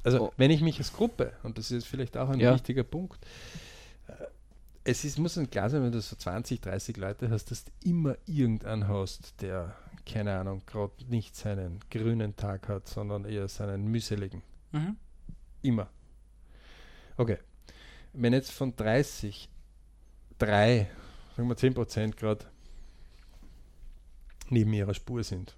[0.05, 0.32] Also, Oh.
[0.36, 2.55] wenn ich mich als Gruppe, und das ist vielleicht auch ein Ja.
[2.55, 3.24] wichtiger Punkt,
[4.06, 4.12] äh,
[4.85, 7.70] es ist, muss ein klar sein, wenn du so 20, 30 Leute hast, dass du
[7.85, 9.74] immer irgendeinen hast, der,
[10.06, 14.43] keine Ahnung, gerade nicht seinen grünen Tag hat, sondern eher seinen mühseligen.
[14.72, 14.97] Mhm.
[15.62, 15.89] Immer.
[17.16, 17.39] Okay.
[18.12, 19.48] Wenn jetzt von 30,
[20.39, 20.90] 3,
[21.36, 22.44] sagen wir 10% gerade
[24.51, 25.56] neben ihrer Spur sind,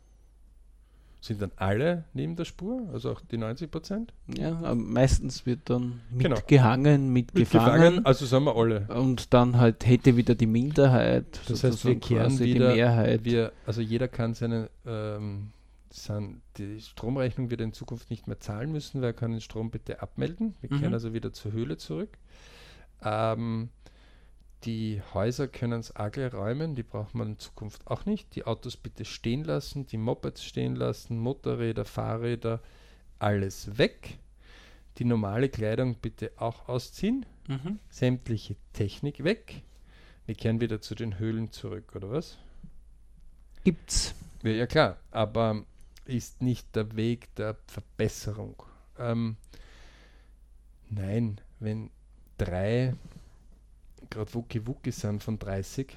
[1.21, 4.09] sind dann alle neben der Spur, also auch die 90%?
[4.39, 6.37] Ja, aber meistens wird dann Genau.
[6.37, 7.73] mitgehangen, mitgefangen.
[7.81, 8.87] Mitgefangen, also sind wir alle.
[8.95, 13.25] Und dann halt hätte wieder die Minderheit, Das heißt, wir kehren wieder, die Mehrheit.
[13.25, 15.51] wir, also jeder kann seine, ähm,
[15.91, 19.71] san, die Stromrechnung wird in Zukunft nicht mehr zahlen müssen, weil er kann den Strom
[19.71, 20.55] bitte abmelden.
[20.61, 20.81] Wir Mhm.
[20.81, 22.11] kehren also wieder zur Höhle zurück.
[23.03, 23.71] Ähm,
[24.65, 28.35] die Häuser können es gleich räumen, die braucht man in Zukunft auch nicht.
[28.35, 32.61] Die Autos bitte stehen lassen, die Mopeds stehen lassen, Motorräder, Fahrräder,
[33.19, 34.19] alles weg.
[34.99, 37.79] Die normale Kleidung bitte auch ausziehen Mhm.
[37.91, 39.63] sämtliche Technik weg.
[40.27, 42.39] Wir kehren wieder zu den Höhlen zurück, oder was?
[43.63, 44.15] Gibt's.
[44.43, 45.65] Ja, ja klar, aber
[46.07, 48.63] ist nicht der Weg der Verbesserung.
[48.99, 49.37] Ähm,
[50.91, 51.91] nein, wenn
[52.39, 52.95] drei
[54.11, 55.97] gerade Wucki Wucki sind von 30,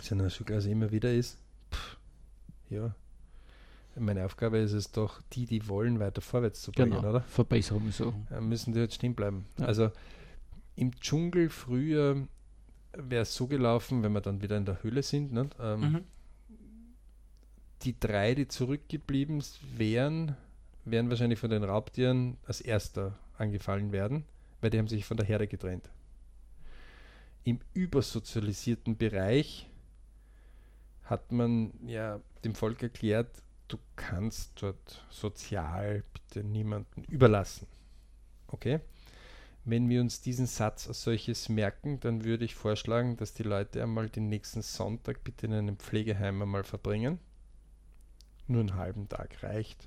[0.00, 1.38] sind ja schon quasi immer wieder ist,
[1.72, 1.96] pff,
[2.70, 2.94] ja,
[3.98, 7.20] meine Aufgabe ist es doch, die, die wollen, weiter vorwärts zu bringen, Genau, oder?
[7.22, 8.12] Verbesserung so.
[8.30, 9.46] Äh, müssen die jetzt stehen bleiben.
[9.58, 9.66] Ja.
[9.66, 9.90] Also
[10.74, 12.28] im Dschungel früher
[12.92, 15.48] wäre es so gelaufen, wenn wir dann wieder in der Höhle sind, ne?
[15.60, 16.04] ähm, Mhm.
[17.82, 19.42] die drei, die zurückgeblieben
[19.76, 20.36] wären,
[20.84, 24.24] werden wahrscheinlich von den Raubtieren als erster angefallen werden,
[24.60, 25.88] weil die haben sich von der Herde getrennt.
[27.46, 29.70] Im übersozialisierten Bereich
[31.04, 37.68] hat man ja dem Volk erklärt, du kannst dort sozial bitte niemanden überlassen.
[38.48, 38.80] Okay?
[39.64, 43.80] Wenn wir uns diesen Satz als solches merken, dann würde ich vorschlagen, dass die Leute
[43.80, 47.20] einmal den nächsten Sonntag bitte in einem Pflegeheim einmal verbringen.
[48.48, 49.86] Nur einen halben Tag reicht.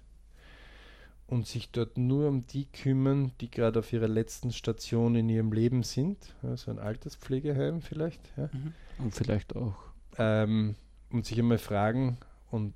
[1.29, 5.51] Und sich dort nur um die kümmern, die gerade auf ihrer letzten Station in ihrem
[5.51, 6.17] Leben sind.
[6.41, 8.21] Also ein Alterspflegeheim vielleicht.
[8.35, 8.73] Ja Mhm.
[8.97, 9.75] Und vielleicht auch.
[10.17, 10.75] ähm,
[11.11, 12.17] und sich einmal fragen,
[12.51, 12.73] und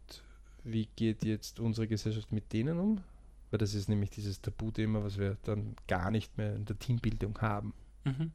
[0.63, 3.01] wie geht jetzt unsere Gesellschaft mit denen um?
[3.49, 7.39] Weil das ist nämlich dieses Tabuthema, was wir dann gar nicht mehr in der Teambildung
[7.41, 7.73] haben.
[8.03, 8.31] Mhm.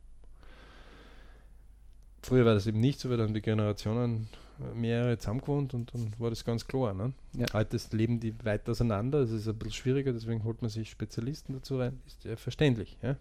[2.23, 4.29] Früher war das eben nicht so, weil dann die Generationen
[4.75, 6.95] mehrere zusammengewohnt und dann war das ganz klar.
[6.95, 7.13] Ne?
[7.35, 7.47] Ja.
[7.53, 11.55] Heute leben die weit auseinander, es ist ein bisschen schwieriger, deswegen holt man sich Spezialisten
[11.55, 12.99] dazu rein, ist ja verständlich.
[13.03, 13.17] Ja?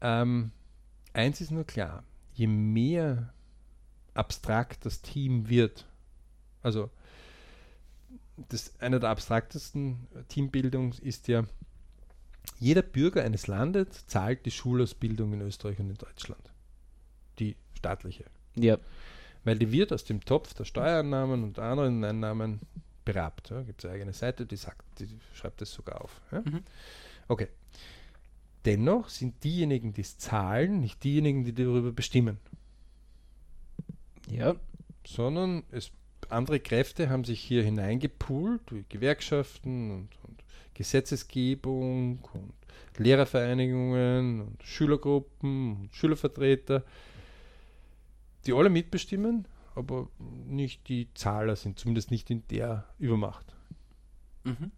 [0.00, 0.50] Ähm,
[1.12, 2.04] eins ist nur klar,
[2.34, 3.32] je mehr
[4.14, 5.86] abstrakt das Team wird,
[6.62, 6.90] also
[8.48, 11.44] das, eine der abstraktesten Teambildung ist ja,
[12.58, 16.52] jeder Bürger eines Landes zahlt die Schulausbildung in Österreich und in Deutschland.
[17.38, 18.24] Die staatliche.
[18.56, 18.78] Ja,
[19.44, 22.60] Weil die wird aus dem Topf der Steuereinnahmen und anderen Einnahmen
[23.04, 23.50] berabt.
[23.50, 23.62] Ja.
[23.62, 26.20] Gibt es eine eigene Seite, die sagt, die schreibt das sogar auf.
[26.30, 26.40] Ja.
[26.40, 26.62] Mhm.
[27.28, 27.48] Okay.
[28.64, 32.38] Dennoch sind diejenigen, die es zahlen, nicht diejenigen, die darüber bestimmen,
[34.30, 34.54] ja,
[35.04, 35.90] sondern es,
[36.28, 40.44] andere Kräfte haben sich hier hineingepoolt, durch Gewerkschaften und, und
[40.74, 42.54] Gesetzesgebung und
[42.98, 46.84] Lehrervereinigungen und Schülergruppen und Schülervertreter,
[48.46, 50.08] die alle mitbestimmen, aber
[50.46, 53.54] nicht die Zahler sind, zumindest nicht in der Übermacht.
[54.44, 54.70] mhm.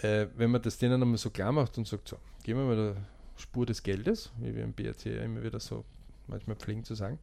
[0.00, 2.76] Äh, wenn man das denen einmal so klar macht und sagt, so, gehen wir mal
[2.76, 2.96] der
[3.36, 5.84] Spur des Geldes, wie wir im BRC immer wieder so
[6.28, 7.18] manchmal pflegen zu sagen,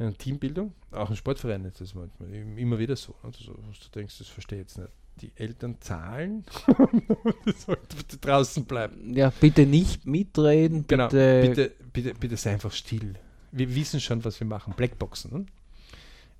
[0.00, 3.12] eine Teambildung, auch ein Sportverein ist das manchmal im- immer wieder so.
[3.22, 3.30] ne?
[3.32, 4.90] Also, du denkst, das verstehe ich jetzt nicht.
[5.20, 6.44] Die Eltern zahlen,
[7.44, 9.14] das sollte bitte draußen bleiben.
[9.16, 13.14] ja, bitte nicht mitreden, Genau, bitte, bitte, bitte, bitte sei einfach still.
[13.52, 14.74] Wir wissen schon, was wir machen.
[14.76, 15.46] Blackboxen.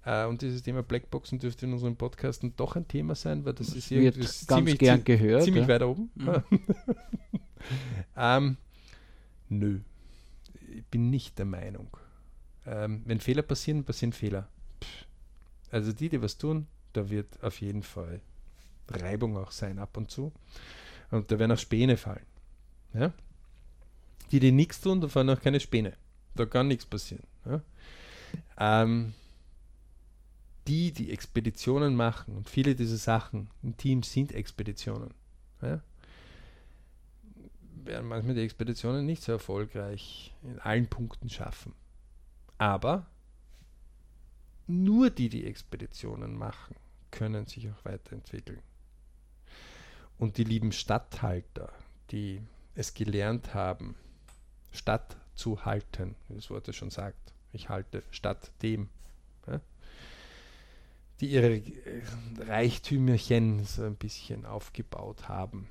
[0.05, 0.27] Ne?
[0.27, 3.75] Und dieses Thema Blackboxen dürfte in unserem Podcast dann doch ein Thema sein, weil das
[3.75, 5.45] ist irgendwie das ist ganz ziemlich, gern gehört.
[5.45, 5.69] ziemlich ja.
[5.69, 6.11] weit oben.
[6.15, 6.43] Mhm.
[8.17, 8.57] ähm,
[9.51, 9.81] nö.
[10.75, 11.89] Ich bin nicht der Meinung.
[12.67, 14.49] Ähm, wenn Fehler passieren, passieren Fehler.
[14.83, 15.07] Pff.
[15.71, 18.21] Also die, die was tun, da wird auf jeden Fall
[18.89, 20.33] Reibung auch sein ab und zu.
[21.11, 22.27] Und da werden auch Späne fallen.
[22.95, 23.13] Ja?
[24.31, 25.95] Die, die nichts tun, da fallen auch keine Späne.
[26.39, 27.25] Da kann nichts passieren.
[27.45, 27.61] Ja?
[28.59, 29.13] Ähm,
[30.69, 35.13] die, die Expeditionen machen, und viele dieser Sachen im Team sind Expeditionen,
[35.63, 35.81] ja?
[37.85, 41.75] werden manchmal die Expeditionen nicht so erfolgreich in allen Punkten schaffen.
[42.59, 43.07] Aber
[44.67, 46.77] nur die, die Expeditionen machen,
[47.11, 48.61] können sich auch weiterentwickeln.
[50.19, 51.73] Und die lieben Statthalter,
[52.11, 52.43] die
[52.75, 53.97] es gelernt haben,
[54.71, 57.33] Stadt zu halten, wie das Wort ja schon sagt.
[57.53, 58.89] Ich halte statt dem.
[59.47, 59.61] Ja?
[61.21, 61.63] Die ihre äh,
[62.47, 65.69] Reichtümerchen so ein bisschen aufgebaut haben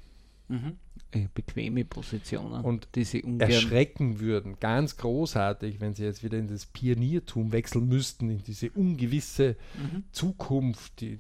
[0.50, 0.78] Mhm.
[1.12, 2.64] Äh, Bequeme Positionen.
[2.64, 3.50] Und die sie ungern.
[3.52, 4.56] erschrecken würden.
[4.62, 10.06] Ganz großartig, wenn sie jetzt wieder in das Pioniertum wechseln müssten, in diese ungewisse Mhm.
[10.14, 11.20] Zukunft, die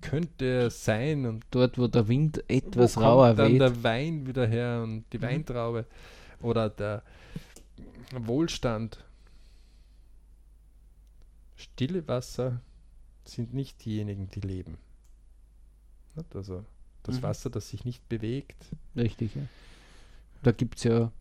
[0.00, 3.60] könnte sein und Dort, wo der Wind etwas wo rauer kommt dann weht.
[3.60, 5.22] der Wein wieder her und die Mhm.
[5.22, 5.86] Weintraube
[6.40, 7.04] oder der
[8.14, 9.04] Wohlstand.
[11.56, 12.60] Stille Wasser
[13.24, 14.78] sind nicht diejenigen, die leben.
[16.34, 16.64] Also
[17.02, 17.22] das Mhm.
[17.22, 18.56] Wasser, das sich nicht bewegt,
[18.96, 19.42] Richtig, ja.
[20.42, 21.12] Da gibt es ja,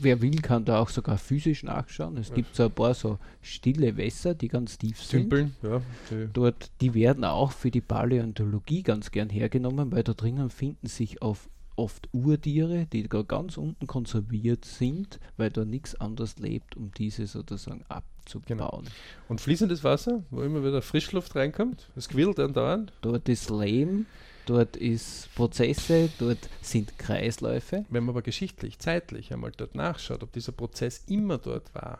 [0.00, 2.16] wer will, kann da auch sogar physisch nachschauen.
[2.18, 5.30] Es gibt so ein paar so stille Wässer, die ganz tief sind.
[5.30, 5.80] Tümpeln, ja,
[6.10, 10.86] die, Dort, die werden auch für die Paläontologie ganz gern hergenommen, weil da drinnen finden
[10.86, 16.76] sich auf oft Urtiere, die da ganz unten konserviert sind, weil da nichts anderes lebt,
[16.76, 18.84] um diese sozusagen abzubauen.
[19.28, 22.92] Und fließendes Wasser, wo immer wieder Frischluft reinkommt, es quillt andauernd.
[23.00, 24.06] Dort ist Lehm,
[24.46, 27.84] dort ist Prozesse, dort sind Kreisläufe.
[27.90, 31.98] Wenn man aber geschichtlich, zeitlich einmal dort nachschaut, ob dieser Prozess immer dort war,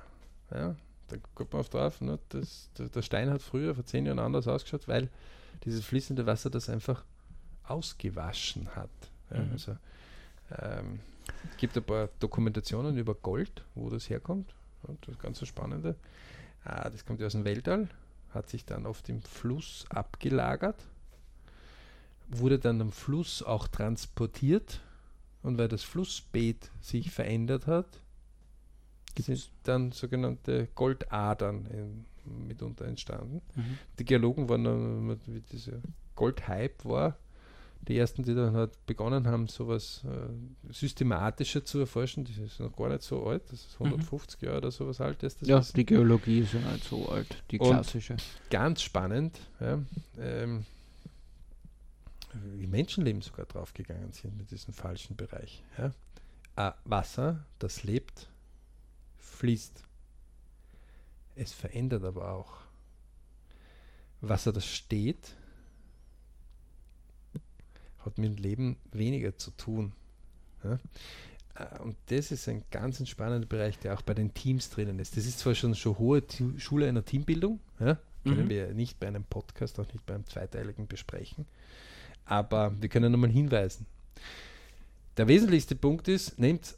[0.51, 0.77] ja,
[1.09, 4.19] dann kommt man auf drauf, ne, das, der, der Stein hat früher vor zehn Jahren
[4.19, 5.11] anders ausgeschaut, weil
[5.65, 7.05] dieses fließende Wasser das einfach
[7.65, 8.91] ausgewaschen hat.
[9.31, 9.53] Ja, Mhm.
[9.53, 9.77] also,
[10.61, 11.01] ähm,
[11.51, 14.55] es gibt ein paar Dokumentationen über Gold, wo das herkommt.
[15.07, 15.97] Das ganz so Spannende.
[16.65, 17.89] Ah, das kommt ja aus dem Weltall,
[18.31, 20.77] hat sich dann auf dem Fluss abgelagert,
[22.29, 24.81] wurde dann am Fluss auch transportiert.
[25.43, 28.01] Und weil das Flussbeet sich verändert hat,
[29.19, 32.07] sind dann sogenannte Goldadern in,
[32.47, 33.43] mitunter entstanden.
[33.55, 33.79] Mhm.
[33.99, 35.81] Die Geologen waren wie dieser
[36.17, 37.17] Goldhype war,
[37.89, 42.25] die ersten, die dann halt begonnen haben, sowas äh, systematischer zu erforschen.
[42.25, 45.43] Das ist noch gar nicht so alt, das ist 150 Jahre oder sowas alt ist
[45.43, 45.49] das.
[45.49, 45.77] Ja, Wissen.
[45.77, 48.17] die Geologie ist ja nicht so alt, die Und- klassische.
[48.51, 49.79] Ganz spannend, ja,
[50.19, 50.65] ähm,
[52.57, 55.63] wie Menschenleben sogar draufgegangen sind mit diesem falschen Bereich.
[55.79, 55.93] Ja.
[56.57, 58.29] Äh, Wasser, das lebt,
[59.19, 59.83] fließt.
[61.37, 62.59] Es verändert aber auch.
[64.21, 65.35] Wasser, das steht,
[68.05, 69.93] hat mit dem Leben weniger zu tun.
[70.63, 70.79] Ja.
[71.57, 74.99] Äh, Und das ist ein ganz ein spannender Bereich, der auch bei den Teams drinnen
[74.99, 75.17] ist.
[75.17, 76.23] Das ist zwar schon schon hohe
[76.59, 78.51] Schule einer Teambildung, ja, können Mhm.
[78.51, 81.47] wir nicht bei einem Podcast, auch nicht beim zweiteiligen besprechen,
[82.25, 83.87] aber wir können nochmal hinweisen.
[85.17, 86.75] Der wesentlichste Punkt ist, nehmt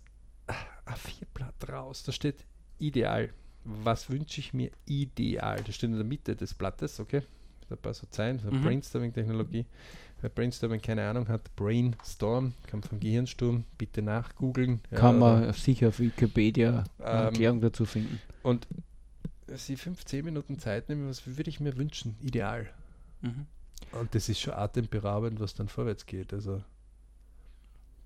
[0.84, 2.44] A4-Blatt raus, da steht
[2.78, 3.30] ideal.
[3.64, 5.62] Was wünsche ich mir ideal?
[5.64, 7.22] Das steht in der Mitte des Blattes, okay?
[7.68, 8.62] Mit ein paar so Zeilen, so Mhm.
[8.62, 9.64] Brainstorming-Technologie.
[10.26, 14.80] Wer Brainstorming keine Ahnung hat, Brainstorm, kam vom Gehirnsturm, bitte nachgoogeln.
[14.90, 18.20] ja, Kann oder- man sicher auf Wikipedia eine Ähm, Erklärung dazu finden.
[18.42, 18.66] Und
[19.46, 22.16] sie fünf, zehn Minuten Zeit nehmen, was würde ich mir wünschen?
[22.20, 22.68] Ideal.
[23.20, 23.46] Mhm.
[23.92, 26.32] Und das ist schon atemberaubend, was dann vorwärts geht.
[26.32, 26.60] Also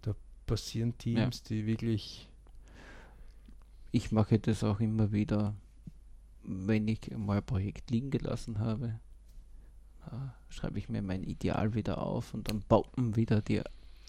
[0.02, 0.14] da
[0.46, 2.28] passieren Teams, die wirklich
[3.92, 5.54] Ich mache das auch immer wieder,
[6.44, 9.00] wenn ich mal ein Projekt liegen gelassen habe.
[10.06, 13.62] Da schreibe ich mir mein Ideal wieder auf und dann poppen wieder die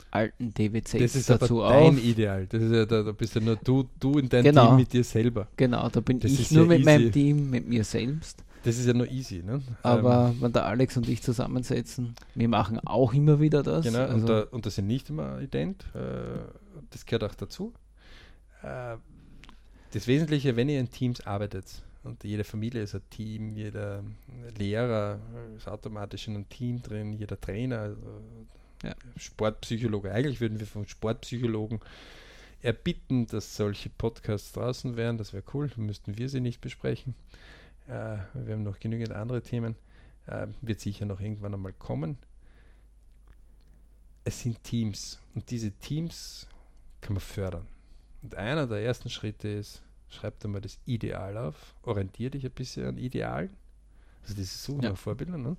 [0.10, 2.04] alten DWCs das ist dazu aber dein auf.
[2.04, 2.48] Ideal.
[2.48, 4.68] Das ist ja, da, da bist ja nur du, du in deinem Genau.
[4.68, 5.48] Team mit dir selber.
[5.56, 6.86] Genau, da bin Das ich nur ja mit easy.
[6.86, 8.44] meinem Team, mit mir selbst.
[8.64, 9.42] Das ist ja nur easy.
[9.42, 9.62] Ne?
[9.84, 13.86] Aber Ähm, wenn der Alex und ich zusammensetzen, wir machen auch immer wieder das.
[13.86, 15.86] genau, also, und, da, und das sind nicht immer ident.
[15.96, 16.00] Äh,
[16.92, 17.74] das gehört auch dazu.
[18.64, 18.98] Äh,
[19.94, 21.66] das Wesentliche, wenn ihr in Teams arbeitet,
[22.04, 24.04] und jede Familie ist ein Team, jeder
[24.58, 25.20] Lehrer
[25.56, 28.22] ist automatisch in einem Team drin, jeder Trainer, also
[28.84, 28.96] Ja.
[29.18, 30.12] Sportpsychologe.
[30.12, 31.80] Eigentlich würden wir vom Sportpsychologen
[32.64, 35.18] erbitten, dass solche Podcasts draußen wären.
[35.18, 37.14] Das wäre cool, müssten wir sie nicht besprechen.
[37.88, 39.76] Äh, wir haben noch genügend andere Themen.
[40.28, 42.18] Äh, wird sicher noch irgendwann einmal kommen.
[44.24, 46.48] Es sind Teams und diese Teams
[47.02, 47.68] kann man fördern.
[48.22, 49.82] Und einer der ersten Schritte ist,
[50.12, 53.50] schreib dir mal das Ideal auf, orientier dich ein bisschen an Idealen.
[54.24, 54.90] Also dieses Suchen Ja.
[54.92, 55.42] nach Vorbildern.
[55.42, 55.58] Ne?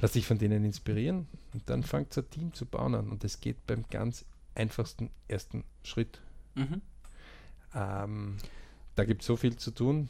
[0.00, 3.10] Lass dich von denen inspirieren und dann fangt ein Team zu bauen an.
[3.10, 4.24] Und das geht beim ganz
[4.54, 6.20] einfachsten ersten Schritt.
[6.54, 6.80] Mhm.
[7.74, 8.36] Ähm,
[8.94, 10.08] da gibt es so viel zu tun,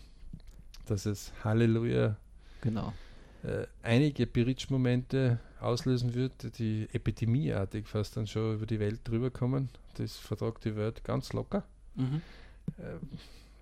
[0.87, 2.17] dass es Halleluja
[2.61, 2.93] Genau.
[3.43, 9.69] äh, einige Berichtsmomente auslösen wird, die epidemieartig fast dann schon über die Welt drüber kommen.
[9.95, 11.65] Das vertragt die Welt ganz locker.
[11.97, 12.23] Mhm.
[12.79, 12.97] Äh,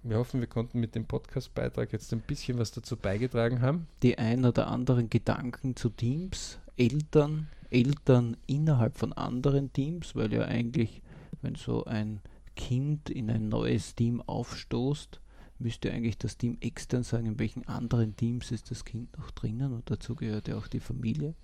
[0.05, 3.87] wir hoffen, wir konnten mit dem Podcastbeitrag jetzt ein bisschen was dazu beigetragen haben.
[4.03, 10.43] Die ein oder anderen Gedanken zu Teams, Eltern, Eltern innerhalb von anderen Teams, weil ja
[10.45, 11.03] eigentlich,
[11.41, 12.21] wenn so ein
[12.55, 15.21] Kind in ein neues Team aufstoßt,
[15.59, 19.73] müsste eigentlich das Team extern sagen, in welchen anderen Teams ist das Kind noch drinnen
[19.73, 21.35] und dazu gehört ja auch die Familie.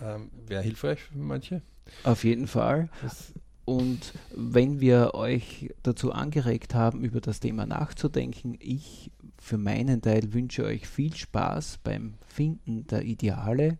[0.00, 1.60] Ähm, Wäre hilfreich für manche.
[2.04, 2.88] Auf jeden Fall.
[3.02, 10.02] Das, Und wenn wir euch dazu angeregt haben, über das Thema nachzudenken, ich für meinen
[10.02, 13.78] Teil wünsche euch viel Spaß beim Finden der Ideale,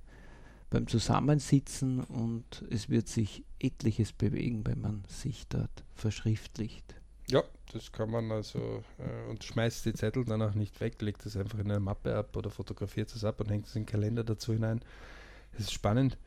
[0.70, 6.94] beim Zusammensitzen und es wird sich etliches bewegen, wenn man sich dort verschriftlicht.
[7.28, 7.42] ja,
[7.72, 11.36] das kann man also äh, und schmeißt die Zettel dann auch nicht weg, legt es
[11.36, 14.24] einfach in eine Mappe ab oder fotografiert es ab und hängt es in den Kalender
[14.24, 14.80] dazu hinein.
[15.52, 16.18] Das ist spannend.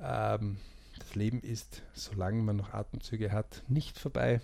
[0.00, 0.58] Ähm,
[1.00, 4.40] das Leben ist, solange man noch Atemzüge hat, nicht vorbei.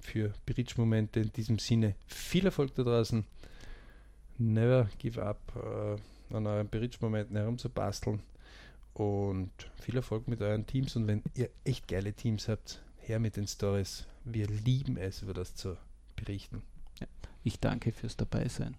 [0.00, 3.24] Für Bridge-Momente in diesem Sinne viel Erfolg da draußen.
[4.38, 8.20] Never give up, äh, an euren Bridge-Momenten herumzubasteln.
[8.94, 9.50] Und
[9.80, 10.96] viel Erfolg mit euren Teams.
[10.96, 14.04] Und wenn ihr echt geile Teams habt, her mit den Stories.
[14.24, 15.76] Wir lieben es, über das zu
[16.16, 16.62] berichten.
[17.44, 18.76] Ich danke fürs Dabeisein.